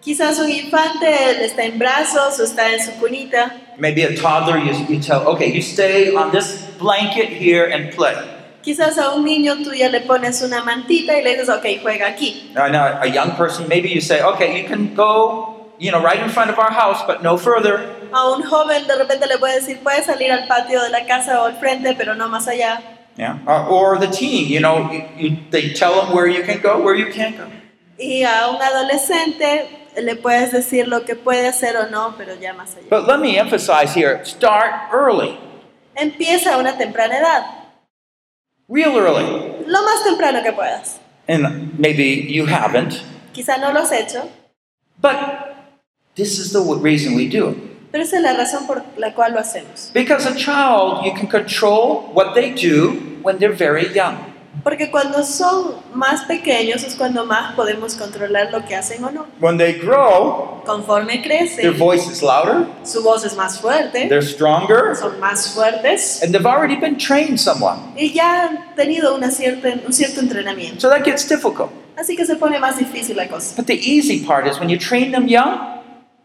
Quizás 0.00 0.38
un 0.38 0.50
infante 0.50 1.44
está 1.44 1.64
en 1.64 1.78
brazos 1.78 2.40
o 2.40 2.44
está 2.44 2.72
en 2.72 2.80
su 2.80 2.92
cunita. 2.92 3.52
Maybe 3.78 4.02
a 4.02 4.16
toddler, 4.16 4.58
you, 4.58 4.72
you 4.88 5.00
tell, 5.00 5.26
okay, 5.28 5.52
you 5.52 5.60
stay 5.60 6.14
on 6.14 6.32
this 6.32 6.66
blanket 6.78 7.28
here 7.28 7.66
and 7.66 7.92
play. 7.92 8.14
Quizás 8.62 8.96
a 8.98 9.10
un 9.14 9.24
niño 9.24 9.56
tú 9.64 9.72
ya 9.74 9.88
le 9.88 10.00
pones 10.00 10.40
una 10.42 10.62
mantita 10.62 11.18
y 11.18 11.22
le 11.22 11.32
dices, 11.32 11.48
ok, 11.48 11.82
juega 11.82 12.06
aquí. 12.06 12.50
Now, 12.54 12.68
now, 12.68 13.00
a 13.00 13.06
young 13.06 13.36
person, 13.36 13.66
maybe 13.68 13.88
you 13.88 14.00
say, 14.00 14.22
okay, 14.22 14.62
you 14.62 14.68
can 14.68 14.94
go, 14.94 15.72
you 15.78 15.90
know, 15.90 16.00
right 16.00 16.22
in 16.22 16.28
front 16.28 16.50
of 16.50 16.58
our 16.58 16.70
house, 16.70 17.02
but 17.06 17.22
no 17.22 17.36
further. 17.36 17.80
A 18.12 18.30
un 18.30 18.42
joven 18.42 18.86
de 18.86 18.94
repente 18.94 19.26
le 19.26 19.38
puedes 19.38 19.66
decir, 19.66 19.82
puedes 19.82 20.06
salir 20.06 20.30
al 20.30 20.46
patio 20.46 20.80
de 20.82 20.90
la 20.90 21.04
casa 21.06 21.40
o 21.40 21.46
al 21.46 21.58
frente, 21.58 21.94
pero 21.96 22.14
no 22.14 22.28
más 22.28 22.46
allá. 22.46 22.80
Yeah. 23.16 23.38
Uh, 23.46 23.66
or 23.68 23.98
the 23.98 24.06
teen, 24.06 24.48
you 24.48 24.60
know, 24.60 24.90
you, 24.90 25.04
you, 25.18 25.36
they 25.50 25.72
tell 25.74 26.00
them 26.00 26.14
where 26.14 26.26
you 26.26 26.42
can 26.44 26.60
go, 26.62 26.80
where 26.80 26.94
you 26.94 27.12
can't 27.12 27.36
go. 27.36 27.46
Y 27.98 28.22
a 28.24 28.48
un 28.48 28.60
adolescente 28.62 29.68
le 30.00 30.16
puedes 30.16 30.52
decir 30.52 30.88
lo 30.88 31.04
que 31.04 31.14
puede 31.14 31.46
hacer 31.46 31.76
o 31.76 31.90
no, 31.90 32.14
pero 32.16 32.34
ya 32.40 32.52
más 32.54 32.74
allá. 32.76 32.88
But 32.88 33.06
let 33.06 33.20
me 33.20 33.38
emphasize 33.38 33.94
here 33.94 34.24
start 34.24 34.72
early, 34.92 35.38
Empieza 35.94 36.54
a 36.54 36.58
una 36.58 36.78
temprana 36.78 37.18
edad, 37.18 37.44
real 38.68 38.96
early. 38.98 39.64
lo 39.66 39.82
más 39.82 40.04
temprano 40.04 40.42
que 40.42 40.52
puedas. 40.52 40.98
And 41.28 41.78
maybe 41.78 42.04
you 42.28 42.46
haven't, 42.46 43.02
Quizá 43.32 43.58
no 43.60 43.72
lo 43.72 43.80
has 43.80 43.92
hecho, 43.92 44.28
but 45.00 45.16
this 46.16 46.38
is 46.38 46.52
the 46.52 46.60
reason 46.60 47.14
we 47.14 47.28
do 47.28 47.50
it. 47.50 47.56
pero 47.92 48.02
esa 48.04 48.16
es 48.16 48.22
la 48.22 48.32
razón 48.34 48.66
por 48.66 48.82
la 48.96 49.12
cual 49.14 49.32
lo 49.32 49.40
hacemos. 49.40 49.90
Because 49.92 50.26
a 50.26 50.34
child, 50.34 51.04
you 51.04 51.12
can 51.14 51.26
control 51.28 52.10
what 52.12 52.34
they 52.34 52.50
do 52.50 52.92
when 53.22 53.38
they're 53.38 53.52
very 53.54 53.86
young. 53.94 54.31
Porque 54.62 54.90
cuando 54.90 55.24
son 55.24 55.76
más 55.94 56.24
pequeños 56.26 56.84
es 56.84 56.94
cuando 56.94 57.24
más 57.24 57.54
podemos 57.54 57.94
controlar 57.96 58.52
lo 58.52 58.64
que 58.64 58.76
hacen 58.76 59.02
o 59.02 59.10
no. 59.10 59.26
When 59.40 59.56
they 59.58 59.72
grow, 59.72 60.62
Conforme 60.64 61.14
their 61.14 61.22
crecen, 61.22 61.76
voice 61.78 62.06
is 62.08 62.22
louder, 62.22 62.66
su 62.84 63.02
voz 63.02 63.24
es 63.24 63.34
más 63.34 63.58
fuerte, 63.58 64.06
they're 64.08 64.22
stronger, 64.22 64.94
son 64.94 65.18
más 65.18 65.52
fuertes 65.54 66.22
and 66.22 66.32
they've 66.32 66.46
already 66.46 66.76
been 66.76 66.96
trained 66.96 67.38
somewhat. 67.40 67.78
y 67.96 68.12
ya 68.12 68.44
han 68.44 68.74
tenido 68.76 69.14
una 69.16 69.30
cierta, 69.30 69.68
un 69.86 69.92
cierto 69.92 70.20
entrenamiento. 70.20 70.80
So 70.80 70.88
that 70.90 71.02
gets 71.04 71.26
difficult. 71.28 71.70
Así 71.96 72.14
que 72.14 72.24
se 72.24 72.36
pone 72.36 72.58
más 72.60 72.78
difícil 72.78 73.16
la 73.16 73.26
cosa. 73.28 73.54
But 73.56 73.66
the 73.66 73.74
easy 73.74 74.24
part 74.24 74.46
is 74.46 74.60
when 74.60 74.68
you 74.68 74.78
train 74.78 75.10
them 75.12 75.26
young, 75.26 75.58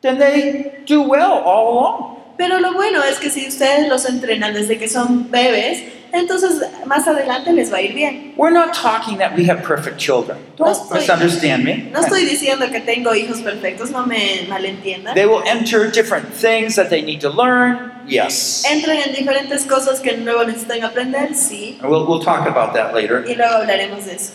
then 0.02 0.20
they 0.20 0.84
do 0.86 1.02
well 1.02 1.42
all 1.44 1.72
along. 1.72 2.18
Pero 2.38 2.60
lo 2.60 2.74
bueno 2.74 3.02
es 3.04 3.18
que 3.18 3.32
si 3.32 3.48
ustedes 3.48 3.88
los 3.90 4.06
entrenan 4.06 4.54
desde 4.54 4.78
que 4.78 4.88
son 4.88 5.32
bebés, 5.32 5.82
entonces 6.14 6.62
más 6.86 7.08
adelante 7.08 7.52
les 7.54 7.72
va 7.72 7.78
a 7.78 7.82
ir 7.82 7.94
bien. 7.94 8.34
We're 8.38 8.54
not 8.54 8.74
talking 8.74 9.18
that 9.18 9.36
we 9.36 9.46
have 9.46 9.64
perfect 9.64 9.98
children. 9.98 10.38
Don't 10.56 10.68
No 10.68 10.74
oh, 10.74 10.74
estoy- 10.74 11.00
misunderstand 11.00 11.64
me. 11.64 11.90
No 11.92 12.00
estoy 12.02 12.26
diciendo 12.26 12.70
que 12.72 12.82
tengo 12.82 13.14
hijos 13.14 13.42
perfectos, 13.42 13.92
no 13.92 14.06
me 14.06 14.46
malentiendan. 14.50 15.14
They 15.16 15.26
will 15.26 15.44
enter 15.46 15.90
different 15.90 16.34
things 16.34 16.76
that 16.76 16.90
they 16.90 17.02
need 17.02 17.22
to 17.22 17.30
learn. 17.30 17.92
Yes. 18.08 18.64
Entran 18.66 18.98
en 18.98 19.14
diferentes 19.14 19.66
cosas 19.66 20.00
que 20.00 20.16
luego 20.18 20.44
necesitan 20.46 20.84
aprender, 20.84 21.34
sí, 21.36 21.78
we'll, 21.84 22.06
we'll 22.08 22.22
talk 22.24 22.48
about 22.48 22.74
that 22.74 22.94
later. 22.94 23.26
y 23.28 23.36
luego 23.36 23.56
hablaremos 23.58 24.06
de 24.06 24.16
eso. 24.16 24.34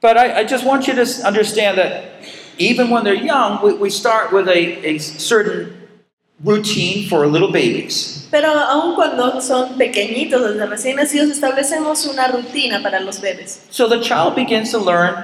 But 0.00 0.16
I, 0.16 0.40
I 0.40 0.44
just 0.44 0.64
want 0.64 0.88
you 0.88 0.94
to 0.94 1.06
understand 1.24 1.78
that 1.78 2.04
even 2.58 2.90
when 2.90 3.04
they're 3.04 3.14
young, 3.14 3.62
we, 3.62 3.72
we 3.74 3.88
start 3.88 4.32
with 4.32 4.48
a, 4.48 4.84
a 4.84 4.98
certain 4.98 5.72
routine 6.42 7.08
for 7.08 7.26
little 7.26 7.50
babies. 7.50 8.26
Pero 8.30 8.48
aun 8.48 8.94
cuando 8.94 9.40
son 9.40 9.76
pequeñitos, 9.76 10.42
desde 10.42 10.66
recién 10.66 10.96
nacidos, 10.96 11.30
establecemos 11.30 12.06
una 12.06 12.28
rutina 12.28 12.82
para 12.82 13.00
los 13.00 13.20
bebés. 13.20 13.60
So 13.70 13.88
the 13.88 14.00
child 14.00 14.34
begins 14.34 14.70
to 14.72 14.78
learn 14.78 15.14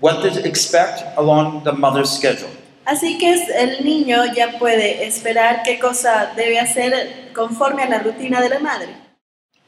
what 0.00 0.22
to 0.22 0.46
expect 0.46 1.02
along 1.16 1.64
the 1.64 1.72
mother's 1.72 2.10
schedule. 2.10 2.50
Así 2.84 3.18
que 3.18 3.34
el 3.56 3.84
niño 3.84 4.24
ya 4.34 4.58
puede 4.58 5.06
esperar 5.06 5.62
qué 5.62 5.78
cosa 5.78 6.32
debe 6.36 6.58
hacer 6.58 7.30
conforme 7.34 7.82
a 7.82 7.88
la 7.88 7.98
rutina 7.98 8.40
de 8.40 8.48
la 8.48 8.58
madre. 8.58 8.88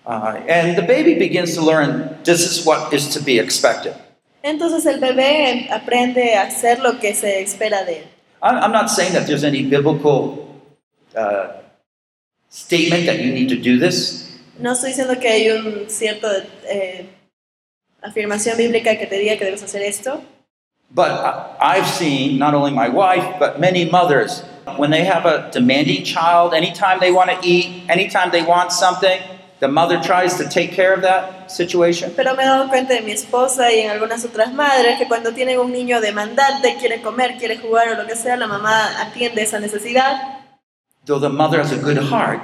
Uh, 0.04 0.34
and 0.48 0.76
the 0.76 0.82
baby 0.82 1.14
begins 1.14 1.54
to 1.54 1.62
learn 1.62 2.18
this 2.24 2.40
is 2.40 2.66
what 2.66 2.92
is 2.92 3.08
to 3.08 3.20
be 3.20 3.38
expected. 3.38 3.94
Entonces 4.42 4.84
el 4.86 4.98
bebé 4.98 5.68
aprende 5.70 6.34
a 6.34 6.42
hacer 6.42 6.80
lo 6.80 6.98
que 6.98 7.14
se 7.14 7.40
espera 7.40 7.84
de 7.84 7.98
él. 7.98 8.04
I'm 8.42 8.72
not 8.72 8.90
saying 8.90 9.12
that 9.12 9.26
there's 9.26 9.44
any 9.44 9.62
biblical 9.62 10.51
uh, 11.16 11.62
statement 12.48 13.06
that 13.06 13.20
you 13.20 13.32
need 13.32 13.48
to 13.48 13.56
do 13.56 13.78
this, 13.78 14.28
No 14.58 14.72
estoy 14.72 14.90
diciendo 14.90 15.18
que 15.18 15.28
hay 15.28 15.50
un 15.50 15.88
cierto 15.88 16.28
eh, 16.68 17.06
afirmación 18.02 18.56
bíblica 18.56 18.96
que 18.98 19.06
te 19.06 19.18
diga 19.18 19.36
que 19.38 19.44
debes 19.44 19.62
hacer 19.62 19.82
esto, 19.82 20.22
but 20.94 21.10
I, 21.10 21.56
I've 21.58 21.86
seen 21.86 22.38
not 22.38 22.54
only 22.54 22.70
my 22.70 22.88
wife, 22.88 23.38
but 23.38 23.58
many 23.58 23.88
mothers, 23.90 24.42
when 24.76 24.90
they 24.90 25.04
have 25.04 25.24
a 25.24 25.50
demanding 25.50 26.04
child, 26.04 26.52
anytime 26.54 27.00
they 27.00 27.10
want 27.10 27.30
to 27.30 27.38
eat, 27.42 27.88
anytime 27.88 28.30
they 28.30 28.42
want 28.42 28.72
something, 28.72 29.20
the 29.60 29.68
mother 29.68 30.00
tries 30.02 30.36
to 30.36 30.48
take 30.48 30.72
care 30.72 30.92
of 30.92 31.02
that 31.02 31.50
situation. 31.50 32.12
pero 32.14 32.34
me 32.34 32.42
he 32.42 32.46
dado 32.46 32.68
cuenta 32.68 32.94
de 32.94 33.00
mi 33.00 33.12
esposa 33.12 33.72
y 33.72 33.80
en 33.80 33.90
algunas 33.90 34.24
otras 34.24 34.52
madres 34.52 34.98
que 34.98 35.06
cuando 35.06 35.32
tienen 35.32 35.58
un 35.58 35.72
niño 35.72 36.00
demandante, 36.00 36.76
quiere 36.78 37.00
comer, 37.00 37.36
quiere 37.38 37.56
jugar 37.56 37.88
o 37.88 37.94
lo 37.94 38.06
que 38.06 38.16
sea, 38.16 38.36
la 38.36 38.46
mamá 38.46 39.00
atiende 39.00 39.42
esa 39.42 39.60
necesidad. 39.60 40.41
Though 41.04 41.18
the 41.18 41.28
mother 41.28 41.58
has 41.60 41.72
a 41.72 41.76
good 41.76 41.98
heart, 41.98 42.40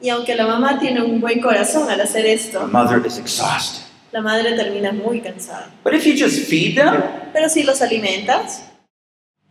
Y 0.00 0.08
aunque 0.10 0.34
la 0.34 0.46
mamá 0.46 0.78
tiene 0.80 1.00
un 1.02 1.20
buen 1.20 1.40
corazón 1.40 1.88
al 1.88 2.00
hacer 2.00 2.24
the 2.24 2.32
esto, 2.32 2.66
mother 2.66 3.04
is 3.06 3.18
exhausted. 3.18 3.84
la 4.12 4.20
madre 4.20 4.54
termina 4.56 4.92
muy 4.92 5.20
cansada. 5.20 5.70
But 5.84 5.94
if 5.94 6.04
you 6.04 6.14
just 6.14 6.46
feed 6.48 6.76
them, 6.76 7.00
Pero 7.32 7.48
si 7.48 7.62
los 7.62 7.80
alimentas, 7.80 8.62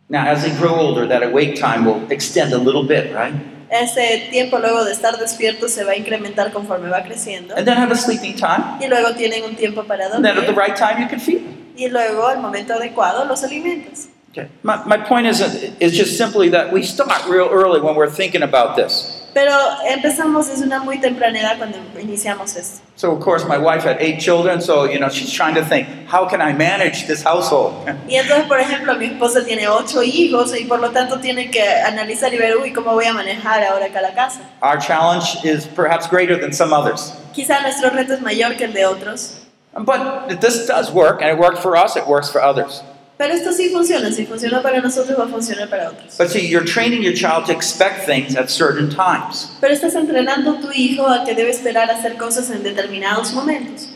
now 0.08 0.26
as 0.28 0.42
they 0.42 0.50
grow 0.56 0.74
older, 0.76 1.06
that 1.08 1.22
awake 1.22 1.56
time 1.58 1.84
will 1.84 2.06
extend 2.12 2.52
a 2.52 2.58
little 2.58 2.84
bit, 2.84 3.12
right? 3.14 3.34
Ese 3.70 4.28
tiempo 4.30 4.58
luego 4.58 4.84
de 4.84 4.92
estar 4.92 5.16
despierto 5.18 5.66
se 5.68 5.82
va 5.84 5.92
a 5.92 5.96
incrementar 5.96 6.52
conforme 6.52 6.90
va 6.90 7.02
creciendo. 7.02 7.56
and 7.56 7.66
then 7.66 7.76
have 7.78 7.90
a 7.90 7.96
sleeping 7.96 8.36
time, 8.36 8.62
Y 8.80 8.86
luego 8.88 9.14
tienen 9.14 9.42
un 9.44 9.56
tiempo 9.56 9.82
para 9.84 10.04
and 10.14 10.22
then 10.24 10.36
at 10.36 10.46
the 10.46 10.52
dormir. 10.52 10.68
right 10.68 10.76
time 10.76 11.00
you 11.02 11.08
can 11.08 11.18
feed 11.18 11.38
them. 11.42 11.56
Y 11.74 11.88
luego, 11.88 12.28
al 12.28 12.38
momento 12.40 12.74
adecuado, 12.74 13.24
los 13.24 13.42
alimentos. 13.42 14.08
Okay. 14.32 14.48
My, 14.62 14.82
my 14.86 14.96
point 14.96 15.26
is, 15.26 15.42
is 15.78 15.94
just 15.94 16.16
simply 16.16 16.48
that 16.50 16.72
we 16.72 16.82
start 16.82 17.28
real 17.28 17.48
early 17.52 17.82
when 17.82 17.94
we're 17.94 18.08
thinking 18.08 18.42
about 18.42 18.76
this. 18.76 19.18
Pero 19.34 19.52
empezamos 19.86 20.48
desde 20.48 20.64
una 20.64 20.80
muy 20.80 20.98
temprana 20.98 21.38
edad 21.38 21.58
cuando 21.58 21.78
iniciamos 21.98 22.56
esto. 22.56 22.82
So, 22.96 23.12
of 23.12 23.20
course, 23.20 23.46
my 23.46 23.56
wife 23.58 23.82
had 23.82 23.98
eight 24.00 24.20
children, 24.20 24.60
so, 24.60 24.84
you 24.84 24.98
know, 24.98 25.08
she's 25.08 25.32
trying 25.32 25.54
to 25.54 25.64
think, 25.64 25.86
how 26.06 26.26
can 26.28 26.40
I 26.40 26.52
manage 26.52 27.06
this 27.06 27.22
household? 27.22 27.74
Y 28.08 28.16
entonces, 28.16 28.46
por 28.46 28.58
ejemplo, 28.58 28.96
mi 28.98 29.06
esposa 29.06 29.44
tiene 29.44 29.68
ocho 29.68 30.02
hijos 30.02 30.54
y 30.58 30.64
por 30.66 30.80
lo 30.80 30.90
tanto 30.90 31.18
tiene 31.20 31.50
que 31.50 31.62
analizar 31.62 32.32
y 32.32 32.38
ver, 32.38 32.56
uy, 32.56 32.72
¿cómo 32.72 32.92
voy 32.92 33.06
a 33.06 33.12
manejar 33.12 33.62
ahora 33.64 33.86
acá 33.86 34.00
la 34.00 34.14
casa? 34.14 34.40
Our 34.62 34.78
challenge 34.78 35.44
is 35.44 35.66
perhaps 35.66 36.06
greater 36.08 36.38
than 36.38 36.52
some 36.52 36.72
others. 36.74 37.12
Quizá 37.34 37.62
nuestro 37.62 37.90
reto 37.90 38.14
es 38.14 38.20
mayor 38.20 38.56
que 38.56 38.64
el 38.64 38.72
de 38.72 38.84
otros. 38.84 39.40
But 39.74 40.40
this 40.40 40.66
does 40.66 40.90
work, 40.90 41.22
and 41.22 41.30
it 41.30 41.38
worked 41.38 41.58
for 41.58 41.76
us, 41.76 41.96
it 41.96 42.06
works 42.06 42.30
for 42.30 42.42
others. 42.42 42.82
Pero 43.22 43.34
esto 43.34 43.52
sí 43.52 43.68
funciona, 43.68 44.10
si 44.10 44.26
funciona 44.26 44.60
para 44.60 44.80
nosotros 44.80 45.16
va 45.16 45.26
a 45.26 45.28
funcionar 45.28 45.70
para 45.70 45.90
otros. 45.90 46.18
But 46.18 46.30
see, 46.30 46.44
you're 46.44 46.66
training 46.66 47.04
your 47.04 47.14
child 47.14 47.46
to 47.46 47.52
expect 47.52 48.04
things 48.04 48.34
at 48.34 48.50
certain 48.50 48.90
times. 48.90 49.48
Pero 49.60 49.72
estás 49.72 49.94
entrenando 49.94 50.58
a 50.58 50.60
tu 50.60 50.72
hijo 50.74 51.06
a 51.06 51.24
que 51.24 51.32
debe 51.32 51.50
esperar 51.50 51.88
hacer 51.88 52.16
cosas 52.16 52.50
en 52.50 52.64
determinados 52.64 53.32
momentos. 53.32 53.90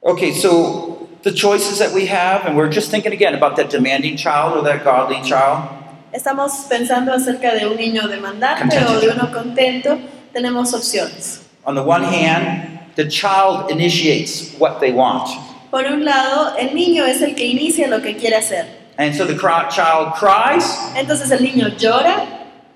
Okay, 0.00 0.32
so 0.32 1.10
the 1.24 1.30
choices 1.30 1.78
that 1.78 1.92
we 1.92 2.06
have, 2.06 2.46
and 2.46 2.56
we're 2.56 2.72
just 2.72 2.90
thinking 2.90 3.12
again 3.12 3.34
about 3.34 3.56
that 3.56 3.68
demanding 3.68 4.16
child 4.16 4.56
or 4.56 4.62
that 4.62 4.82
godly 4.82 5.20
child. 5.20 5.68
Estamos 6.14 6.52
pensando 6.70 7.12
acerca 7.12 7.54
de 7.54 7.66
un 7.66 7.76
niño 7.76 8.08
demandante 8.08 8.78
o 8.82 8.98
de 8.98 9.10
uno 9.10 9.30
contento, 9.30 9.98
tenemos 10.32 10.72
opciones. 10.72 11.42
On 11.66 11.74
the 11.74 11.82
one 11.82 12.04
hand, 12.04 12.80
the 12.96 13.06
child 13.06 13.70
initiates 13.70 14.54
what 14.58 14.80
they 14.80 14.90
want. 14.90 15.28
Por 15.70 15.84
un 15.86 16.04
lado, 16.04 16.56
el 16.58 16.74
niño 16.74 17.04
es 17.06 17.22
el 17.22 17.34
que 17.34 17.44
inicia 17.46 17.86
lo 17.88 18.00
que 18.02 18.16
quiere 18.16 18.36
hacer. 18.36 18.66
And 18.98 19.14
so 19.14 19.24
the 19.24 19.34
child 19.34 20.14
cries 20.18 20.76
Entonces 20.96 21.30
el 21.30 21.42
niño 21.42 21.68
llora 21.78 22.26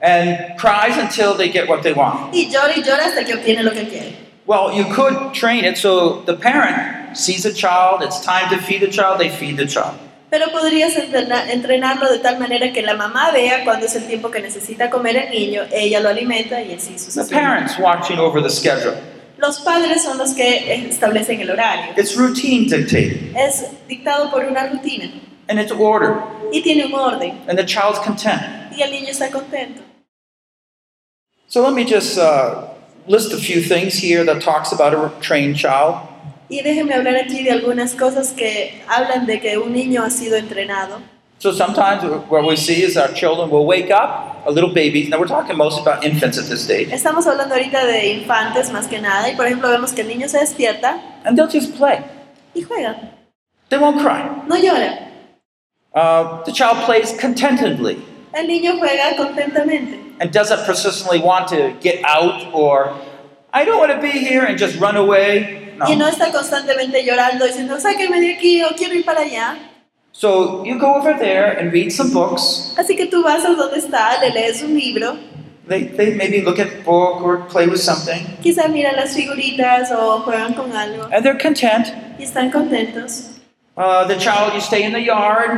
and 0.01 0.57
cries 0.59 0.97
until 0.97 1.35
they 1.37 1.51
get 1.51 1.69
what 1.69 1.83
they 1.83 1.93
want. 1.93 2.33
y 2.35 2.49
llora 2.51 2.73
y 2.77 2.83
llora 2.83 3.07
hasta 3.07 3.25
que 3.25 3.35
obtiene 3.35 3.63
lo 3.63 3.73
que 3.73 3.87
quiere. 3.89 4.17
Well, 4.47 4.73
you 4.75 4.85
could 4.95 5.33
train 5.33 5.65
it 5.65 5.77
so 5.77 6.23
the 6.27 6.35
parent 6.35 7.17
sees 7.17 7.45
a 7.47 7.53
child, 7.53 8.03
it's 8.03 8.21
time 8.21 8.49
to 8.51 8.59
feed 8.59 8.81
the 8.81 8.91
child, 8.91 9.19
they 9.19 9.29
feed 9.31 9.57
the 9.57 9.67
child. 9.67 9.95
Pero 10.31 10.51
podrías 10.51 10.97
entrena- 10.97 11.51
entrenarlo 11.51 12.11
de 12.11 12.19
tal 12.19 12.39
manera 12.39 12.73
que 12.73 12.83
la 12.83 12.95
mamá 12.95 13.31
vea 13.33 13.63
cuando 13.65 13.87
es 13.87 13.95
el 13.95 14.05
tiempo 14.07 14.31
que 14.31 14.41
necesita 14.41 14.91
comer 14.91 15.17
el 15.17 15.31
niño, 15.31 15.63
ella 15.73 16.01
lo 16.01 16.09
alimenta 16.09 16.61
y 16.61 16.75
así 16.75 16.93
The 16.95 16.99
sucesivamente. 16.99 17.35
parent's 17.35 17.79
watching 17.79 18.19
over 18.19 18.43
the 18.43 18.51
schedule. 18.51 18.95
Los 19.39 19.61
padres 19.61 20.03
son 20.03 20.17
los 20.19 20.33
que 20.33 20.87
establecen 20.89 21.41
el 21.41 21.51
horario. 21.51 21.93
It's 21.97 22.17
routine 22.17 22.67
dictated, 22.69 23.35
Es 23.37 23.65
dictado 23.89 24.31
por 24.31 24.45
una 24.45 24.69
rutina 24.69 25.11
and 25.49 25.59
it's 25.59 25.73
order, 25.73 26.17
y 26.53 26.63
tiene 26.63 26.87
un 26.87 26.95
orden 26.95 27.39
and 27.49 27.59
the 27.59 27.65
child's 27.65 27.99
content. 27.99 28.43
y 28.77 28.83
el 28.83 28.91
niño 28.91 29.09
está 29.11 29.31
contento. 29.31 29.83
So 31.49 31.63
let 31.63 31.75
me 31.75 31.85
just 31.85 32.17
uh, 32.19 32.69
list 33.07 33.33
a 33.33 33.37
few 33.37 33.61
things 33.61 33.95
here 33.95 34.25
that 34.25 34.41
talks 34.41 34.73
about 34.73 34.95
a 34.95 35.13
trained 35.21 35.57
child. 35.57 35.97
Y 36.49 36.63
déjenme 36.63 36.95
hablar 36.95 37.17
aquí 37.17 37.43
de 37.43 37.51
algunas 37.53 37.95
cosas 37.95 38.33
que 38.33 38.83
hablan 38.89 39.27
de 39.27 39.41
que 39.41 39.59
un 39.59 39.73
niño 39.73 40.03
ha 40.03 40.11
sido 40.11 40.37
entrenado. 40.37 41.01
So 41.39 41.53
sometimes 41.53 42.03
what 42.31 42.47
we 42.47 42.57
see 42.57 42.83
is 42.83 42.97
our 42.97 43.13
children 43.13 43.51
will 43.51 43.67
wake 43.67 43.91
up, 43.91 44.47
a 44.47 44.51
little 44.51 44.73
babies. 44.73 45.09
Now 45.11 45.19
we're 45.19 45.27
talking 45.27 45.57
mostly 45.57 45.83
about 45.83 46.03
infants 46.05 46.39
at 46.39 46.47
this 46.49 46.65
stage, 46.65 46.89
Estamos 46.91 47.27
hablando 47.27 47.55
ahorita 47.55 47.85
de 47.87 48.15
infantes 48.15 48.71
más 48.71 48.87
que 48.89 48.99
nada 49.01 49.29
y 49.29 49.37
por 49.37 49.47
ejemplo 49.47 49.69
vemos 49.69 49.93
que 49.93 50.03
el 50.03 50.09
niño 50.09 50.29
se 50.29 50.39
despierta 50.39 51.01
and 51.25 51.37
they'll 51.37 51.49
just 51.51 51.77
play. 51.77 52.03
y 52.55 52.63
juega, 52.63 52.97
They 53.69 53.79
won't 53.79 54.01
cry. 54.01 54.23
no 54.47 54.57
llora. 54.57 55.11
Uh, 55.95 56.43
the 56.45 56.53
child 56.53 56.79
plays 56.87 57.13
contentedly 57.21 57.99
El 58.33 58.47
niño 58.47 58.79
juega 58.79 59.15
contentamente 59.17 60.01
and 60.21 60.33
doesn't 60.33 60.65
persistently 60.65 61.21
want 61.21 61.49
to 61.49 61.75
get 61.81 62.03
out 62.05 62.53
or 62.55 62.95
I 63.53 63.65
don't 63.65 63.79
want 63.79 63.93
to 63.93 64.01
be 64.01 64.11
here 64.11 64.45
and 64.45 64.59
just 64.59 64.79
run 64.81 64.97
away. 64.97 65.75
No. 65.77 65.87
y 65.87 65.95
no 65.97 66.07
No. 66.07 66.09
está 66.09 66.33
constantemente 66.33 67.05
llorando 67.05 67.45
diciendo 67.47 67.79
sáquenme 67.79 68.21
de 68.21 68.35
aquí 68.35 68.63
o 68.63 68.75
quiero 68.77 68.95
ir 68.95 69.05
para 69.05 69.21
allá. 69.23 69.57
So 70.17 70.65
you 70.65 70.79
go 70.79 70.95
over 70.95 71.13
there 71.19 71.59
and 71.59 71.73
read 71.73 71.91
some 71.91 72.13
books. 72.13 72.73
Así 72.79 72.97
que 72.97 73.07
tú 73.07 73.23
vas 73.25 73.45
a 73.45 73.53
donde 73.55 73.79
está, 73.79 74.21
le 74.21 74.31
lees 74.31 74.63
un 74.63 74.75
libro, 74.75 75.19
They, 75.67 75.85
they 75.85 76.15
maybe 76.15 76.41
look 76.43 76.59
at 76.61 76.71
the 76.71 76.83
book 76.83 77.21
or 77.23 77.39
play 77.49 77.67
with 77.67 77.81
something, 77.81 78.25
quizá 78.43 78.69
miran 78.69 78.95
las 78.97 79.15
figuritas 79.17 79.91
o 79.91 80.23
juegan 80.23 80.55
con 80.55 80.71
algo 80.73 81.09
and 81.11 81.25
they're 81.25 81.39
content. 81.39 81.89
y 82.19 82.23
están 82.25 82.53
contentos. 82.53 83.41
Uh, 83.77 84.07
the 84.07 84.17
child, 84.17 84.55
you 84.55 84.61
stay 84.61 84.85
in 84.85 84.93
the 84.93 85.01
yard, 85.01 85.51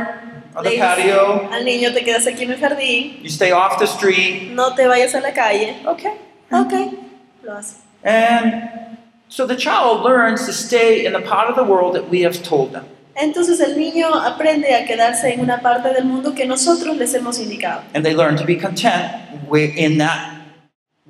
on 0.55 0.63
the 0.63 0.77
patio, 0.79 1.47
al 1.51 1.63
niño 1.63 1.93
te 1.93 2.03
quedas 2.03 2.25
aquí 2.25 2.43
en 2.43 2.51
el 2.51 2.57
jardín, 2.57 3.21
you 3.21 3.29
stay 3.29 3.51
off 3.51 3.77
the 3.77 3.85
street. 3.85 4.49
no 4.53 4.73
te 4.73 4.87
vayas 4.87 5.13
a 5.13 5.19
la 5.19 5.33
calle. 5.33 5.75
Okay. 5.85 6.13
Ok, 6.51 6.73
lo 7.43 7.57
hace. 7.57 7.75
And 8.03 8.97
so 9.29 9.45
the 9.45 9.55
child 9.55 10.03
learns 10.03 10.45
to 10.47 10.51
stay 10.53 11.05
in 11.05 11.13
the 11.13 11.21
part 11.21 11.47
of 11.47 11.55
the 11.55 11.63
world 11.63 11.93
that 11.93 12.09
we 12.09 12.21
have 12.21 12.41
told 12.41 12.71
them. 12.71 12.85
Entonces 13.19 13.59
el 13.59 13.77
niño 13.77 14.13
aprende 14.13 14.73
a 14.75 14.85
quedarse 14.85 15.33
en 15.33 15.39
una 15.39 15.59
parte 15.61 15.91
del 15.93 16.05
mundo 16.05 16.33
que 16.35 16.45
nosotros 16.45 16.95
les 16.97 17.13
hemos 17.15 17.39
indicado. 17.39 17.81
And 17.93 18.03
they 18.05 18.13
learn 18.13 18.35
to 18.37 18.45
be 18.45 18.55
content 18.57 19.11
wi- 19.49 19.73
in 19.75 19.97
that 19.97 20.33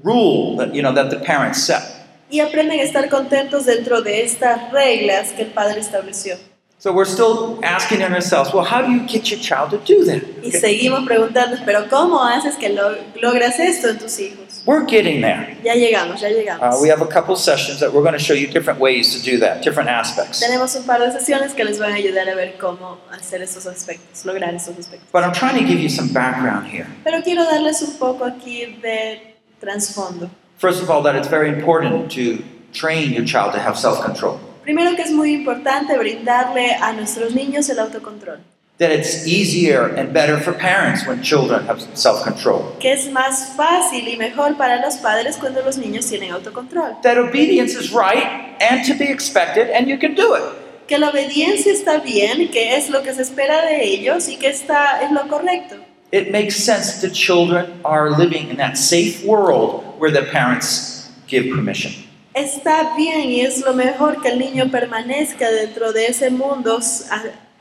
rule 0.04 0.58
that, 0.58 0.74
you 0.74 0.82
know, 0.82 0.94
that 0.94 1.10
the 1.10 1.18
parents 1.18 1.62
set. 1.64 1.82
Y 2.30 2.40
aprenden 2.40 2.80
a 2.80 2.84
estar 2.84 3.10
contentos 3.10 3.66
dentro 3.66 4.02
de 4.02 4.22
estas 4.24 4.72
reglas 4.72 5.32
que 5.34 5.44
el 5.44 5.50
padre 5.52 5.80
estableció. 5.80 6.36
So 6.80 6.92
we're 6.94 7.10
still 7.10 7.60
asking 7.64 8.04
ourselves, 8.04 8.54
well, 8.54 8.64
how 8.64 8.82
do 8.84 8.92
you 8.92 9.02
get 9.08 9.30
your 9.32 9.40
child 9.40 9.72
to 9.72 9.78
do 9.78 10.06
that? 10.06 10.22
Y 10.44 10.52
seguimos 10.52 11.06
preguntando, 11.08 11.58
pero 11.66 11.88
¿cómo 11.90 12.24
haces 12.24 12.56
que 12.56 12.70
lo- 12.70 12.96
logras 13.22 13.60
esto 13.60 13.90
en 13.90 13.98
tus 13.98 14.20
hijos? 14.20 14.47
We're 14.68 14.84
getting 14.86 15.22
there. 15.22 15.56
Ya 15.64 15.74
llegamos, 15.76 16.20
ya 16.20 16.28
Uh, 16.28 16.32
llegamos. 16.34 16.82
we 16.82 16.90
have 16.90 17.02
a 17.02 17.08
couple 17.08 17.38
sessions 17.38 17.80
that 17.80 17.94
we're 17.94 18.02
going 18.04 18.18
to 18.18 18.20
show 18.20 18.34
you 18.34 18.48
different 18.48 18.82
ways 18.82 19.16
to 19.16 19.22
do 19.24 19.40
that, 19.40 19.64
different 19.64 19.90
aspects. 19.90 20.42
Tenemos 20.42 20.76
un 20.76 20.84
par 20.84 21.00
de 21.00 21.10
sesiones 21.18 21.54
que 21.56 21.64
les 21.64 21.80
van 21.80 21.94
a 21.94 21.96
ayudar 21.96 22.28
a 22.28 22.36
ver 22.36 22.58
cómo 22.60 22.98
hacer 23.10 23.42
esos 23.42 23.66
aspectos, 23.66 24.26
lograr 24.26 24.54
esos 24.54 24.78
aspectos. 24.78 25.10
But 25.14 25.24
I'm 25.24 25.32
trying 25.32 25.58
to 25.58 25.64
give 25.66 25.80
you 25.80 25.88
some 25.88 26.10
background 26.12 26.68
here. 26.68 26.86
Pero 27.06 27.22
quiero 27.24 27.46
darles 27.46 27.82
un 27.82 27.98
poco 27.98 28.26
aquí 28.26 28.66
de 28.82 29.36
trasfondo. 29.62 30.30
First 30.58 30.84
of 30.84 30.90
all, 30.90 31.02
that 31.04 31.16
it's 31.16 31.30
very 31.30 31.48
important 31.48 32.12
to 32.16 32.44
train 32.74 33.14
your 33.14 33.24
child 33.26 33.54
to 33.54 33.60
have 33.60 33.78
self 33.78 34.04
control. 34.04 34.38
Primero 34.64 34.98
que 34.98 35.04
es 35.04 35.12
muy 35.12 35.34
importante 35.34 35.98
brindarle 35.98 36.74
a 36.76 36.92
nuestros 36.92 37.34
niños 37.34 37.70
el 37.70 37.80
autocontrol. 37.80 38.40
That 38.80 38.92
it's 38.92 39.26
easier 39.26 39.88
and 39.88 40.14
better 40.14 40.38
for 40.38 40.54
parents 40.54 41.08
when 41.08 41.24
children 41.24 41.66
have 41.66 41.82
self 41.96 42.24
control. 42.24 42.76
Que 42.80 42.94
es 42.94 43.10
más 43.12 43.56
fácil 43.56 44.08
y 44.08 44.18
mejor 44.18 44.56
para 44.56 44.80
los 44.80 44.98
padres 44.98 45.38
cuando 45.38 45.64
los 45.64 45.78
niños 45.78 46.08
tienen 46.08 46.32
autocontrol. 46.32 47.02
That 47.02 47.18
obedience 47.18 47.74
is 47.74 47.92
right 47.92 48.56
and 48.62 48.86
to 48.86 48.94
be 48.94 49.10
expected, 49.10 49.72
and 49.72 49.88
you 49.88 49.98
can 49.98 50.14
do 50.14 50.36
it. 50.36 50.44
Que 50.88 51.00
la 51.00 51.10
obediencia 51.10 51.74
está 51.74 51.98
bien, 52.04 52.50
que 52.52 52.76
es 52.76 52.90
lo 52.90 53.02
que 53.02 53.16
se 53.16 53.24
espera 53.24 53.66
de 53.66 53.84
ellos 53.84 54.30
y 54.30 54.38
que 54.38 54.50
está 54.50 55.02
es 55.02 55.12
lo 55.12 55.28
correcto. 55.28 55.78
It 56.12 56.32
makes 56.32 56.56
sense 56.56 57.02
that 57.02 57.14
children 57.14 57.82
are 57.84 58.12
living 58.12 58.50
in 58.50 58.58
that 58.58 58.78
safe 58.78 59.26
world 59.26 59.84
where 60.00 60.12
the 60.12 60.32
parents 60.32 61.10
give 61.28 61.50
permission. 61.50 61.92
Está 62.34 62.96
bien 62.96 63.30
y 63.32 63.42
es 63.42 63.66
lo 63.66 63.74
mejor 63.74 64.22
que 64.22 64.30
el 64.30 64.38
niño 64.38 64.70
permanezca 64.70 65.50
dentro 65.50 65.92
de 65.92 66.06
ese 66.06 66.30
mundo 66.30 66.80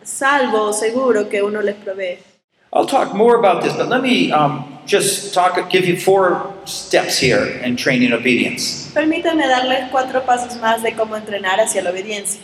salvo 0.07 0.69
o 0.69 0.73
seguro 0.73 1.29
que 1.29 1.43
uno 1.43 1.61
les 1.61 1.75
provee. 1.77 2.19
I'll 2.73 2.87
talk 2.87 3.15
more 3.15 3.37
about 3.37 3.63
this, 3.63 3.75
but 3.75 3.89
let 3.89 4.03
me 4.03 4.31
um, 4.33 4.79
just 4.87 5.33
talk, 5.33 5.71
give 5.71 5.87
you 5.87 5.97
four 5.97 6.53
steps 6.65 7.19
here 7.19 7.45
in 7.63 7.77
training 7.77 8.13
obedience. 8.13 8.91
Permítanme 8.93 9.47
darles 9.47 9.91
cuatro 9.91 10.21
pasos 10.25 10.57
más 10.61 10.83
de 10.83 10.93
cómo 10.93 11.17
entrenar 11.17 11.59
hacia 11.59 11.83
la 11.83 11.91
obediencia. 11.91 12.41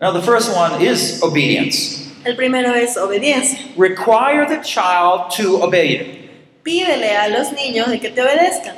Now, 0.00 0.12
the 0.12 0.22
first 0.22 0.54
one 0.56 0.80
is 0.80 1.22
obedience. 1.22 2.08
El 2.24 2.36
primero 2.36 2.72
es 2.72 2.96
obediencia. 2.96 3.58
Require 3.76 4.46
the 4.46 4.62
child 4.62 5.30
to 5.32 5.62
obey 5.62 5.98
you. 5.98 6.28
Pídele 6.64 7.16
a 7.16 7.28
los 7.28 7.52
niños 7.52 7.88
de 7.88 7.98
que 7.98 8.10
te 8.10 8.22
obedezcan. 8.22 8.76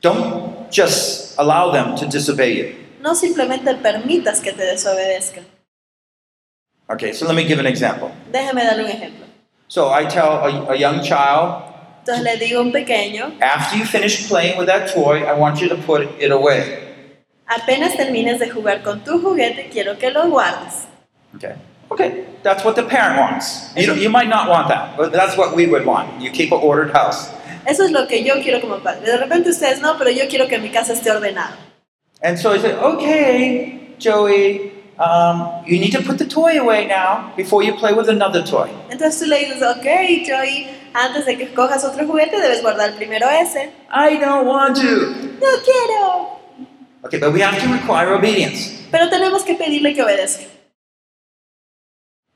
Don't 0.00 0.72
just 0.72 1.38
allow 1.38 1.70
them 1.70 1.96
to 1.96 2.06
disobey 2.06 2.56
you. 2.56 2.79
No 3.00 3.14
simplemente 3.14 3.74
permitas 3.74 4.40
que 4.40 4.52
te 4.52 4.64
desobedezcan. 4.64 5.44
Okay, 6.88 7.12
so 7.12 7.26
let 7.26 7.34
me 7.34 7.44
give 7.44 7.60
an 7.60 7.66
example. 7.66 8.10
Déjeme 8.30 8.64
darle 8.64 8.84
un 8.84 8.90
ejemplo. 8.90 9.26
So 9.68 9.90
I 9.92 10.04
tell 10.06 10.44
a, 10.44 10.72
a 10.72 10.76
young 10.76 11.00
child, 11.02 11.62
Entonces 12.00 12.24
le 12.24 12.36
digo 12.38 12.58
a 12.58 12.62
un 12.62 12.72
pequeño, 12.72 13.32
after 13.40 13.78
you 13.78 13.84
finish 13.84 14.28
playing 14.28 14.58
with 14.58 14.66
that 14.66 14.92
toy, 14.92 15.22
I 15.24 15.32
want 15.32 15.60
you 15.60 15.68
to 15.68 15.76
put 15.76 16.02
it 16.18 16.32
away. 16.32 16.90
apenas 17.46 17.96
termines 17.96 18.38
de 18.38 18.48
jugar 18.48 18.82
con 18.82 19.02
tu 19.04 19.20
juguete, 19.20 19.68
quiero 19.70 19.98
que 19.98 20.10
lo 20.10 20.28
guardes. 20.28 20.86
Okay. 21.36 21.54
Okay, 21.90 22.24
that's 22.44 22.64
what 22.64 22.76
the 22.76 22.84
parent 22.84 23.18
wants. 23.18 23.72
You, 23.76 23.94
you 23.94 24.08
might 24.08 24.28
not 24.28 24.48
want 24.48 24.68
that, 24.68 24.96
but 24.96 25.12
that's 25.12 25.36
what 25.36 25.56
we 25.56 25.66
would 25.66 25.84
want. 25.84 26.20
You 26.20 26.30
keep 26.30 26.52
an 26.52 26.60
ordered 26.62 26.92
house. 26.92 27.30
Eso 27.66 27.84
es 27.84 27.90
lo 27.90 28.06
que 28.06 28.22
yo 28.22 28.40
quiero 28.42 28.60
como 28.60 28.78
padre. 28.78 29.04
De 29.04 29.16
repente 29.16 29.50
ustedes 29.50 29.80
no, 29.80 29.98
pero 29.98 30.10
yo 30.10 30.28
quiero 30.28 30.46
que 30.46 30.58
mi 30.58 30.70
casa 30.70 30.92
esté 30.92 31.10
ordenada. 31.10 31.56
And 32.22 32.38
so 32.38 32.52
I 32.52 32.58
said, 32.58 32.78
okay, 32.78 33.94
Joey, 33.98 34.72
um, 34.98 35.62
you 35.66 35.78
need 35.78 35.92
to 35.92 36.02
put 36.02 36.18
the 36.18 36.26
toy 36.26 36.58
away 36.60 36.86
now 36.86 37.32
before 37.36 37.62
you 37.62 37.74
play 37.74 37.92
with 37.94 38.08
another 38.08 38.42
toy. 38.42 38.68
Entonces 38.90 39.18
tú 39.20 39.26
le 39.28 39.38
dices, 39.38 39.62
ok, 39.62 40.24
Joey, 40.26 40.68
antes 40.94 41.24
de 41.24 41.36
que 41.36 41.46
cojas 41.54 41.82
otro 41.84 42.06
juguete 42.06 42.32
debes 42.40 42.62
guardar 42.62 42.94
primero 42.96 43.26
ese. 43.28 43.72
I 43.90 44.16
don't 44.18 44.46
want 44.46 44.76
to. 44.76 45.14
No 45.40 45.58
quiero. 45.64 46.36
Okay, 47.04 47.18
but 47.18 47.32
we 47.32 47.40
have 47.40 47.58
to 47.58 47.68
require 47.72 48.12
obedience. 48.14 48.76
Pero 48.90 49.08
tenemos 49.08 49.42
que 49.44 49.54
pedirle 49.54 49.94
que 49.94 50.02
obedezca. 50.02 50.44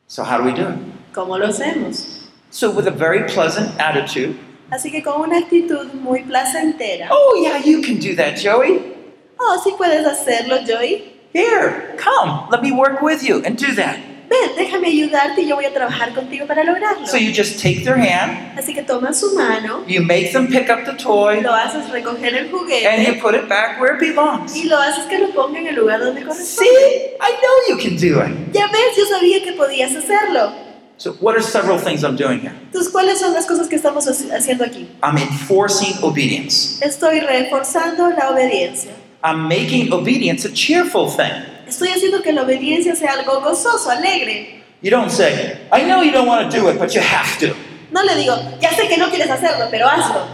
So 0.07 0.23
how 0.25 0.39
do 0.39 0.45
we 0.45 0.53
do 0.53 0.69
it? 0.69 0.79
¿Cómo 1.13 1.39
lo 1.39 1.47
hacemos? 1.49 2.29
So 2.51 2.71
with 2.71 2.87
a 2.87 2.91
very 2.91 3.25
pleasant 3.29 3.79
attitude, 3.79 4.39
Así 4.71 4.91
que 4.91 5.03
con 5.03 5.21
una 5.21 5.39
actitud 5.39 5.93
muy 5.93 6.23
placentera. 6.23 7.09
oh 7.11 7.39
yeah, 7.43 7.59
you 7.59 7.83
can 7.83 7.99
do 7.99 8.15
that, 8.17 8.37
Joey. 8.39 8.94
Oh, 9.39 9.61
sí 9.63 9.73
puedes 9.77 10.07
hacerlo, 10.07 10.59
Joey. 10.67 11.13
Here, 11.33 11.97
come, 11.99 12.49
let 12.51 12.63
me 12.63 12.71
work 12.73 13.03
with 13.03 13.23
you 13.23 13.43
and 13.45 13.57
do 13.59 13.75
that. 13.75 13.97
Ven, 14.29 14.57
déjame 14.57 14.87
ayudarte 14.89 15.43
y 15.43 15.49
yo 15.49 15.57
voy 15.57 15.67
a 15.67 15.73
trabajar 15.75 16.15
contigo 16.15 16.47
para 16.47 16.65
lograrlo. 16.65 17.07
So 17.07 17.19
you 17.19 17.31
just 17.33 17.61
take 17.61 17.85
their 17.85 17.97
hand, 17.99 18.57
Así 18.59 18.73
que 18.73 18.83
tomas 18.83 19.19
su 19.21 19.35
mano, 19.35 19.85
you 19.87 20.01
make 20.01 20.33
them 20.33 20.47
pick 20.49 20.71
up 20.71 20.85
the 20.87 20.95
toy, 20.95 21.41
lo 21.43 21.53
haces 21.53 21.91
recoger 21.91 22.33
el 22.35 22.39
and 22.47 22.51
you 22.51 22.59
juguete 22.59 23.21
put 23.21 23.35
it 23.35 23.49
back 23.49 23.79
where 23.81 23.95
it 23.95 24.01
belongs. 24.01 24.57
y 24.57 24.65
lo 24.65 24.79
haces 24.79 25.05
que 25.07 25.19
lo 25.19 25.29
ponga 25.33 25.59
en 25.59 25.67
el 25.67 25.75
lugar 25.75 26.01
donde 26.01 26.21
See, 26.23 26.27
corresponde. 26.27 27.17
I 27.21 27.33
know 27.43 27.69
you 27.69 27.77
can 27.77 27.97
do 27.97 28.21
it. 28.23 28.53
Ya 28.55 28.67
ves, 28.69 28.97
yo 28.97 29.05
sabía 29.07 29.43
que 29.45 29.53
podías 29.53 29.95
hacerlo. 29.95 30.53
So 30.97 31.13
what 31.21 31.35
are 31.35 31.43
several 31.43 31.79
things 31.79 32.03
I'm 32.03 32.17
doing 32.17 32.41
here? 32.41 32.55
Entonces, 32.73 32.91
¿cuáles 32.91 33.19
son 33.19 33.35
las 33.35 33.45
cosas 33.47 33.69
que 33.69 33.77
estamos 33.77 34.07
haci- 34.07 34.31
haciendo 34.33 34.65
aquí? 34.65 34.89
I'm 35.03 35.19
enforcing 35.19 35.97
obedience. 36.03 36.81
Estoy 36.83 37.21
reforzando 37.21 38.09
la 38.11 38.31
obediencia. 38.31 38.93
I'm 39.25 39.49
making 39.49 39.91
obedience 39.91 40.45
a 40.45 40.53
cheerful 40.53 41.09
thing. 41.09 41.33
Estoy 41.67 41.89
haciendo 41.89 42.23
que 42.23 42.31
la 42.33 42.43
obediencia 42.43 42.95
sea 42.95 43.13
algo 43.15 43.41
gozoso, 43.41 43.89
alegre. 43.91 44.63
You 44.83 44.91
don't 44.91 45.11
say, 45.11 45.67
I 45.73 45.83
know 45.85 46.03
you 46.03 46.13
don't 46.13 46.27
want 46.29 46.51
to 46.53 46.57
do 46.61 46.69
it, 46.69 46.79
but 46.79 46.95
you 46.95 47.01
have 47.01 47.39
to. 47.39 47.55
No 47.91 48.03
le 48.03 48.15
digo, 48.17 48.37
ya 48.61 48.69
sé 48.69 48.87
que 48.87 48.99
no 48.99 49.09
quieres 49.09 49.31
hacerlo, 49.31 49.69
pero 49.71 49.87
hazlo. 49.89 50.27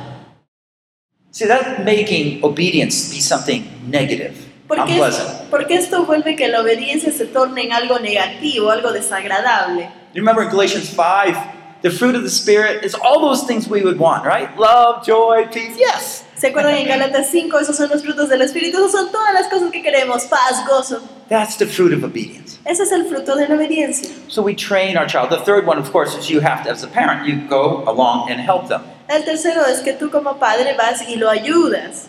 See, 1.31 1.47
that 1.47 1.85
making 1.85 2.43
obedience 2.43 3.15
be 3.15 3.21
something 3.21 3.63
negative, 3.89 4.35
Porque, 4.67 4.91
unpleasant. 4.95 5.49
porque 5.51 5.77
esto 5.77 6.05
vuelve 6.05 6.35
que 6.35 6.49
la 6.49 6.61
obediencia 6.61 7.13
se 7.13 7.27
torne 7.27 7.63
en 7.63 7.73
algo 7.73 8.01
negativo, 8.01 8.73
algo 8.73 8.91
desagradable. 8.93 9.89
You 10.15 10.21
remember 10.23 10.43
in 10.43 10.51
Galatians 10.51 10.91
5, 10.91 11.37
the 11.83 11.91
fruit 11.91 12.17
of 12.17 12.25
the 12.25 12.31
Spirit 12.31 12.85
is 12.85 12.97
all 12.97 13.21
those 13.21 13.45
things 13.47 13.69
we 13.69 13.83
would 13.85 14.01
want, 14.01 14.25
right? 14.27 14.49
Love, 14.59 15.07
joy, 15.07 15.47
peace, 15.53 15.77
yes. 15.79 16.25
¿Se 16.41 16.47
acuerdan 16.47 16.75
en 16.75 16.89
Gálatas 16.89 17.29
5? 17.31 17.59
Esos 17.59 17.77
son 17.77 17.91
los 17.91 18.03
frutos 18.03 18.31
del 18.31 18.41
Espíritu. 18.41 18.79
Esos 18.79 18.93
son 18.93 19.13
todas 19.13 19.35
las 19.35 19.49
cosas 19.49 19.71
que 19.71 19.83
queremos. 19.83 20.25
Paz, 20.25 20.65
gozo. 20.67 21.03
That's 21.29 21.59
the 21.59 21.67
fruit 21.67 21.93
of 21.93 22.03
obedience. 22.03 22.59
Ese 22.65 22.83
es 22.83 22.93
el 22.93 23.05
fruto 23.05 23.37
de 23.37 23.47
la 23.47 23.57
obediencia. 23.57 24.09
So 24.29 24.41
we 24.41 24.55
train 24.55 24.97
our 24.97 25.07
child. 25.07 25.29
The 25.29 25.45
third 25.45 25.67
one, 25.67 25.79
of 25.79 25.93
course, 25.93 26.17
is 26.17 26.31
you 26.31 26.41
have 26.41 26.65
to, 26.65 26.71
as 26.71 26.83
a 26.83 26.89
parent, 26.89 27.27
you 27.27 27.47
go 27.47 27.85
along 27.87 28.31
and 28.31 28.41
help 28.41 28.69
them. 28.69 28.81
El 29.11 29.23
tercero 29.25 29.67
es 29.67 29.81
que 29.81 29.93
tú 29.93 30.11
como 30.11 30.39
padre 30.39 30.75
vas 30.79 31.03
y 31.07 31.17
lo 31.17 31.29
ayudas. 31.29 32.09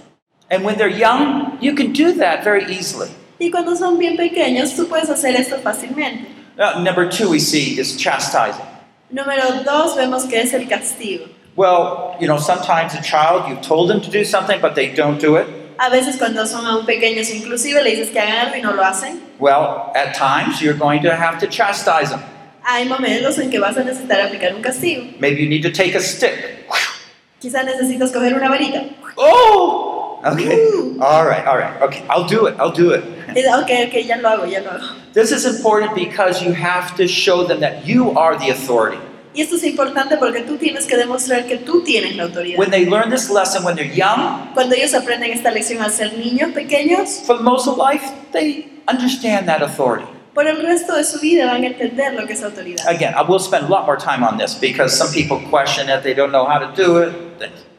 And 0.50 0.64
when 0.64 0.78
they're 0.78 0.88
young, 0.88 1.58
you 1.60 1.76
can 1.76 1.92
do 1.92 2.14
that 2.14 2.42
very 2.46 2.64
easily. 2.74 3.10
Y 3.38 3.52
cuando 3.52 3.76
son 3.76 3.98
bien 3.98 4.16
pequeños, 4.16 4.74
tú 4.78 4.88
puedes 4.88 5.10
hacer 5.10 5.36
esto 5.36 5.58
fácilmente. 5.58 6.30
Now, 6.58 6.80
number 6.82 7.06
two 7.10 7.30
we 7.30 7.40
see 7.40 7.78
is 7.78 7.98
chastising. 7.98 8.64
Número 9.12 9.62
dos, 9.66 9.98
vemos 9.98 10.24
que 10.24 10.40
es 10.40 10.54
el 10.54 10.70
castigo. 10.70 11.26
Well, 11.56 12.16
you 12.20 12.28
know, 12.28 12.38
sometimes 12.38 12.94
a 12.94 13.02
child, 13.02 13.50
you've 13.50 13.62
told 13.62 13.90
them 13.90 14.02
to 14.02 14.10
do 14.10 14.24
something, 14.24 14.62
but 14.62 14.76
they 14.76 14.94
don't 14.94 15.20
do 15.20 15.36
it. 15.36 15.48
A 15.80 15.90
veces 15.90 16.18
cuando 16.18 16.46
son 16.46 16.64
aún 16.66 16.86
pequeños, 16.86 17.30
inclusive 17.30 17.84
le 17.84 17.92
dices 17.92 18.12
que 18.12 18.20
hagan 18.20 18.48
algo 18.48 18.56
y 18.56 18.62
no 18.62 18.74
lo 18.74 18.84
hacen. 18.84 19.20
Well, 19.40 19.92
at 19.96 20.14
times, 20.16 20.62
you're 20.62 20.78
going 20.78 21.02
to 21.04 21.16
have 21.16 21.40
to 21.40 21.48
chastise 21.48 22.12
them. 22.12 22.22
Hay 22.64 22.88
momentos 22.88 23.40
en 23.40 23.50
que 23.50 23.60
vas 23.60 23.76
a 23.76 23.84
necesitar 23.84 24.22
aplicar 24.22 24.54
un 24.54 24.62
castigo. 24.62 25.20
Maybe 25.20 25.42
you 25.42 25.50
need 25.50 25.64
to 25.64 25.72
take 25.72 25.96
a 25.96 26.00
stick. 26.00 26.68
Quizá 27.42 27.64
necesitas 27.64 28.12
coger 28.12 28.36
una 28.36 28.48
varita. 28.48 28.94
Oh! 29.18 30.22
Okay. 30.24 30.56
Ooh. 30.56 31.00
All 31.02 31.26
right, 31.26 31.44
all 31.48 31.58
right. 31.58 31.82
Okay, 31.82 32.06
I'll 32.08 32.28
do 32.28 32.46
it. 32.46 32.56
I'll 32.60 32.72
do 32.72 32.92
it. 32.92 33.04
Ok, 33.04 33.72
ok, 33.88 34.06
ya 34.06 34.18
lo 34.18 34.30
hago, 34.30 34.46
ya 34.52 34.60
lo 34.60 34.70
hago. 34.78 34.96
This 35.14 35.32
is 35.32 35.46
important 35.46 35.96
because 35.96 36.44
you 36.44 36.54
have 36.54 36.96
to 36.98 37.08
show 37.08 37.44
them 37.44 37.60
that 37.62 37.88
you 37.88 38.12
are 38.12 38.38
the 38.38 38.50
authority. 38.50 39.00
Y 39.34 39.42
esto 39.42 39.56
es 39.56 39.64
importante 39.64 40.18
porque 40.18 40.42
tú 40.42 40.58
tienes 40.58 40.86
que 40.86 40.98
demostrar 40.98 41.46
que 41.46 41.58
tú 41.58 41.84
tienes 41.84 42.16
la 42.16 42.24
autoridad. 42.24 42.60
When 42.60 42.70
they 42.70 42.86
learn 42.86 43.10
this 43.10 43.30
lesson 43.30 43.64
when 43.64 43.76
they're 43.76 43.94
young, 43.94 44.54
Cuando 44.54 44.76
ellos 44.76 44.94
aprenden 44.94 45.32
esta 45.32 45.52
lección 45.52 45.82
al 45.82 45.92
ser 45.92 46.18
niños 46.18 46.52
pequeños, 46.54 47.22
for 47.26 47.42
most 47.42 47.68
of 47.68 47.78
life, 47.78 48.04
they 48.34 48.68
understand 48.88 49.48
that 49.48 49.62
authority. 49.62 50.06
por 50.34 50.48
el 50.48 50.62
resto 50.62 50.96
de 50.96 51.04
su 51.04 51.20
vida 51.20 51.46
van 51.46 51.64
a 51.64 51.68
entender 51.68 52.14
lo 52.14 52.26
que 52.26 52.34
es 52.34 52.44
autoridad. 52.44 52.88
Again, 52.88 53.14
I 53.16 53.22
will 53.22 53.40
spend 53.40 53.66
a 53.66 53.70
lot 53.70 53.86
more 53.86 53.98
time 53.98 54.24
on 54.24 54.38
this 54.38 54.56
because 54.56 54.96
some 54.96 55.12
people 55.14 55.38
question 55.50 55.90
it, 55.90 56.04
they 56.04 56.14
don't 56.14 56.32
know 56.32 56.46
how 56.46 56.60
to 56.60 56.72
do 56.76 57.00
it. 57.00 57.14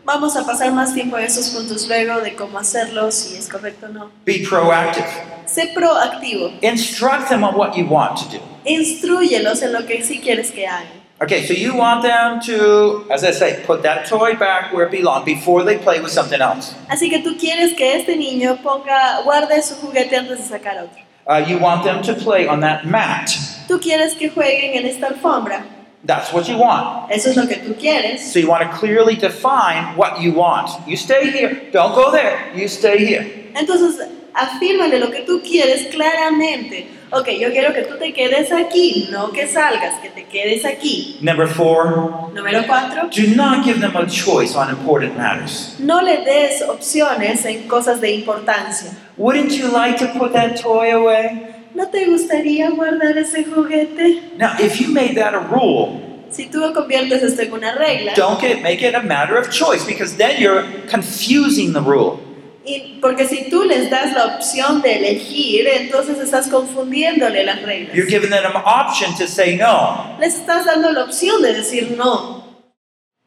Vamos 0.05 0.36
a 0.36 0.44
pasar 0.44 0.72
más 0.72 0.92
tiempo 0.92 1.16
en 1.16 1.24
esos 1.24 1.50
puntos 1.50 1.86
luego 1.86 2.20
de 2.20 2.34
cómo 2.34 2.59
hacerlo, 2.59 3.12
si 3.12 3.36
es 3.36 3.48
correcto 3.48 3.86
o 3.86 3.88
no. 3.90 4.11
Be 4.24 4.44
proactive. 4.44 5.07
Sé 5.46 5.72
proactivo. 5.74 6.50
Instruct 6.61 7.28
them 7.28 7.44
on 7.44 7.55
what 7.55 7.76
you 7.76 7.86
want 7.86 8.18
to 8.18 8.24
do. 8.28 8.42
Instruyelos 8.64 9.62
en 9.62 9.72
lo 9.72 9.86
que 9.86 10.03
sí 10.03 10.18
quieres 10.18 10.50
que 10.50 10.66
hagan. 10.66 11.01
Okay, 11.22 11.46
so 11.46 11.54
you 11.54 11.76
want 11.76 12.02
them 12.02 12.40
to, 12.40 13.06
as 13.08 13.22
I 13.22 13.30
say, 13.30 13.62
put 13.64 13.84
that 13.84 14.06
toy 14.06 14.34
back 14.34 14.72
where 14.72 14.86
it 14.86 14.90
belongs 14.90 15.24
before 15.24 15.62
they 15.62 15.78
play 15.78 16.00
with 16.00 16.10
something 16.10 16.40
else. 16.40 16.74
Así 16.88 17.08
que 17.08 17.22
tú 17.22 17.38
quieres 17.38 17.74
que 17.76 17.94
este 17.94 18.16
niño 18.16 18.60
ponga, 18.60 19.22
guarde 19.22 19.62
su 19.62 19.76
juguete 19.76 20.16
antes 20.16 20.38
de 20.38 20.58
sacar 20.58 20.82
otro. 20.82 21.00
Uh, 21.24 21.36
you 21.46 21.58
want 21.58 21.84
them 21.84 22.02
to 22.02 22.14
play 22.14 22.48
on 22.48 22.58
that 22.58 22.84
mat. 22.84 23.30
Tú 23.68 23.78
quieres 23.80 24.14
que 24.14 24.30
jueguen 24.30 24.74
en 24.74 24.86
esta 24.86 25.06
alfombra. 25.06 25.64
That's 26.04 26.32
what 26.32 26.48
you 26.48 26.58
want. 26.58 27.12
Eso 27.12 27.30
es 27.30 27.36
lo 27.36 27.46
que 27.46 27.58
tú 27.58 27.76
quieres. 27.78 28.32
So 28.32 28.40
you 28.40 28.48
want 28.48 28.68
to 28.68 28.76
clearly 28.76 29.14
define 29.14 29.96
what 29.96 30.20
you 30.20 30.32
want. 30.32 30.70
You 30.88 30.96
stay 30.96 31.30
here. 31.30 31.70
Don't 31.70 31.94
go 31.94 32.10
there. 32.10 32.50
You 32.52 32.66
stay 32.66 32.98
here. 32.98 33.52
Entonces, 33.54 34.08
afírmale 34.34 34.98
lo 34.98 35.12
que 35.12 35.22
tú 35.24 35.40
quieres 35.40 35.86
claramente. 35.94 36.88
Ok, 37.14 37.28
yo 37.38 37.50
quiero 37.50 37.74
que 37.74 37.82
tú 37.82 37.98
te 37.98 38.12
quedes 38.14 38.50
aquí, 38.52 39.08
no 39.10 39.30
que 39.32 39.46
salgas, 39.46 40.00
que 40.00 40.08
te 40.08 40.24
quedes 40.24 40.64
aquí. 40.64 41.18
Number 41.20 41.46
four, 41.46 42.30
Número 42.32 42.64
cuatro, 42.66 43.10
do 43.14 43.36
not 43.36 43.64
give 43.64 43.80
them 43.80 43.94
a 43.96 44.06
choice 44.06 44.56
on 44.56 44.70
important 44.70 45.16
matters. 45.16 45.76
no 45.78 46.00
le 46.00 46.24
des 46.24 46.62
opciones 46.62 47.44
en 47.44 47.68
cosas 47.68 48.00
de 48.00 48.12
importancia. 48.12 48.92
Wouldn't 49.18 49.52
you 49.52 49.68
like 49.68 49.98
to 49.98 50.06
put 50.18 50.32
that 50.32 50.56
toy 50.60 50.90
away? 50.90 51.48
¿No 51.74 51.88
te 51.90 52.06
gustaría 52.06 52.70
guardar 52.70 53.16
ese 53.18 53.44
juguete? 53.44 54.36
Now, 54.38 54.54
if 54.58 54.80
you 54.80 54.88
made 54.88 55.14
that 55.16 55.34
a 55.34 55.40
rule, 55.40 56.00
Si 56.30 56.46
tú 56.48 56.72
conviertes 56.72 57.22
esto 57.22 57.42
en 57.42 57.52
una 57.52 57.74
regla, 57.74 58.14
don't 58.14 58.40
get, 58.40 58.62
make 58.62 58.80
it 58.82 58.94
a 58.94 59.02
matter 59.02 59.36
of 59.36 59.50
choice 59.50 59.84
because 59.84 60.16
then 60.16 60.40
you're 60.40 60.64
confusing 60.88 61.74
the 61.74 61.82
rule. 61.82 62.20
Y 62.64 62.98
porque 63.00 63.26
si 63.26 63.48
tú 63.50 63.64
les 63.64 63.90
das 63.90 64.12
la 64.12 64.36
opción 64.36 64.82
de 64.82 64.96
elegir, 64.98 65.66
entonces 65.66 66.18
estás 66.18 66.48
confundiéndole 66.48 67.44
las 67.44 67.62
reglas. 67.62 67.94
You're 67.94 68.08
giving 68.08 68.30
them 68.30 68.44
an 68.44 68.62
option 68.64 69.14
to 69.18 69.26
say 69.26 69.56
no. 69.56 70.16
Les 70.20 70.34
estás 70.36 70.64
dando 70.66 70.92
la 70.92 71.04
opción 71.04 71.42
de 71.42 71.52
decir 71.54 71.94
no. 71.96 72.42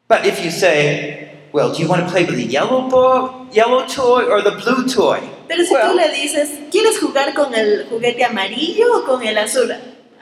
But 0.08 0.24
if 0.24 0.42
you 0.44 0.50
say, 0.50 1.48
well, 1.52 1.72
do 1.72 1.82
you 1.82 1.88
want 1.88 2.04
to 2.06 2.10
play 2.10 2.24
with 2.24 2.36
the 2.36 2.46
yellow 2.46 2.88
boy, 2.88 3.46
yellow 3.52 3.84
toy 3.86 4.24
or 4.24 4.40
the 4.42 4.52
blue 4.52 4.86
toy? 4.86 5.20
Pero 5.48 5.64
si 5.64 5.74
Well- 5.74 5.90
tú 5.90 5.96
le 5.96 6.08
dices, 6.10 6.48
¿quieres 6.70 6.98
jugar 6.98 7.34
con 7.34 7.54
el 7.54 7.86
juguete 7.90 8.24
amarillo 8.24 8.86
o 8.98 9.04
con 9.04 9.22
el 9.26 9.36
azul? 9.38 9.74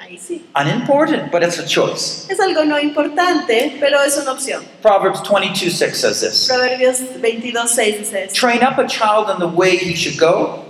Ahí 0.04 0.18
sí. 0.18 0.42
Unimportant, 0.54 1.32
but 1.32 1.42
it's 1.42 1.58
a 1.58 1.66
choice. 1.66 2.26
Es 2.28 2.38
algo 2.38 2.64
no 2.66 2.78
importante, 2.78 3.76
pero 3.80 4.02
es 4.02 4.18
una 4.18 4.32
opción. 4.32 4.62
Proverbs 4.82 5.22
22 5.22 5.72
6 5.72 5.98
says 5.98 6.20
this 6.20 6.46
Proverbios 6.48 7.00
22.6 7.20 7.98
dice 7.98 8.24
esto. 8.24 8.34
Train 8.34 8.62
up 8.62 8.78
a 8.78 8.86
child 8.86 9.30
in 9.30 9.38
the 9.38 9.48
way 9.48 9.76
he 9.76 9.94
should 9.94 10.18
go, 10.18 10.60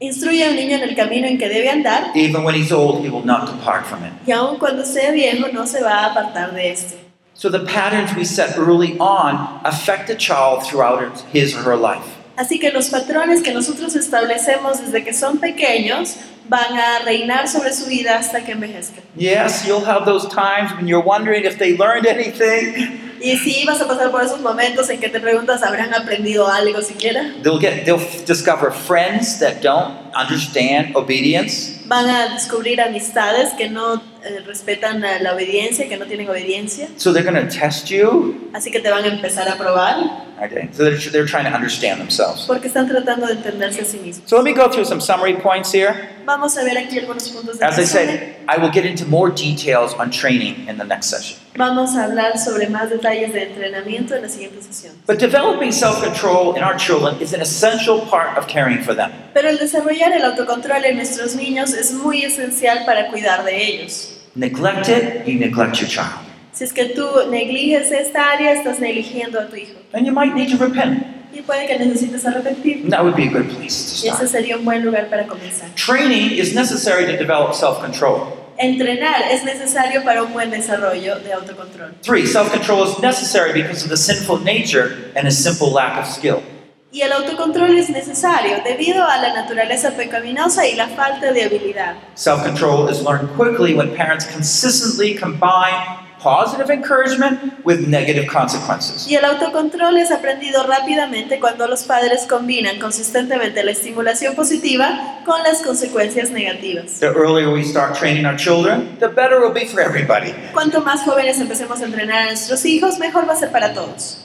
Instruye 0.00 0.44
a 0.46 0.50
un 0.50 0.56
niño 0.56 0.76
en 0.76 0.82
el 0.82 0.94
camino 0.94 1.26
en 1.26 1.38
que 1.38 1.48
debe 1.48 1.68
andar, 1.70 2.12
even 2.14 2.44
when 2.44 2.54
he's 2.54 2.70
old, 2.70 3.04
he 3.04 3.10
will 3.10 3.24
not 3.24 3.46
depart 3.46 3.84
from 3.86 4.04
it. 4.04 4.12
y 4.26 4.32
aun 4.32 4.58
cuando 4.58 4.84
sea 4.84 5.10
viejo 5.12 5.48
no 5.52 5.66
se 5.66 5.82
va 5.82 6.04
a 6.04 6.12
apartar 6.12 6.52
de 6.52 6.70
este. 6.70 6.98
So 7.34 7.48
the 7.48 7.60
patterns 7.60 8.14
we 8.16 8.24
set 8.24 8.58
early 8.58 8.98
on 8.98 9.60
affect 9.64 10.10
a 10.10 10.14
child 10.14 10.64
throughout 10.64 11.00
his 11.32 11.54
or 11.56 11.62
her 11.62 11.76
life. 11.76 12.17
Así 12.38 12.60
que 12.60 12.70
los 12.70 12.88
patrones 12.88 13.42
que 13.42 13.52
nosotros 13.52 13.96
establecemos 13.96 14.80
desde 14.80 15.02
que 15.02 15.12
son 15.12 15.38
pequeños 15.38 16.14
van 16.48 16.78
a 16.78 17.00
reinar 17.00 17.48
sobre 17.48 17.72
su 17.72 17.86
vida 17.86 18.16
hasta 18.16 18.44
que 18.44 18.52
envejezcan. 18.52 19.02
Yes, 19.16 19.66
you'll 19.66 19.84
have 19.84 20.04
those 20.04 20.28
times 20.28 20.72
when 20.76 20.86
you're 20.86 21.04
wondering 21.04 21.44
if 21.44 21.58
they 21.58 21.76
learned 21.76 22.06
anything. 22.06 23.08
Y 23.20 23.36
sí, 23.38 23.64
vas 23.66 23.80
a 23.80 23.88
pasar 23.88 24.12
por 24.12 24.22
esos 24.22 24.40
momentos 24.40 24.88
en 24.88 25.00
que 25.00 25.08
te 25.08 25.18
preguntas, 25.18 25.64
¿habrán 25.64 25.92
aprendido 25.92 26.46
algo 26.46 26.80
siquiera? 26.80 27.34
They'll 27.42 27.58
get 27.58 27.84
they'll 27.84 27.98
discover 28.24 28.70
friends 28.70 29.40
that 29.40 29.60
don't 29.60 29.98
understand 30.14 30.94
obedience. 30.94 31.80
Van 31.86 32.08
a 32.08 32.28
descubrir 32.28 32.80
amistades 32.80 33.52
que 33.54 33.68
no 33.68 33.96
eh, 34.22 34.44
respetan 34.46 35.00
la 35.00 35.34
obediencia, 35.34 35.88
que 35.88 35.96
no 35.96 36.06
tienen 36.06 36.30
obediencia. 36.30 36.86
So 36.98 37.12
they're 37.12 37.28
going 37.28 37.48
to 37.48 37.52
test 37.52 37.88
you. 37.88 38.48
Así 38.52 38.70
que 38.70 38.78
te 38.78 38.90
van 38.90 39.02
a 39.02 39.08
empezar 39.08 39.48
a 39.48 39.56
probar 39.56 40.27
Okay. 40.40 40.68
So 40.72 40.84
they're, 40.84 40.96
they're 41.10 41.26
trying 41.26 41.44
to 41.44 41.52
understand 41.52 42.00
themselves. 42.00 42.46
porque 42.46 42.68
están 42.68 42.88
tratando 42.88 43.26
de 43.26 43.34
entenderse 43.34 43.80
a 43.80 43.84
sí 43.84 43.98
mismos. 43.98 44.28
So 44.28 44.36
let 44.36 44.44
me 44.44 44.52
go 44.52 44.68
through 44.70 44.84
some 44.84 45.00
summary 45.00 45.34
points 45.34 45.72
here. 45.72 46.10
Vamos 46.24 46.56
a 46.56 46.62
ver 46.64 46.76
aquí 46.78 46.98
algunos 46.98 47.28
puntos 47.30 47.58
de 47.58 47.64
As 47.64 47.78
I 47.78 47.84
said, 47.84 48.36
I 48.48 48.58
will 48.58 48.70
get 48.70 48.84
into 48.84 49.04
more 49.06 49.30
details 49.30 49.94
on 49.94 50.10
training 50.10 50.68
in 50.68 50.76
the 50.78 50.84
next 50.84 51.06
session. 51.08 51.38
Vamos 51.56 51.96
a 51.96 52.04
hablar 52.04 52.38
sobre 52.38 52.68
más 52.68 52.88
detalles 52.88 53.32
de 53.32 53.42
entrenamiento 53.42 54.14
en 54.14 54.22
la 54.22 54.28
siguiente 54.28 54.62
sesión. 54.62 54.94
But 55.06 55.18
developing 55.18 55.72
self 55.72 56.02
control 56.04 56.54
in 56.56 56.62
our 56.62 56.76
children 56.76 57.20
is 57.20 57.32
an 57.34 57.40
essential 57.40 58.02
part 58.02 58.38
of 58.38 58.46
caring 58.46 58.82
for 58.84 58.94
them. 58.94 59.10
Pero 59.34 59.48
el 59.48 59.58
desarrollar 59.58 60.12
el 60.12 60.24
autocontrol 60.24 60.84
en 60.84 60.96
nuestros 60.96 61.34
niños 61.34 61.72
es 61.74 61.92
muy 61.92 62.22
esencial 62.22 62.84
para 62.86 63.08
cuidar 63.10 63.44
de 63.44 63.56
ellos. 63.56 64.14
Neglect 64.36 64.88
it, 64.88 65.26
you 65.26 65.38
neglect 65.40 65.80
your 65.80 65.88
child. 65.88 66.27
Si 66.58 66.64
es 66.64 66.72
que 66.72 66.86
tú 66.86 67.06
negliges 67.30 67.92
esta 67.92 68.32
área, 68.32 68.50
estás 68.50 68.80
negligiendo 68.80 69.38
a 69.38 69.46
tu 69.46 69.54
hijo. 69.54 69.78
And 69.92 70.04
you 70.04 70.12
might 70.12 70.34
need 70.34 70.50
to 70.50 70.56
repent. 70.58 71.06
Y 71.32 71.40
puede 71.42 71.68
que 71.68 71.78
necesites 71.78 72.26
arrepentir. 72.26 72.82
And 72.82 72.90
that 72.90 73.04
would 73.04 73.14
be 73.14 73.28
a 73.28 73.30
good 73.30 73.48
place 73.48 74.00
to 74.00 74.06
Y 74.06 74.08
ese 74.08 74.26
start. 74.26 74.30
sería 74.30 74.56
un 74.56 74.64
buen 74.64 74.84
lugar 74.84 75.08
para 75.08 75.28
comenzar. 75.28 75.72
Training 75.76 76.32
is 76.32 76.56
necessary 76.56 77.06
to 77.06 77.16
develop 77.16 77.54
self 77.54 77.78
control. 77.80 78.26
Entrenar 78.58 79.22
es 79.30 79.44
necesario 79.44 80.02
para 80.02 80.24
un 80.24 80.32
buen 80.32 80.50
desarrollo 80.50 81.20
de 81.20 81.32
autocontrol. 81.32 81.92
Three, 82.02 82.26
self 82.26 82.50
control 82.50 82.82
is 82.88 82.98
necessary 82.98 83.52
because 83.52 83.84
of 83.84 83.90
the 83.90 83.96
sinful 83.96 84.40
nature 84.40 85.12
and 85.14 85.28
a 85.28 85.30
simple 85.30 85.70
lack 85.70 85.96
of 85.96 86.06
skill. 86.06 86.42
Y 86.90 87.02
el 87.02 87.12
autocontrol 87.12 87.78
es 87.78 87.88
necesario 87.88 88.64
debido 88.64 89.06
a 89.06 89.18
la 89.18 89.32
naturaleza 89.32 89.92
pecaminosa 89.92 90.66
y 90.66 90.74
la 90.74 90.88
falta 90.88 91.30
de 91.32 91.44
habilidad. 91.44 91.94
Self 92.16 92.42
control 92.42 92.88
is 92.88 93.00
learned 93.00 93.28
quickly 93.36 93.76
when 93.76 93.94
parents 93.94 94.26
consistently 94.26 95.14
combine 95.14 96.07
positive 96.22 96.70
encouragement 96.70 97.64
with 97.64 97.86
negative 97.86 98.26
consequences. 98.26 99.06
Y 99.08 99.16
el 99.16 99.24
autocontrol 99.24 99.96
es 99.96 100.10
aprendido 100.10 100.66
rápidamente 100.66 101.40
cuando 101.40 101.66
los 101.66 101.84
padres 101.84 102.26
combinan 102.28 102.78
consistentemente 102.78 103.62
la 103.64 103.70
estimulación 103.70 104.34
positiva 104.34 105.22
con 105.24 105.42
las 105.42 105.62
consecuencias 105.62 106.30
negativas. 106.30 107.00
The 107.00 107.06
earlier 107.06 107.50
we 107.50 107.64
start 107.64 107.96
training 107.98 108.26
our 108.26 108.36
children, 108.36 108.98
the 108.98 109.08
better 109.08 109.40
will 109.40 109.52
be 109.52 109.66
for 109.66 109.80
everybody. 109.80 110.32
Cuanto 110.52 110.80
más 110.82 111.04
jóvenes 111.04 111.40
empecemos 111.40 111.80
a 111.80 111.84
entrenar 111.84 112.22
a 112.22 112.26
nuestros 112.26 112.64
hijos, 112.64 112.98
mejor 112.98 113.28
va 113.28 113.34
a 113.34 113.36
ser 113.36 113.50
para 113.50 113.74
todos. 113.74 114.24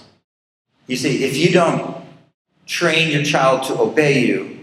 You 0.88 0.98
see, 0.98 1.24
if 1.24 1.38
you 1.38 1.54
don't 1.54 1.96
train 2.66 3.10
your 3.10 3.24
child 3.24 3.64
to 3.68 3.82
obey 3.82 4.28
you, 4.28 4.54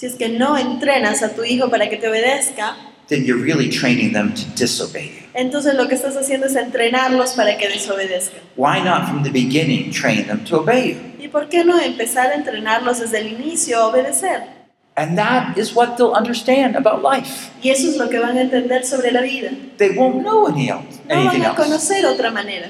Si 0.00 0.06
es 0.06 0.14
que 0.14 0.30
no 0.30 0.56
entrenas 0.56 1.22
a 1.22 1.34
tu 1.34 1.44
hijo 1.44 1.68
para 1.68 1.90
que 1.90 1.98
te 1.98 2.08
obedezca, 2.08 2.74
then 3.10 3.24
you're 3.26 3.36
really 3.42 3.68
training 3.68 4.14
them 4.14 4.32
to 4.32 4.42
disobey 4.56 5.08
you. 5.08 5.28
entonces 5.34 5.74
lo 5.74 5.86
que 5.88 5.94
estás 5.96 6.16
haciendo 6.16 6.46
es 6.46 6.56
entrenarlos 6.56 7.34
para 7.34 7.58
que 7.58 7.68
desobedezcan. 7.68 8.40
Why 8.56 8.80
not 8.82 9.06
from 9.06 9.22
the 9.22 9.30
beginning 9.30 9.90
train 9.92 10.26
them 10.26 10.42
to 10.46 10.60
obey 10.60 10.94
you? 10.94 10.96
¿Y 11.22 11.28
por 11.28 11.48
qué 11.50 11.64
no 11.64 11.78
empezar 11.78 12.28
a 12.30 12.34
entrenarlos 12.36 13.00
desde 13.00 13.18
el 13.18 13.28
inicio 13.28 13.78
a 13.78 13.86
obedecer? 13.88 14.58
And 14.96 15.16
that 15.18 15.56
is 15.56 15.74
what 15.74 15.96
they'll 15.96 16.14
understand 16.14 16.74
about 16.76 17.02
life. 17.02 17.50
Y 17.62 17.70
eso 17.70 17.88
es 17.90 17.96
lo 17.98 18.08
que 18.08 18.18
van 18.18 18.36
a 18.36 18.40
entender 18.40 18.84
sobre 18.84 19.12
la 19.12 19.20
vida. 19.22 19.50
They 19.76 19.90
won't 19.96 20.22
know 20.22 20.46
any 20.48 20.68
else, 20.68 20.98
No 21.08 21.14
anything 21.14 21.42
van 21.42 21.42
a 21.42 21.54
else. 21.54 21.56
conocer 21.62 22.04
otra 22.06 22.30
manera. 22.30 22.68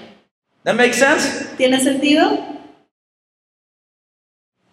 That 0.64 0.74
makes 0.76 0.98
sense? 0.98 1.46
¿Tiene 1.56 1.80
sentido? 1.80 2.38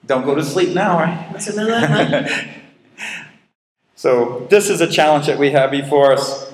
Don't 0.06 0.26
go 0.26 0.36
to 0.36 0.44
sleep 0.44 0.74
now, 0.76 1.00
right? 1.00 1.32
No 1.34 1.40
se 1.40 1.54
me 1.54 1.64
duerman. 1.64 2.28
So, 4.08 4.48
this 4.50 4.70
is 4.70 4.80
a 4.80 4.88
challenge 4.88 5.28
that 5.28 5.38
we 5.38 5.52
have 5.52 5.70
before 5.70 6.14
us. 6.14 6.46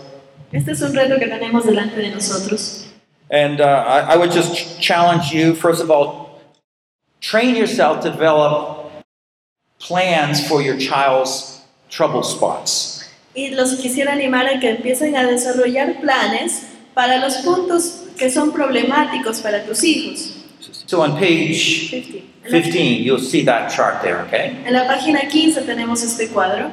Este 0.51 0.69
es 0.71 0.81
un 0.81 0.91
reto 0.91 1.19
que 1.19 1.27
tenemos 1.27 1.63
delante 1.65 1.97
de 1.97 2.09
nosotros. 2.09 2.87
And 3.29 3.61
uh, 3.61 3.65
I, 3.85 4.13
I 4.13 4.17
would 4.17 4.31
just 4.31 4.55
ch- 4.55 4.79
challenge 4.79 5.31
you, 5.31 5.53
first 5.53 5.79
of 5.79 5.91
all, 5.91 6.41
train 7.21 7.55
yourself 7.55 8.01
to 8.05 8.09
develop 8.09 8.91
plans 9.77 10.47
for 10.47 10.63
your 10.63 10.79
child's 10.79 11.61
trouble 11.91 12.23
spots. 12.23 13.07
Y 13.35 13.51
los 13.51 13.75
quisiera 13.75 14.13
animar 14.13 14.47
a 14.47 14.59
que 14.59 14.69
empiecen 14.75 15.15
a 15.15 15.21
desarrollar 15.27 16.01
planes 16.01 16.65
para 16.95 17.19
los 17.19 17.37
puntos 17.43 18.07
que 18.17 18.31
son 18.31 18.51
problemáticos 18.51 19.41
para 19.43 19.63
tus 19.63 19.83
hijos. 19.83 20.39
So, 20.87 21.03
on 21.03 21.19
page 21.19 21.91
50. 21.91 22.33
15, 22.49 23.03
you'll 23.03 23.19
see 23.19 23.45
that 23.45 23.71
chart 23.71 24.01
there, 24.01 24.21
okay? 24.23 24.59
En 24.65 24.73
la 24.73 24.87
página 24.87 25.29
15 25.29 25.61
tenemos 25.61 26.01
este 26.01 26.29
cuadro. 26.29 26.71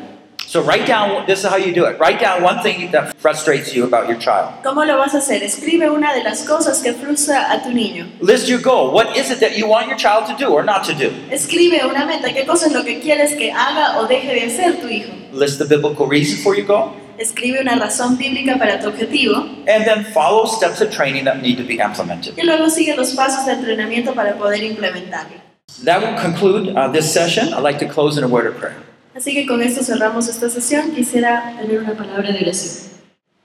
So, 0.51 0.61
write 0.63 0.85
down 0.85 1.27
this 1.29 1.45
is 1.45 1.49
how 1.49 1.59
you 1.59 1.73
do 1.73 1.85
it. 1.87 1.97
Write 2.01 2.19
down 2.19 2.43
one 2.43 2.61
thing 2.61 2.91
that 2.91 3.17
frustrates 3.19 3.73
you 3.73 3.85
about 3.85 4.09
your 4.09 4.19
child. 4.19 4.53
¿Cómo 4.65 4.85
lo 4.85 4.97
vas 4.97 5.15
a 5.15 5.19
hacer? 5.19 5.45
Escribe 5.45 5.89
una 5.89 6.13
de 6.13 6.25
las 6.25 6.45
cosas 6.45 6.83
que 6.83 6.93
frustra 6.93 7.53
a 7.53 7.63
tu 7.63 7.71
niño. 7.71 8.09
List 8.21 8.49
your 8.49 8.61
goal. 8.61 8.91
What 8.91 9.17
is 9.17 9.31
it 9.31 9.39
that 9.39 9.57
you 9.57 9.69
want 9.69 9.87
your 9.87 9.97
child 9.97 10.27
to 10.27 10.37
do 10.37 10.53
or 10.53 10.65
not 10.65 10.83
to 10.87 10.93
do? 10.93 11.13
Escribe 11.31 11.85
una 11.89 12.05
meta. 12.05 12.33
¿Qué 12.33 12.45
cosa 12.47 12.67
es 12.67 12.73
lo 12.73 12.83
que 12.83 12.99
quieres 12.99 13.37
que 13.37 13.53
haga 13.53 14.01
o 14.01 14.09
deje 14.09 14.35
de 14.35 14.47
hacer 14.47 14.81
tu 14.81 14.89
hijo? 14.89 15.13
List 15.31 15.61
the 15.61 15.67
biblical 15.67 16.09
reason 16.09 16.43
for 16.43 16.57
your 16.57 16.67
goal. 16.67 16.97
Escribe 17.17 17.61
una 17.61 17.77
razón 17.77 18.19
bíblica 18.19 18.59
para 18.59 18.81
tu 18.81 18.89
objetivo 18.89 19.37
And 19.69 19.85
then 19.85 20.05
follow 20.13 20.47
steps 20.47 20.81
of 20.81 20.91
training 20.91 21.27
that 21.27 21.41
need 21.41 21.59
to 21.59 21.65
be 21.65 21.79
implemented. 21.79 22.37
y 22.37 22.43
luego 22.43 22.69
sigue 22.71 22.97
los 22.97 23.15
pasos 23.15 23.47
de 23.47 23.53
entrenamiento 23.53 24.17
para 24.17 24.35
poder 24.35 24.65
implementarlo. 24.65 25.37
That 25.85 26.03
will 26.03 26.21
conclude 26.21 26.77
uh, 26.77 26.91
this 26.91 27.09
session. 27.09 27.55
I'd 27.55 27.63
like 27.63 27.79
to 27.79 27.87
close 27.87 28.19
in 28.19 28.25
a 28.25 28.29
word 28.29 28.49
of 28.49 28.57
prayer. 28.59 28.90
Así 29.21 29.35
que 29.35 29.47
con 29.47 29.61
esto 29.61 29.85
cerramos 29.85 30.29
esta 30.29 30.49
sesión. 30.49 30.93
Quisiera 30.93 31.55
tener 31.61 31.81
una 31.81 31.93
palabra 31.93 32.33
de 32.33 32.39
oración. 32.39 32.89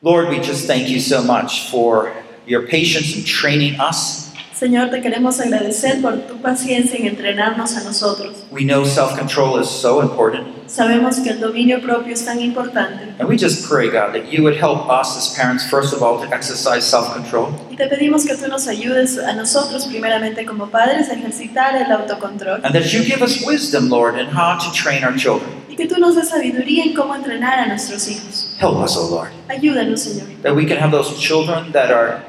Lord, 0.01 0.29
we 0.29 0.37
just 0.37 0.67
thank 0.67 0.87
you 0.87 1.01
so 1.01 1.21
much 1.21 1.69
for 1.69 2.13
your 2.47 2.61
patience 2.61 3.17
in 3.17 3.25
training 3.25 3.77
us. 3.81 4.31
Señor, 4.57 4.89
te 4.89 5.01
queremos 5.01 5.41
agradecer 5.41 6.01
por 6.01 6.13
tu 6.27 6.37
paciencia 6.41 6.97
en 6.97 7.07
entrenarnos 7.07 7.75
a 7.75 7.83
nosotros. 7.83 8.45
We 8.51 8.63
know 8.63 8.85
self 8.85 9.17
control 9.17 9.59
is 9.59 9.67
so 9.67 10.01
important. 10.01 10.47
Sabemos 10.67 11.19
que 11.19 11.31
el 11.31 11.41
dominio 11.41 11.81
propio 11.81 12.13
es 12.13 12.23
tan 12.23 12.39
importante 12.39 13.13
And 13.19 13.27
we 13.27 13.37
just 13.37 13.67
pray, 13.67 13.87
God, 13.89 14.13
that 14.13 14.31
you 14.31 14.43
would 14.43 14.55
help 14.55 14.89
us 14.89 15.17
as 15.17 15.35
parents, 15.37 15.65
first 15.69 15.93
of 15.93 16.01
all, 16.01 16.25
to 16.25 16.33
exercise 16.33 16.85
self 16.85 17.13
control. 17.13 17.49
y 17.69 17.75
te 17.75 17.87
pedimos 17.87 18.25
que 18.25 18.35
tú 18.37 18.47
nos 18.47 18.67
ayudes 18.67 19.17
a 19.17 19.33
nosotros 19.33 19.87
primeramente 19.87 20.45
como 20.45 20.67
padres 20.67 21.09
a 21.09 21.15
ejercitar 21.15 21.75
el 21.75 21.91
autocontrol 21.91 22.61
And 22.63 22.73
that 22.73 22.93
you 22.93 23.03
give 23.03 23.21
us 23.21 23.45
wisdom, 23.45 23.89
Lord, 23.89 24.17
in 24.17 24.27
how 24.27 24.57
to 24.57 24.71
train 24.71 25.03
our 25.03 25.17
children. 25.17 25.51
Y 25.75 25.77
que 25.77 25.87
tú 25.87 25.99
nos 25.99 26.15
des 26.15 26.29
sabiduría 26.29 26.83
en 26.85 26.93
cómo 26.93 27.13
entrenar 27.15 27.59
a 27.59 27.67
nuestros 27.67 28.07
hijos. 28.07 28.55
Help 28.59 28.77
us, 28.83 28.95
O 28.95 29.09
Lord, 29.09 29.31
Ayúdanos, 29.49 30.01
Señor, 30.01 30.27
that 30.41 30.55
we 30.55 30.65
can 30.65 30.77
have 30.77 30.91
those 30.91 31.13
children 31.19 31.71
that 31.73 31.91
are 31.91 32.23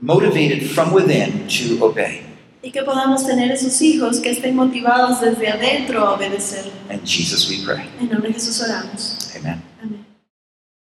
motivated 0.00 0.62
from 0.70 0.92
within 0.92 1.46
to 1.48 1.84
obey. 1.84 2.22
y 2.62 2.70
que 2.70 2.82
podamos 2.82 3.26
tener 3.26 3.50
esos 3.50 3.80
hijos 3.82 4.20
que 4.20 4.30
estén 4.30 4.54
motivados 4.54 5.20
desde 5.20 5.48
adentro 5.48 6.06
a 6.06 6.14
obedecer. 6.14 6.64
In 6.90 7.00
Jesus 7.04 7.48
we 7.50 7.58
pray. 7.64 7.88
En 8.00 8.08
nombre 8.08 8.28
de 8.28 8.34
Jesús 8.34 8.60
oramos. 8.62 9.18
Amen. 9.36 9.60
Amén. 9.82 10.06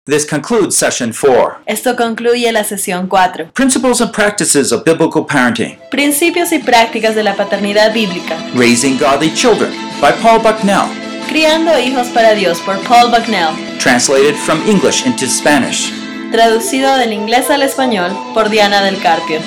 This 0.05 0.25
concludes 0.27 0.75
session 0.75 1.13
four 1.13 1.59
Esto 1.67 1.95
concluye 1.95 2.51
la 2.51 2.65
sesión 2.65 3.09
4. 3.09 3.53
Principles 3.55 4.01
and 4.01 4.13
Practices 4.13 4.73
of 4.73 4.83
Biblical 4.85 5.25
Parenting 5.25 5.79
Principios 5.91 6.51
y 6.53 6.59
prácticas 6.59 7.15
de 7.15 7.23
la 7.23 7.35
paternidad 7.37 7.93
bíblica. 7.95 8.37
Raising 8.55 8.99
Godly 8.99 9.33
Children 9.35 9.71
by 10.01 10.13
Paul 10.21 10.41
Bucknell. 10.41 11.08
Criando 11.29 11.79
hijos 11.79 12.09
para 12.09 12.35
Dios 12.35 12.59
por 12.63 12.81
Paul 12.85 13.11
Bucknell. 13.11 13.55
Translated 13.79 14.35
from 14.35 14.67
English 14.67 15.05
into 15.05 15.27
Spanish. 15.27 15.93
Traducido 16.33 16.97
del 16.97 17.13
inglés 17.13 17.51
al 17.51 17.63
español 17.63 18.17
por 18.33 18.49
Diana 18.49 18.83
del 18.83 18.99
Carpio. 18.99 19.39